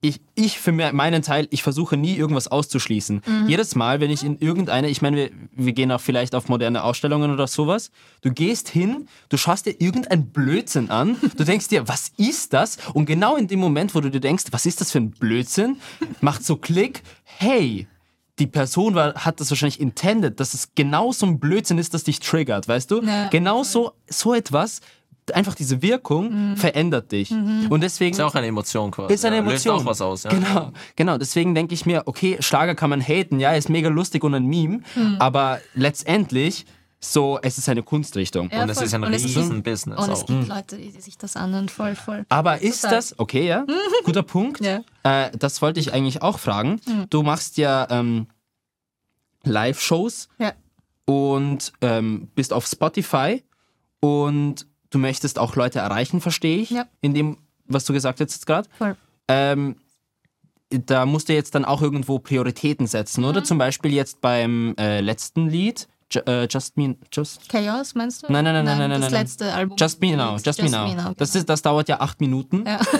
ich, 0.00 0.20
ich 0.36 0.60
für 0.60 0.70
meinen 0.70 1.22
Teil, 1.22 1.48
ich 1.50 1.62
versuche 1.62 1.96
nie 1.96 2.14
irgendwas 2.14 2.46
auszuschließen. 2.46 3.20
Jedes 3.48 3.74
Mal, 3.74 4.00
wenn 4.00 4.10
ich 4.10 4.22
in 4.22 4.38
irgendeine, 4.38 4.88
ich 4.88 5.02
meine, 5.02 5.16
wir, 5.16 5.30
wir 5.52 5.72
gehen 5.72 5.90
auch 5.90 6.00
vielleicht 6.00 6.36
auf 6.36 6.48
moderne 6.48 6.84
Ausstellungen 6.84 7.32
oder 7.32 7.48
sowas, 7.48 7.90
du 8.20 8.30
gehst 8.30 8.68
hin, 8.68 9.08
du 9.28 9.36
schaust 9.36 9.66
dir 9.66 9.80
irgendein 9.80 10.26
Blödsinn 10.26 10.90
an, 10.90 11.16
du 11.36 11.44
denkst 11.44 11.68
dir, 11.68 11.88
was 11.88 12.12
ist 12.16 12.52
das? 12.52 12.78
Und 12.94 13.06
genau 13.06 13.36
in 13.36 13.48
dem 13.48 13.58
Moment, 13.58 13.94
wo 13.94 14.00
du 14.00 14.10
dir 14.10 14.20
denkst, 14.20 14.44
was 14.52 14.66
ist 14.66 14.80
das 14.80 14.92
für 14.92 14.98
ein 14.98 15.10
Blödsinn, 15.10 15.78
macht 16.20 16.44
so 16.44 16.56
Klick, 16.56 17.02
hey, 17.24 17.88
die 18.38 18.46
Person 18.46 18.94
war, 18.94 19.14
hat 19.14 19.40
das 19.40 19.50
wahrscheinlich 19.50 19.80
intended, 19.80 20.38
dass 20.38 20.54
es 20.54 20.74
genau 20.74 21.12
so 21.12 21.26
ein 21.26 21.40
Blödsinn 21.40 21.78
ist, 21.78 21.92
das 21.94 22.04
dich 22.04 22.20
triggert, 22.20 22.68
weißt 22.68 22.90
du? 22.90 23.02
Ja. 23.02 23.28
Genau 23.28 23.64
so, 23.64 23.92
so 24.08 24.32
etwas, 24.32 24.80
einfach 25.34 25.54
diese 25.54 25.80
Wirkung 25.82 26.56
verändert 26.56 27.12
dich. 27.12 27.30
Und 27.30 27.80
deswegen 27.82 28.12
Ist 28.12 28.18
ja 28.18 28.26
auch 28.26 28.34
eine 28.34 28.46
Emotion 28.46 28.90
quasi. 28.90 29.14
ist 29.14 29.24
eine 29.24 29.36
ja. 29.36 29.42
Löst 29.42 29.66
Emotion. 29.66 29.86
auch 29.86 29.90
was 29.90 30.00
aus. 30.00 30.22
Ja. 30.24 30.30
Genau, 30.30 30.72
genau. 30.96 31.18
Deswegen 31.18 31.54
denke 31.54 31.74
ich 31.74 31.86
mir, 31.86 32.02
okay, 32.06 32.36
Schlager 32.40 32.74
kann 32.74 32.90
man 32.90 33.00
haten, 33.00 33.40
ja, 33.40 33.52
ist 33.52 33.68
mega 33.68 33.88
lustig 33.88 34.22
und 34.24 34.34
ein 34.34 34.46
Meme, 34.46 34.80
aber 35.18 35.60
letztendlich 35.74 36.66
so, 37.00 37.38
es 37.42 37.58
ist 37.58 37.68
eine 37.68 37.84
Kunstrichtung. 37.84 38.50
Ja, 38.50 38.62
Und 38.64 38.70
es 38.70 38.78
voll. 38.78 38.86
ist 38.88 38.94
ein 38.94 39.04
Und 39.04 39.12
es 39.14 39.22
gibt- 39.22 39.36
riesen 39.36 39.62
Business 39.62 39.98
Und 40.04 40.10
es 40.10 40.26
gibt 40.26 40.48
Leute, 40.48 40.76
die 40.78 40.90
sich 41.00 41.16
das 41.16 41.36
anhören, 41.36 41.68
voll, 41.68 41.94
voll. 41.94 42.26
Aber 42.28 42.60
ist 42.60 42.80
Total. 42.82 42.96
das, 42.96 43.18
okay, 43.20 43.46
ja, 43.46 43.64
guter 44.04 44.24
Punkt. 44.24 44.60
Ja. 44.60 44.80
Äh, 45.04 45.30
das 45.38 45.62
wollte 45.62 45.78
ich 45.78 45.92
eigentlich 45.92 46.22
auch 46.22 46.40
fragen. 46.40 46.80
Du 47.10 47.22
machst 47.22 47.56
ja 47.56 47.86
ähm, 47.90 48.26
Live-Shows 49.44 50.28
Ja. 50.38 50.52
und 51.04 51.72
ähm, 51.80 52.28
bist 52.34 52.52
auf 52.52 52.66
Spotify 52.66 53.44
und 54.00 54.66
du 54.90 54.98
möchtest 54.98 55.38
auch 55.38 55.54
Leute 55.56 55.78
erreichen, 55.80 56.20
verstehe 56.20 56.58
ich, 56.58 56.70
Ja. 56.70 56.86
in 57.00 57.14
dem, 57.14 57.36
was 57.66 57.84
du 57.84 57.92
gesagt 57.92 58.20
hast 58.20 58.30
jetzt 58.32 58.46
gerade. 58.46 58.68
Voll. 58.78 58.96
Ähm, 59.28 59.76
da 60.70 61.06
musst 61.06 61.28
du 61.28 61.32
jetzt 61.34 61.54
dann 61.54 61.64
auch 61.64 61.80
irgendwo 61.80 62.18
Prioritäten 62.18 62.86
setzen, 62.86 63.22
Mhm. 63.22 63.28
oder? 63.28 63.44
Zum 63.44 63.58
Beispiel 63.58 63.92
jetzt 63.92 64.20
beim 64.20 64.74
äh, 64.78 65.00
letzten 65.00 65.48
Lied, 65.48 65.88
äh, 66.26 66.46
Just 66.50 66.76
Me, 66.76 66.96
Just, 67.12 67.48
Chaos, 67.48 67.94
meinst 67.94 68.22
du? 68.22 68.32
Nein, 68.32 68.44
nein, 68.44 68.64
nein, 68.64 68.64
nein, 68.64 68.78
nein, 68.78 68.90
Das 68.90 69.00
nein, 69.00 69.10
nein. 69.12 69.20
letzte 69.22 69.52
Album. 69.52 69.76
Just 69.78 70.00
Me 70.00 70.16
Now, 70.16 70.36
Just, 70.42 70.62
Me 70.62 70.70
Now. 70.70 71.12
Das, 71.16 71.34
ist, 71.34 71.48
das 71.48 71.62
dauert 71.62 71.88
ja 71.88 72.00
acht 72.00 72.20
Minuten. 72.20 72.64
Ja. 72.66 72.80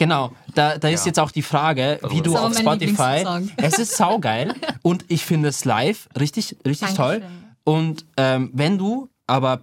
Genau, 0.00 0.30
da, 0.54 0.78
da 0.78 0.88
ist 0.90 1.00
Ja. 1.00 1.06
jetzt 1.08 1.18
auch 1.18 1.32
die 1.32 1.42
Frage, 1.42 1.98
wie 2.10 2.20
du 2.22 2.36
auf 2.36 2.56
Spotify. 2.56 3.24
Es 3.56 3.80
ist 3.80 3.96
saugeil 3.96 4.54
und 4.82 5.04
ich 5.08 5.24
finde 5.24 5.48
es 5.48 5.64
live 5.64 6.08
richtig, 6.16 6.56
richtig 6.64 6.94
toll. 6.94 7.18
Dankeschön. 7.18 7.44
Und 7.64 8.06
ähm, 8.16 8.50
wenn 8.54 8.78
du 8.78 9.08
aber 9.26 9.62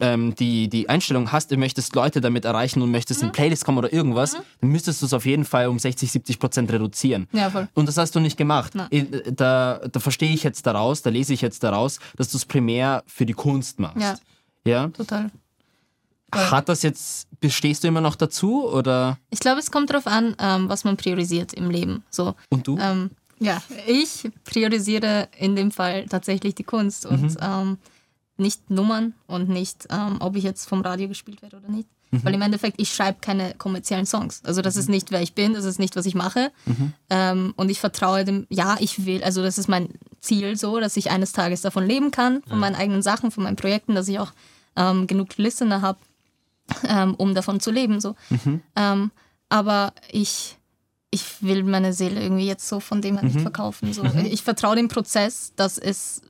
ähm, 0.00 0.34
die, 0.34 0.68
die 0.68 0.88
Einstellung 0.90 1.32
hast, 1.32 1.50
du 1.50 1.56
möchtest 1.56 1.94
Leute 1.94 2.20
damit 2.20 2.44
erreichen 2.44 2.82
und 2.82 2.90
möchtest 2.90 3.22
Mhm. 3.22 3.28
in 3.28 3.32
Playlist 3.32 3.64
kommen 3.64 3.78
oder 3.78 3.92
irgendwas, 3.92 4.36
dann 4.60 4.70
müsstest 4.70 5.00
du 5.00 5.06
es 5.06 5.14
auf 5.14 5.24
jeden 5.24 5.44
Fall 5.46 5.68
um 5.68 5.78
60, 5.78 6.10
70 6.10 6.38
Prozent 6.38 6.70
reduzieren. 6.70 7.28
Ja, 7.32 7.48
voll. 7.50 7.68
Und 7.74 7.86
das 7.86 7.96
hast 7.96 8.14
du 8.14 8.20
nicht 8.20 8.36
gemacht. 8.36 8.74
Nein. 8.74 8.88
I- 8.92 9.32
Da, 9.32 9.80
da 9.90 10.00
verstehe 10.00 10.32
ich 10.34 10.42
jetzt 10.42 10.66
daraus, 10.66 11.00
da 11.02 11.08
lese 11.10 11.32
ich 11.32 11.40
jetzt 11.40 11.62
daraus, 11.62 11.98
dass 12.16 12.28
du 12.30 12.36
es 12.36 12.44
primär 12.44 13.02
für 13.06 13.24
die 13.24 13.32
Kunst 13.32 13.78
machst. 13.80 13.96
Ja, 14.00 14.16
ja? 14.64 14.88
total. 14.88 15.30
Hat 16.32 16.68
das 16.68 16.82
jetzt, 16.82 17.26
bestehst 17.40 17.82
du 17.82 17.88
immer 17.88 18.00
noch 18.00 18.14
dazu 18.14 18.68
oder? 18.70 19.18
Ich 19.30 19.40
glaube, 19.40 19.58
es 19.58 19.70
kommt 19.72 19.90
darauf 19.90 20.06
an, 20.06 20.36
ähm, 20.38 20.68
was 20.68 20.84
man 20.84 20.96
priorisiert 20.96 21.54
im 21.54 21.70
Leben. 21.70 22.04
So, 22.10 22.34
Und 22.50 22.66
du? 22.68 22.78
ähm, 22.78 23.10
ja, 23.40 23.60
ich 23.86 24.30
priorisiere 24.44 25.28
in 25.38 25.56
dem 25.56 25.70
Fall 25.72 26.06
tatsächlich 26.06 26.54
die 26.54 26.62
Kunst 26.64 27.04
und 27.06 27.22
Mhm. 27.22 27.36
ähm, 27.40 27.78
nicht 28.40 28.70
Nummern 28.70 29.14
und 29.26 29.48
nicht, 29.48 29.86
ähm, 29.90 30.16
ob 30.20 30.36
ich 30.36 30.44
jetzt 30.44 30.68
vom 30.68 30.80
Radio 30.80 31.08
gespielt 31.08 31.42
werde 31.42 31.58
oder 31.58 31.68
nicht. 31.68 31.88
Mhm. 32.10 32.24
Weil 32.24 32.34
im 32.34 32.42
Endeffekt, 32.42 32.80
ich 32.80 32.92
schreibe 32.92 33.18
keine 33.20 33.54
kommerziellen 33.54 34.06
Songs. 34.06 34.42
Also 34.44 34.62
das 34.62 34.76
ist 34.76 34.88
nicht, 34.88 35.10
wer 35.10 35.22
ich 35.22 35.34
bin, 35.34 35.54
das 35.54 35.64
ist 35.64 35.78
nicht, 35.78 35.94
was 35.96 36.06
ich 36.06 36.14
mache. 36.14 36.50
Mhm. 36.66 36.92
Ähm, 37.08 37.54
und 37.56 37.70
ich 37.70 37.78
vertraue 37.78 38.24
dem, 38.24 38.46
ja, 38.48 38.76
ich 38.80 39.06
will, 39.06 39.22
also 39.22 39.42
das 39.42 39.58
ist 39.58 39.68
mein 39.68 39.88
Ziel 40.20 40.56
so, 40.56 40.80
dass 40.80 40.96
ich 40.96 41.10
eines 41.10 41.32
Tages 41.32 41.62
davon 41.62 41.86
leben 41.86 42.10
kann, 42.10 42.42
von 42.48 42.58
meinen 42.58 42.74
eigenen 42.74 43.02
Sachen, 43.02 43.30
von 43.30 43.44
meinen 43.44 43.56
Projekten, 43.56 43.94
dass 43.94 44.08
ich 44.08 44.18
auch 44.18 44.32
ähm, 44.76 45.06
genug 45.06 45.36
Listener 45.36 45.82
habe, 45.82 45.98
ähm, 46.84 47.14
um 47.14 47.34
davon 47.34 47.60
zu 47.60 47.70
leben. 47.70 48.00
So. 48.00 48.16
Ähm, 48.76 49.10
aber 49.48 49.92
ich, 50.10 50.56
ich 51.10 51.42
will 51.42 51.64
meine 51.64 51.92
Seele 51.92 52.20
irgendwie 52.20 52.46
jetzt 52.46 52.68
so 52.68 52.80
von 52.80 53.02
dem 53.02 53.18
her 53.18 53.24
nicht 53.24 53.40
verkaufen. 53.40 53.92
So. 53.92 54.04
Ich 54.24 54.42
vertraue 54.42 54.76
dem 54.76 54.88
Prozess, 54.88 55.52
dass 55.56 55.78
es 55.78 56.22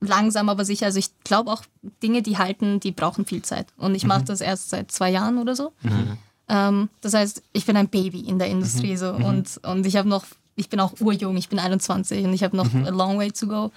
langsam 0.00 0.48
aber 0.48 0.64
sicher, 0.64 0.86
also 0.86 0.98
ich 0.98 1.10
glaube 1.24 1.50
auch 1.52 1.62
Dinge, 2.02 2.22
die 2.22 2.38
halten, 2.38 2.80
die 2.80 2.92
brauchen 2.92 3.26
viel 3.26 3.42
Zeit. 3.42 3.66
Und 3.76 3.94
ich 3.94 4.04
mache 4.04 4.24
das 4.24 4.40
erst 4.40 4.70
seit 4.70 4.90
zwei 4.90 5.10
Jahren 5.10 5.38
oder 5.38 5.54
so. 5.54 5.72
Ähm, 6.48 6.88
das 7.00 7.14
heißt, 7.14 7.42
ich 7.52 7.66
bin 7.66 7.76
ein 7.76 7.88
Baby 7.88 8.20
in 8.20 8.38
der 8.38 8.48
Industrie 8.48 8.96
so 8.96 9.10
und, 9.12 9.60
und 9.64 9.86
ich 9.86 9.96
habe 9.96 10.08
noch, 10.08 10.24
ich 10.56 10.68
bin 10.68 10.80
auch 10.80 11.00
urjung, 11.00 11.36
ich 11.36 11.48
bin 11.48 11.58
21 11.58 12.24
und 12.24 12.32
ich 12.32 12.42
habe 12.42 12.56
noch 12.56 12.72
a 12.74 12.88
long 12.90 13.18
way 13.18 13.30
to 13.30 13.46
go. 13.46 13.70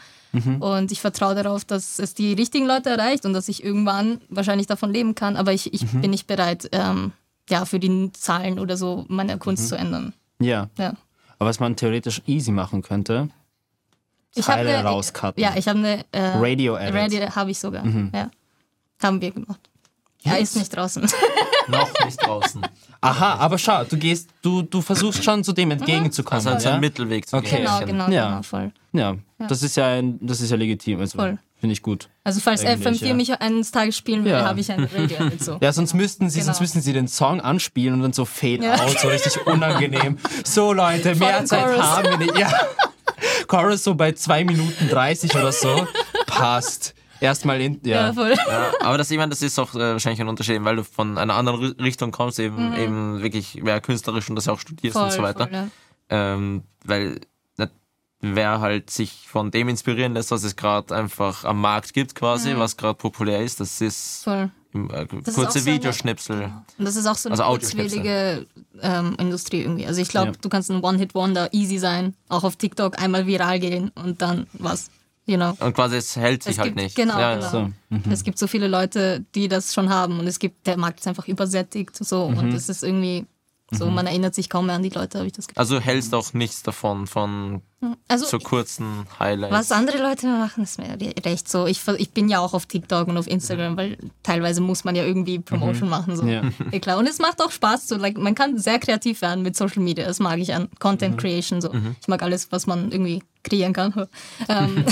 Und 0.60 0.92
ich 0.92 1.00
vertraue 1.00 1.36
darauf, 1.36 1.64
dass 1.64 2.00
es 2.00 2.16
die 2.16 2.34
richtigen 2.34 2.66
Leute 2.66 2.90
erreicht 2.90 3.26
und 3.26 3.34
dass 3.34 3.48
ich 3.50 3.64
irgendwann 3.64 4.20
wahrscheinlich 4.30 4.66
davon 4.66 4.92
leben 4.92 5.14
kann. 5.14 5.36
Aber 5.36 5.54
ich, 5.54 5.72
ich 5.74 5.86
bin 5.86 6.10
nicht 6.10 6.26
bereit, 6.26 6.68
ähm, 6.72 7.12
ja, 7.50 7.66
für 7.66 7.78
die 7.80 8.12
Zahlen 8.14 8.58
oder 8.58 8.76
so 8.76 9.06
meine 9.10 9.38
Kunst 9.38 9.68
zu 9.70 9.76
ändern. 9.76 10.14
ja. 10.40 10.70
Ja. 10.80 10.94
Aber 11.40 11.50
was 11.50 11.60
man 11.60 11.76
theoretisch 11.76 12.22
easy 12.26 12.52
machen 12.52 12.82
könnte, 12.82 13.28
Ich 14.36 14.46
Teile 14.46 14.78
eine- 14.78 14.88
rauscutten. 14.88 15.42
Ja, 15.42 15.54
ich 15.56 15.68
habe 15.68 15.80
eine 15.80 16.06
äh, 16.12 16.22
Radio-Edit. 16.38 16.94
Radio 16.96 17.36
habe 17.36 17.52
ich 17.52 17.60
sogar. 17.60 17.86
Ja. 18.14 18.30
Haben 19.02 19.22
wir 19.22 19.32
gemacht. 19.32 19.60
Ja, 20.24 20.36
ist 20.36 20.56
nicht 20.56 20.74
draußen. 20.76 21.04
Noch 21.68 21.90
nicht 22.06 22.22
draußen. 22.26 22.62
Aha, 23.02 23.36
aber 23.36 23.58
schau, 23.58 23.84
du 23.84 23.98
gehst, 23.98 24.30
du, 24.42 24.62
du 24.62 24.82
versuchst 24.82 25.24
schon 25.24 25.44
zu 25.44 25.52
dem 25.52 25.72
entgegenzukommen. 25.72 26.38
Also 26.38 26.50
halt 26.52 26.62
so 26.62 26.68
ja? 26.70 26.74
einen 26.76 26.82
Mittelweg 26.82 27.28
zu 27.28 27.36
Okay. 27.38 27.58
gehen. 27.58 27.66
genau, 27.66 27.80
genau, 27.86 28.10
Ja. 28.10 28.30
genau, 28.30 28.42
voll. 28.44 28.72
ja, 28.94 29.16
das 29.38 29.62
ist 29.64 29.76
ja, 29.76 29.88
ein, 29.88 30.18
das 30.22 30.40
ist 30.40 30.50
ja 30.52 30.56
legitim. 30.58 31.00
Also, 31.02 31.18
Voll. 31.18 31.38
Finde 31.60 31.74
ich 31.74 31.82
gut. 31.82 32.10
Also 32.26 32.40
falls 32.42 32.64
Eigentlich, 32.66 33.02
FM4 33.02 33.06
ja. 33.08 33.14
mich 33.14 33.42
eines 33.42 33.72
Tages 33.72 33.96
spielen 33.98 34.24
will, 34.26 34.32
Ja. 34.34 34.46
habe 34.46 34.60
ich 34.60 34.70
ein 34.72 34.84
Radio 34.94 35.18
so. 35.40 35.58
Ja, 35.62 35.72
sonst 35.74 35.94
müssten 35.94 36.30
sie, 36.30 36.40
Genau. 36.40 36.48
sonst 36.48 36.60
müssten 36.62 36.82
sie 36.82 36.92
den 36.94 37.08
Song 37.08 37.40
anspielen 37.42 37.94
und 37.96 38.02
dann 38.02 38.14
so 38.14 38.26
Fade 38.26 38.64
Ja. 38.66 38.76
out, 38.82 38.98
so 39.00 39.08
richtig 39.10 39.46
unangenehm. 39.48 40.18
So 40.46 40.74
Leute, 40.74 41.16
mehr 41.20 41.44
Zeit 41.46 41.66
Chorus. 41.66 41.82
haben 41.86 42.10
wir 42.10 42.18
nicht. 42.18 42.38
Ja. 42.38 42.52
Chorus 43.48 43.84
so 43.84 43.96
bei 43.96 44.12
2 44.14 44.46
Minuten 44.46 44.90
30 44.90 45.34
oder 45.36 45.52
so. 45.52 45.88
Passt. 46.28 46.94
Erstmal 47.20 47.62
in, 47.62 47.80
ja. 47.86 48.08
Ja, 48.08 48.14
voll. 48.14 48.34
Ja, 48.48 48.72
aber 48.82 48.98
das, 48.98 49.10
ich 49.10 49.18
meine, 49.18 49.30
das 49.30 49.42
ist 49.42 49.58
auch 49.58 49.74
äh, 49.76 49.94
wahrscheinlich 49.94 50.20
ein 50.20 50.28
Unterschied, 50.28 50.62
weil 50.66 50.76
du 50.76 50.84
von 50.84 51.18
einer 51.18 51.36
anderen 51.36 51.62
Ri- 51.62 51.82
Richtung 51.82 52.12
kommst, 52.12 52.38
eben, 52.38 52.74
eben 52.76 53.22
wirklich 53.22 53.64
mehr 53.64 53.80
künstlerisch 53.80 54.30
und 54.30 54.36
das 54.36 54.50
auch 54.50 54.60
studierst 54.60 54.98
Voll, 54.98 55.06
und 55.06 55.12
so 55.12 55.22
weiter. 55.22 55.48
voll, 55.48 55.54
ja. 55.54 55.68
Ähm, 56.10 56.64
weil 56.84 57.22
na, 57.56 57.70
wer 58.20 58.60
halt 58.60 58.90
sich 58.90 59.26
von 59.30 59.52
dem 59.52 59.70
inspirieren 59.70 60.14
lässt, 60.16 60.32
was 60.32 60.44
es 60.44 60.58
gerade 60.58 60.94
einfach 60.94 61.46
am 61.46 61.62
Markt 61.62 61.94
gibt, 61.94 62.14
quasi, 62.14 62.58
was 62.58 62.76
gerade 62.76 62.96
populär 62.96 63.42
ist, 63.42 63.62
das 63.62 63.80
ist 63.80 64.26
voll. 64.26 64.52
Im, 64.74 64.90
äh, 64.90 65.06
kurze 65.06 65.32
so 65.32 65.42
eine- 65.48 65.66
Videoschnipsel. 65.66 66.52
Und 66.78 66.86
das 66.86 66.96
ist 66.96 67.06
auch 67.06 67.16
so 67.16 67.30
eine 67.30 67.38
Also 67.40 67.50
kurzwillige 67.52 68.46
ähm, 68.82 69.16
Industrie 69.20 69.62
irgendwie. 69.62 69.86
Also 69.86 70.02
ich 70.02 70.10
glaube, 70.10 70.32
Ja. 70.32 70.38
du 70.42 70.50
kannst 70.50 70.72
ein 70.72 70.82
One-Hit-Wonder 70.82 71.54
easy 71.54 71.78
sein, 71.78 72.16
auch 72.30 72.44
auf 72.44 72.56
TikTok 72.56 73.00
einmal 73.02 73.28
viral 73.28 73.60
gehen 73.60 73.92
und 73.96 74.22
dann 74.22 74.48
was. 74.54 74.90
You 75.26 75.38
know. 75.38 75.56
Und 75.62 75.74
quasi 75.74 75.96
es 75.96 76.18
hält 76.18 76.44
sich 76.44 76.54
Es 76.54 76.60
halt 76.60 76.72
gibt- 76.72 76.82
nicht. 76.82 76.96
genau, 76.98 77.18
ja, 77.18 77.36
genau. 77.36 77.50
So. 77.50 77.62
Mhm. 77.90 78.04
Es 78.12 78.26
gibt 78.26 78.38
so 78.38 78.46
viele 78.46 78.68
Leute, 78.68 79.24
die 79.36 79.48
das 79.48 79.74
schon 79.74 79.90
haben 79.90 80.20
und 80.20 80.28
es 80.28 80.38
gibt, 80.38 80.68
der 80.68 80.76
Markt 80.78 81.00
ist 81.00 81.08
einfach 81.08 81.30
übersättigt 81.30 81.96
so 81.96 82.28
Mhm. 82.30 82.38
und 82.40 82.54
es 82.54 82.68
ist 82.68 82.84
irgendwie 82.84 83.26
so, 83.74 83.90
man 83.90 84.08
erinnert 84.08 84.36
sich 84.36 84.50
kaum 84.50 84.68
mehr 84.68 84.76
an 84.76 84.84
die 84.84 84.90
Leute, 84.90 85.18
habe 85.18 85.28
ich 85.28 85.34
das 85.34 85.48
Gefühl. 85.48 85.60
Also 85.60 85.76
du 85.76 85.82
hältst 85.82 86.14
auch 86.16 86.34
nichts 86.34 86.64
davon, 86.64 87.08
von 87.08 87.62
Also 88.08 88.26
so 88.26 88.40
kurzen 88.40 89.06
Highlights. 89.20 89.54
Was 89.54 89.72
andere 89.72 89.98
Leute 90.02 90.28
machen, 90.28 90.64
ist 90.64 90.80
mir 90.80 90.90
re- 91.00 91.14
recht 91.26 91.50
so. 91.50 91.66
Ich, 91.68 91.82
ich 91.98 92.12
bin 92.12 92.30
ja 92.30 92.40
auch 92.40 92.54
auf 92.54 92.66
TikTok 92.66 93.08
und 93.08 93.18
auf 93.18 93.28
Instagram, 93.28 93.76
weil 93.78 93.98
teilweise 94.24 94.62
muss 94.62 94.84
man 94.84 94.96
ja 94.96 95.04
irgendwie 95.04 95.40
Promotion 95.40 95.90
machen. 95.90 96.16
So. 96.16 96.26
Ja. 96.26 96.44
Ja, 96.72 96.80
klar. 96.80 96.98
Und 96.98 97.08
es 97.08 97.20
macht 97.20 97.42
auch 97.42 97.52
Spaß. 97.52 97.88
So. 97.88 97.98
Like, 97.98 98.18
man 98.18 98.36
kann 98.36 98.58
sehr 98.58 98.80
kreativ 98.80 99.22
werden 99.22 99.44
mit 99.44 99.56
Social 99.56 99.82
Media. 99.84 100.06
Das 100.06 100.20
mag 100.20 100.40
ich 100.40 100.54
an 100.54 100.70
Content 100.80 101.18
Creation. 101.18 101.62
So. 101.62 101.72
Ich 102.02 102.08
mag 102.08 102.22
alles, 102.24 102.52
was 102.52 102.68
man 102.68 102.92
irgendwie 102.92 103.24
kreieren 103.44 103.74
kann. 103.74 103.94
ähm, 104.50 104.86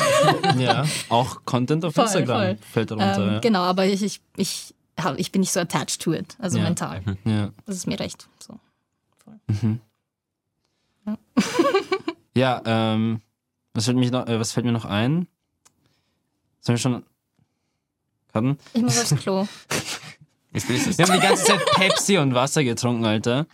ja. 0.59 0.83
Auch 1.09 1.45
Content 1.45 1.85
auf 1.85 1.93
voll, 1.95 2.03
Instagram 2.05 2.41
voll. 2.41 2.57
fällt 2.73 2.91
darunter. 2.91 3.17
ähm, 3.27 3.33
ja. 3.33 3.39
Genau, 3.39 3.61
aber 3.61 3.85
ich, 3.85 4.03
ich, 4.03 4.21
ich, 4.35 4.73
hab, 4.99 5.17
ich 5.17 5.31
bin 5.31 5.39
nicht 5.39 5.53
so 5.53 5.61
attached 5.61 6.01
to 6.01 6.11
it. 6.13 6.35
Also 6.39 6.57
Ja. 6.57 6.63
mental. 6.65 7.01
Ja. 7.23 7.51
Das 7.65 7.77
ist 7.77 7.87
mir 7.87 7.97
recht. 7.99 8.27
So. 8.45 8.59
Ja, 12.33 12.61
ähm, 12.65 13.21
was 13.73 13.85
fällt, 13.85 13.97
mich 13.97 14.11
noch, 14.11 14.27
äh, 14.27 14.39
was 14.39 14.51
fällt 14.51 14.65
mir 14.65 14.71
noch 14.71 14.85
ein? 14.85 15.27
Sollen 16.61 16.75
wir 16.75 16.81
schon. 16.81 17.03
Karten? 18.31 18.57
Ich 18.73 18.81
muss 18.81 18.99
aufs 18.99 19.21
Klo. 19.21 19.47
Du 20.53 20.59
das? 20.59 20.97
Wir 20.97 21.05
haben 21.05 21.13
die 21.13 21.25
ganze 21.25 21.45
Zeit 21.45 21.65
Pepsi 21.75 22.17
und 22.17 22.35
Wasser 22.35 22.65
getrunken, 22.65 23.05
Alter. 23.05 23.45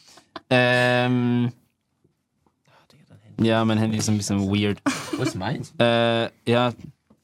Ähm. 0.50 1.52
Ja, 3.40 3.64
mein 3.66 3.78
Handy 3.78 3.98
ist 3.98 4.10
ein 4.10 4.18
bisschen 4.18 4.40
weird. 4.50 4.80
Wo 5.16 5.22
ist 5.22 5.36
meins? 5.36 5.76
Äh, 5.80 6.32
ja, 6.50 6.74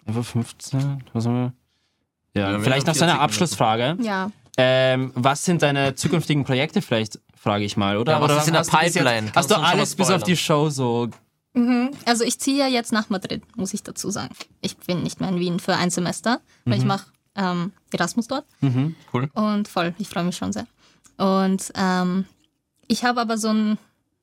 einfach 0.05 0.23
15, 0.23 1.03
was 1.13 1.25
haben 1.25 1.33
wir? 1.33 1.53
Ja, 2.39 2.51
wir 2.51 2.59
vielleicht 2.59 2.85
noch 2.85 2.93
so 2.93 3.03
eine 3.03 3.13
40 3.13 3.23
Abschlussfrage. 3.23 3.97
Ja. 4.01 4.29
Ähm, 4.57 5.11
was 5.15 5.43
sind 5.43 5.63
deine 5.63 5.95
zukünftigen 5.95 6.43
Projekte 6.43 6.83
vielleicht, 6.83 7.19
frage 7.43 7.65
ich 7.65 7.75
mal, 7.77 7.97
oder? 7.97 8.13
Ja, 8.13 8.21
was 8.21 8.31
oder 8.31 8.39
ist 8.41 8.47
in 8.47 8.53
der 8.53 8.59
hast 8.61 8.73
du 8.73 8.77
bis 8.77 8.93
Pipeline? 8.93 9.27
Jetzt, 9.27 9.35
hast 9.35 9.51
du 9.51 9.55
alles 9.55 9.95
bis 9.95 10.09
auf 10.09 10.23
die 10.23 10.37
Show 10.37 10.69
so... 10.69 11.09
Also 12.05 12.23
ich 12.23 12.39
ziehe 12.39 12.57
ja 12.57 12.67
jetzt 12.67 12.91
nach 12.91 13.09
Madrid, 13.09 13.43
muss 13.55 13.73
ich 13.75 13.83
dazu 13.83 14.09
sagen. 14.09 14.33
Ich 14.61 14.75
bin 14.77 15.03
nicht 15.03 15.19
mehr 15.19 15.29
in 15.29 15.39
Wien 15.39 15.59
für 15.59 15.75
ein 15.75 15.91
Semester, 15.91 16.39
weil 16.65 16.79
ich 16.79 16.85
mache 16.85 17.05
ähm, 17.35 17.73
Erasmus 17.91 18.27
dort. 18.27 18.45
Cool. 19.13 19.29
Und 19.33 19.67
voll, 19.67 19.93
ich 19.99 20.09
freue 20.09 20.23
mich 20.23 20.35
schon 20.35 20.51
sehr. 20.51 20.65
Und 21.17 21.71
ähm, 21.75 22.25
ich 22.87 23.03
habe 23.03 23.21
aber 23.21 23.37
so 23.37 23.49
ein, 23.49 23.77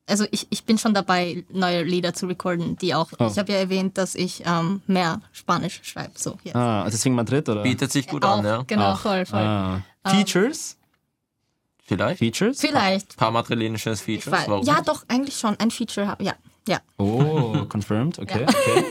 also 0.09 0.27
ich, 0.33 0.49
ich 0.51 0.65
bin 0.65 0.77
schon 0.79 0.93
dabei, 0.93 1.45
neue 1.51 1.85
Lieder 1.85 2.15
zu 2.15 2.27
recorden, 2.27 2.77
die 2.79 2.95
auch, 2.97 3.11
Oh. 3.21 3.29
ich 3.31 3.39
habe 3.39 3.53
ja 3.53 3.59
erwähnt, 3.59 3.97
dass 3.97 4.17
ich 4.17 4.43
ähm, 4.45 4.83
mehr 4.89 5.21
Spanisch 5.31 5.81
schreibe. 5.85 6.13
So, 6.17 6.37
jetzt. 6.43 6.57
Ah, 6.57 6.85
deswegen 6.91 7.15
Madrid, 7.15 7.49
oder? 7.49 7.63
Bietet 7.63 7.93
sich 7.93 8.09
gut 8.09 8.25
auch, 8.25 8.39
an, 8.39 8.45
ja. 8.45 8.63
genau, 8.67 8.93
Ach, 8.93 9.01
voll, 9.01 9.25
voll. 9.25 9.39
Ah. 9.39 9.83
Features? 10.05 10.77
Vielleicht. 11.91 12.19
Features? 12.21 12.61
Vielleicht. 12.61 13.13
Ein 13.13 13.17
paar 13.17 13.31
madrilenisches 13.33 14.01
Ich 14.01 14.05
Features. 14.23 14.33
weiß, 14.33 14.49
Warum? 14.49 14.65
ja, 14.67 14.81
doch, 14.83 15.05
eigentlich 15.09 15.37
schon 15.37 15.57
ein 15.59 15.71
Feature 15.71 16.07
haben. 16.07 16.25
Ja, 16.25 16.35
ja. 16.69 16.79
Oh, 16.99 17.65
confirmed, 17.69 18.19
okay. 18.21 18.47
okay. 18.49 18.85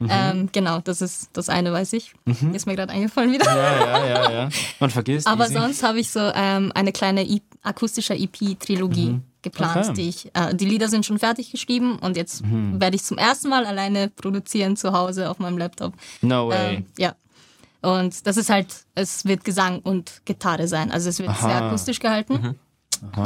Mhm. 0.00 0.08
Ähm, 0.10 0.48
genau, 0.52 0.78
das 0.80 1.02
ist 1.02 1.30
das 1.32 1.48
eine, 1.48 1.72
weiß 1.72 1.92
ich. 1.94 2.14
Ist 2.52 2.66
mir 2.66 2.76
gerade 2.76 2.92
eingefallen 2.92 3.32
wieder. 3.32 3.44
Ja, 3.46 3.86
ja, 3.86 4.06
ja, 4.06 4.30
ja. 4.42 4.48
Man 4.78 4.90
vergisst. 4.90 5.26
Aber 5.26 5.44
easy. 5.46 5.54
sonst 5.54 5.82
habe 5.82 5.98
ich 5.98 6.08
so 6.10 6.20
ähm, 6.34 6.70
eine 6.74 6.92
kleine 6.92 7.24
e 7.26 7.40
akustische 7.62 8.14
EP-Trilogie 8.14 9.18
geplant. 9.42 9.76
Okay. 9.90 9.92
Die, 9.94 10.08
ich, 10.08 10.26
äh, 10.34 10.54
die 10.54 10.64
Lieder 10.66 10.88
sind 10.88 11.04
schon 11.04 11.18
fertig 11.18 11.50
geschrieben 11.50 11.98
und 11.98 12.16
jetzt 12.16 12.44
Mhm. 12.44 12.80
werde 12.80 12.94
ich 12.96 13.02
zum 13.02 13.18
ersten 13.18 13.48
Mal 13.48 13.66
alleine 13.66 14.08
produzieren 14.08 14.76
zu 14.76 14.92
Hause 14.92 15.28
auf 15.28 15.40
meinem 15.40 15.58
Laptop. 15.58 15.92
No 16.22 16.48
way. 16.48 16.76
Ähm, 16.76 16.86
ja. 16.96 17.14
Und 17.80 18.26
das 18.26 18.36
ist 18.36 18.50
halt, 18.50 18.66
es 18.94 19.24
wird 19.24 19.44
Gesang 19.44 19.80
und 19.80 20.22
Gitarre 20.24 20.66
sein. 20.66 20.90
Also 20.90 21.08
es 21.08 21.18
wird 21.18 21.30
Aha. 21.30 21.48
sehr 21.48 21.62
akustisch 21.62 22.00
gehalten. 22.00 22.58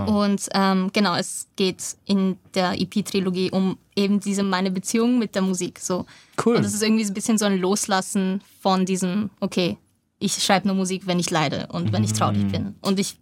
Und 0.07 0.49
ähm, 0.53 0.91
genau, 0.93 1.17
es 1.17 1.47
geht 1.57 1.97
in 2.05 2.37
der 2.55 2.79
EP-Trilogie 2.79 3.51
um 3.51 3.79
eben 3.97 4.21
diese 4.21 4.43
meine 4.43 4.71
Beziehung 4.71 5.19
mit 5.19 5.35
der 5.35 5.43
Musik. 5.43 5.79
So. 5.79 6.05
Cool. 6.45 6.57
Und 6.57 6.65
es 6.65 6.75
ist 6.75 6.83
irgendwie 6.83 7.05
ein 7.05 7.15
bisschen 7.15 7.39
so 7.39 7.47
ein 7.47 7.59
Loslassen 7.59 8.43
von 8.61 8.85
diesem, 8.85 9.31
okay, 9.41 9.79
ich 10.19 10.35
schreibe 10.35 10.69
nur 10.69 10.77
Musik, 10.77 11.07
wenn 11.07 11.19
ich 11.19 11.31
leide 11.31 11.69
und 11.69 11.93
wenn 11.93 12.05
ich 12.05 12.13
traurig 12.13 12.47
bin. 12.49 12.75
Und 12.81 13.01
ich 13.01 13.19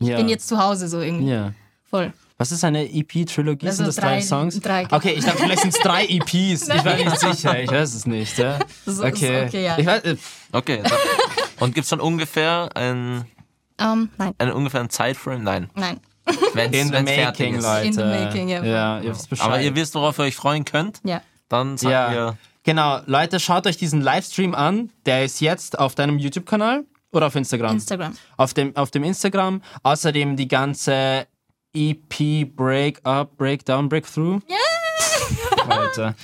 ja. 0.00 0.16
bin 0.16 0.28
jetzt 0.28 0.48
zu 0.48 0.58
Hause 0.58 0.88
so 0.88 1.00
irgendwie. 1.00 1.30
Ja. 1.30 1.52
Voll. 1.84 2.12
Was 2.40 2.52
ist 2.52 2.64
eine 2.64 2.90
EP-Trilogie? 2.90 3.66
Also 3.66 3.76
sind 3.84 3.88
das 3.88 3.96
drei, 3.96 4.14
drei- 4.14 4.20
Songs? 4.22 4.58
drei, 4.60 4.84
genau. 4.84 4.96
okay, 4.96 5.10
ich 5.10 5.22
dachte, 5.26 5.42
vielleicht 5.42 5.60
sind 5.60 5.74
es 5.74 5.80
drei 5.80 6.06
EPs. 6.06 6.68
Ich 6.70 6.84
war 6.86 6.96
nicht 6.96 7.18
sicher. 7.20 7.60
Ich 7.62 7.70
weiß 7.70 7.94
es 7.94 8.06
nicht. 8.06 8.38
Ja. 8.38 8.58
So- 8.86 9.04
Okay. 9.04 9.40
so, 9.42 9.46
okay, 9.48 9.64
ja. 9.64 9.78
Ich 9.78 9.84
weiß, 9.84 10.02
äh, 10.04 10.16
Okay. 10.50 10.82
Und 11.60 11.74
gibt 11.74 11.84
es 11.84 11.90
schon 11.90 12.00
ungefähr 12.00 12.70
ein, 12.74 13.26
Ähm, 13.78 14.08
nein, 14.16 14.34
einen 14.38 14.52
ungefähren 14.52 14.88
Zeitframe? 14.88 15.44
Nein. 15.44 15.68
nein. 15.74 16.00
Wenn's, 16.54 16.74
in 16.74 16.86
the 16.86 16.92
wenn's 16.94 17.10
fertig 17.10 17.52
making, 17.52 17.54
ist. 17.56 17.64
Leute. 17.64 17.86
In 17.88 17.92
the 17.92 18.02
making, 18.04 18.48
ja. 18.48 18.64
Ja, 18.64 19.00
ihr 19.00 19.10
wisst 19.10 19.28
Bescheid. 19.28 19.46
Aber 19.46 19.60
ihr 19.60 19.74
wisst, 19.76 19.94
worauf 19.94 20.18
ihr 20.18 20.22
euch 20.24 20.36
freuen 20.36 20.64
könnt. 20.64 21.00
Ja. 21.04 21.20
Dann 21.50 21.76
sagen 21.76 21.92
ja. 21.92 22.10
wir 22.10 22.38
Genau, 22.62 23.00
Leute, 23.04 23.38
schaut 23.38 23.66
euch 23.66 23.76
diesen 23.76 24.00
Livestream 24.00 24.54
an. 24.54 24.90
Der 25.04 25.26
ist 25.26 25.40
jetzt 25.42 25.78
auf 25.78 25.94
deinem 25.94 26.18
YouTube-Kanal 26.18 26.84
oder 27.12 27.26
auf 27.26 27.34
Instagram? 27.36 27.72
Instagram. 27.74 28.16
Auf 28.38 28.54
dem, 28.54 28.74
auf 28.76 28.90
dem 28.90 29.04
Instagram. 29.04 29.60
Außerdem 29.82 30.36
die 30.36 30.48
ganze 30.48 31.26
EP 31.74 32.44
Break-Up, 32.54 33.36
Breakdown, 33.36 33.88
Breakthrough. 33.88 34.40
Yeah! 34.48 35.68
Alter. 35.68 36.14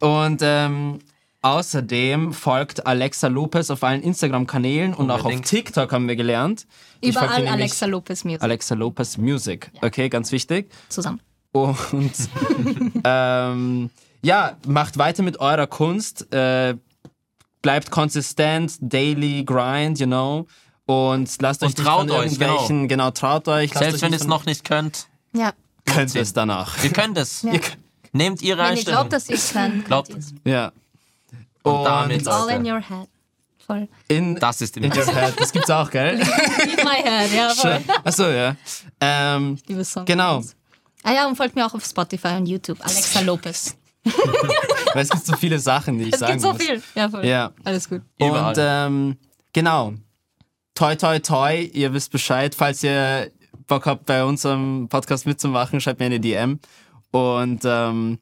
Und 0.00 0.40
ähm, 0.42 0.98
außerdem 1.42 2.32
folgt 2.32 2.86
Alexa 2.86 3.28
Lopez 3.28 3.70
auf 3.70 3.82
allen 3.84 4.02
Instagram-Kanälen 4.02 4.94
und 4.94 5.10
auch 5.10 5.24
auf. 5.24 5.40
TikTok 5.40 5.92
haben 5.92 6.08
wir 6.08 6.16
gelernt. 6.16 6.66
Überall 7.02 7.46
Alexa 7.46 7.86
Lopez 7.86 8.24
Music 8.24 8.42
Alexa 8.42 8.74
Lopez 8.74 9.16
Music. 9.16 9.70
Okay, 9.80 10.08
ganz 10.08 10.32
wichtig. 10.32 10.70
zusammen. 10.88 11.20
Und 11.52 12.12
ähm, 13.04 13.90
ja, 14.22 14.56
macht 14.66 14.98
weiter 14.98 15.22
mit 15.22 15.40
eurer 15.40 15.66
Kunst. 15.66 16.32
Äh, 16.32 16.76
bleibt 17.62 17.90
konsistent, 17.90 18.76
daily 18.80 19.44
grind, 19.44 19.98
you 19.98 20.06
know. 20.06 20.46
Und 20.86 21.42
lasst 21.42 21.62
euch 21.62 21.70
Und 21.70 21.78
nicht 21.78 21.86
traut 21.86 22.00
von 22.08 22.10
euch, 22.12 22.24
irgendwelchen, 22.32 22.88
genau. 22.88 23.10
traut 23.10 23.48
euch. 23.48 23.70
Lasst 23.74 23.82
Selbst 23.82 23.94
euch 23.96 24.02
wenn 24.02 24.08
ihr 24.08 24.16
nicht 24.16 24.20
es 24.22 24.26
noch 24.28 24.46
nicht 24.46 24.64
könnt, 24.64 25.08
Ja. 25.32 25.52
könnt 25.84 26.14
ihr 26.14 26.22
es 26.22 26.32
danach. 26.32 26.82
ihr 26.84 26.92
könnt 26.92 27.18
es. 27.18 27.42
Ja. 27.42 27.52
Ihr 27.54 27.60
Nehmt 28.12 28.40
ihre 28.40 28.58
Wenn 28.58 28.64
ihr 28.64 28.70
Einstellung. 28.70 29.00
glaubt, 29.00 29.12
dass 29.12 29.28
ihr 29.28 29.34
es 29.36 29.52
könnt, 29.52 29.84
Glaubt 29.84 30.08
ihr's. 30.10 30.32
Ja. 30.44 30.72
Und 31.64 31.84
damit, 31.84 32.18
It's 32.18 32.28
all 32.28 32.48
in 32.50 32.64
your 32.64 32.80
head. 32.80 33.08
Voll. 33.66 33.88
in, 34.06 34.36
das 34.36 34.60
ist 34.60 34.76
die 34.76 34.80
in 34.80 34.96
your 34.96 35.04
head. 35.04 35.34
Das 35.40 35.52
gibt's 35.52 35.68
auch, 35.70 35.90
gell? 35.90 36.20
In 36.20 36.84
my 36.84 37.02
head, 37.02 37.32
ja, 37.34 37.48
voll. 37.50 37.80
Achso, 38.04 38.28
ja. 38.30 38.54
Ähm, 39.00 39.58
Liebe 39.66 39.84
Song. 39.84 40.04
Genau. 40.04 40.40
Ah 41.02 41.12
ja, 41.12 41.26
und 41.26 41.34
folgt 41.36 41.56
mir 41.56 41.66
auch 41.66 41.74
auf 41.74 41.84
Spotify 41.84 42.36
und 42.36 42.46
YouTube. 42.46 42.78
Alexa 42.80 43.20
Lopez. 43.22 43.76
weil 44.94 45.02
es 45.02 45.10
gibt 45.10 45.26
so 45.26 45.36
viele 45.36 45.58
Sachen, 45.58 45.98
die 45.98 46.04
ich 46.04 46.14
Es 46.14 46.20
sagen 46.20 46.34
gibt 46.34 46.42
so 46.42 46.52
muss. 46.52 46.62
viel. 46.62 46.80
Ja, 46.94 47.08
voll. 47.08 47.26
Ja. 47.26 47.50
Alles 47.64 47.88
gut. 47.88 48.02
Und 48.20 48.54
ähm, 48.56 49.16
genau. 49.52 49.94
Toi, 50.76 50.94
toi, 50.94 51.18
toi. 51.18 51.68
Ihr 51.72 51.92
wisst 51.92 52.12
Bescheid. 52.12 52.54
Falls 52.54 52.82
ihr 52.84 53.30
Bock 53.66 53.86
habt, 53.86 54.06
bei 54.06 54.22
unserem 54.24 54.88
Podcast 54.88 55.26
mitzumachen, 55.26 55.80
schreibt 55.80 55.98
mir 55.98 56.06
eine 56.06 56.20
DM. 56.20 56.60
Und 57.10 57.62
ähm, 57.64 58.18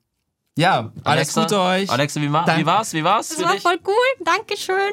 ja, 0.57 0.93
alles 1.03 1.37
Alexa, 1.37 1.43
Gute 1.43 1.61
euch. 1.61 1.91
Alexa, 1.91 2.21
wie, 2.21 2.29
ma- 2.29 2.47
wie 2.57 2.65
war's? 2.65 2.93
Wie 2.95 3.03
war's 3.05 3.29
Das 3.29 3.43
war 3.43 3.53
dich? 3.53 3.63
voll 3.63 3.79
cool. 3.87 4.25
Dankeschön. 4.25 4.93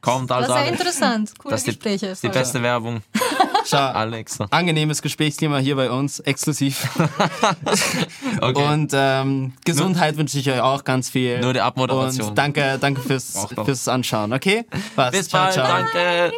Kommt 0.00 0.30
Das 0.30 0.38
also. 0.38 0.50
war 0.54 0.62
sehr 0.62 0.68
interessant. 0.72 1.32
Coole 1.38 1.50
Das 1.52 1.60
ist 1.60 1.66
die, 1.66 1.70
Gespräche. 1.72 2.06
ist 2.06 2.22
die 2.22 2.28
beste 2.28 2.62
Werbung. 2.62 3.02
Ciao. 3.64 3.92
Alexa. 3.94 4.46
Angenehmes 4.50 5.02
Gesprächsklima 5.02 5.58
hier 5.58 5.76
bei 5.76 5.90
uns, 5.90 6.20
exklusiv. 6.20 6.88
Okay. 8.40 8.72
Und 8.72 8.92
ähm, 8.94 9.52
Gesundheit 9.64 10.16
wünsche 10.16 10.38
ich 10.38 10.50
euch 10.50 10.60
auch 10.60 10.82
ganz 10.84 11.10
viel. 11.10 11.40
Nur 11.40 11.52
die 11.52 11.60
Abmoderation. 11.60 12.28
Und 12.30 12.38
danke, 12.38 12.78
danke 12.80 13.00
fürs, 13.00 13.46
fürs 13.64 13.86
Anschauen, 13.88 14.32
okay? 14.32 14.64
Was? 14.96 15.12
Bis 15.12 15.28
ciao, 15.28 15.42
bald. 15.44 15.54
ciao. 15.54 15.66
Danke. 15.68 16.32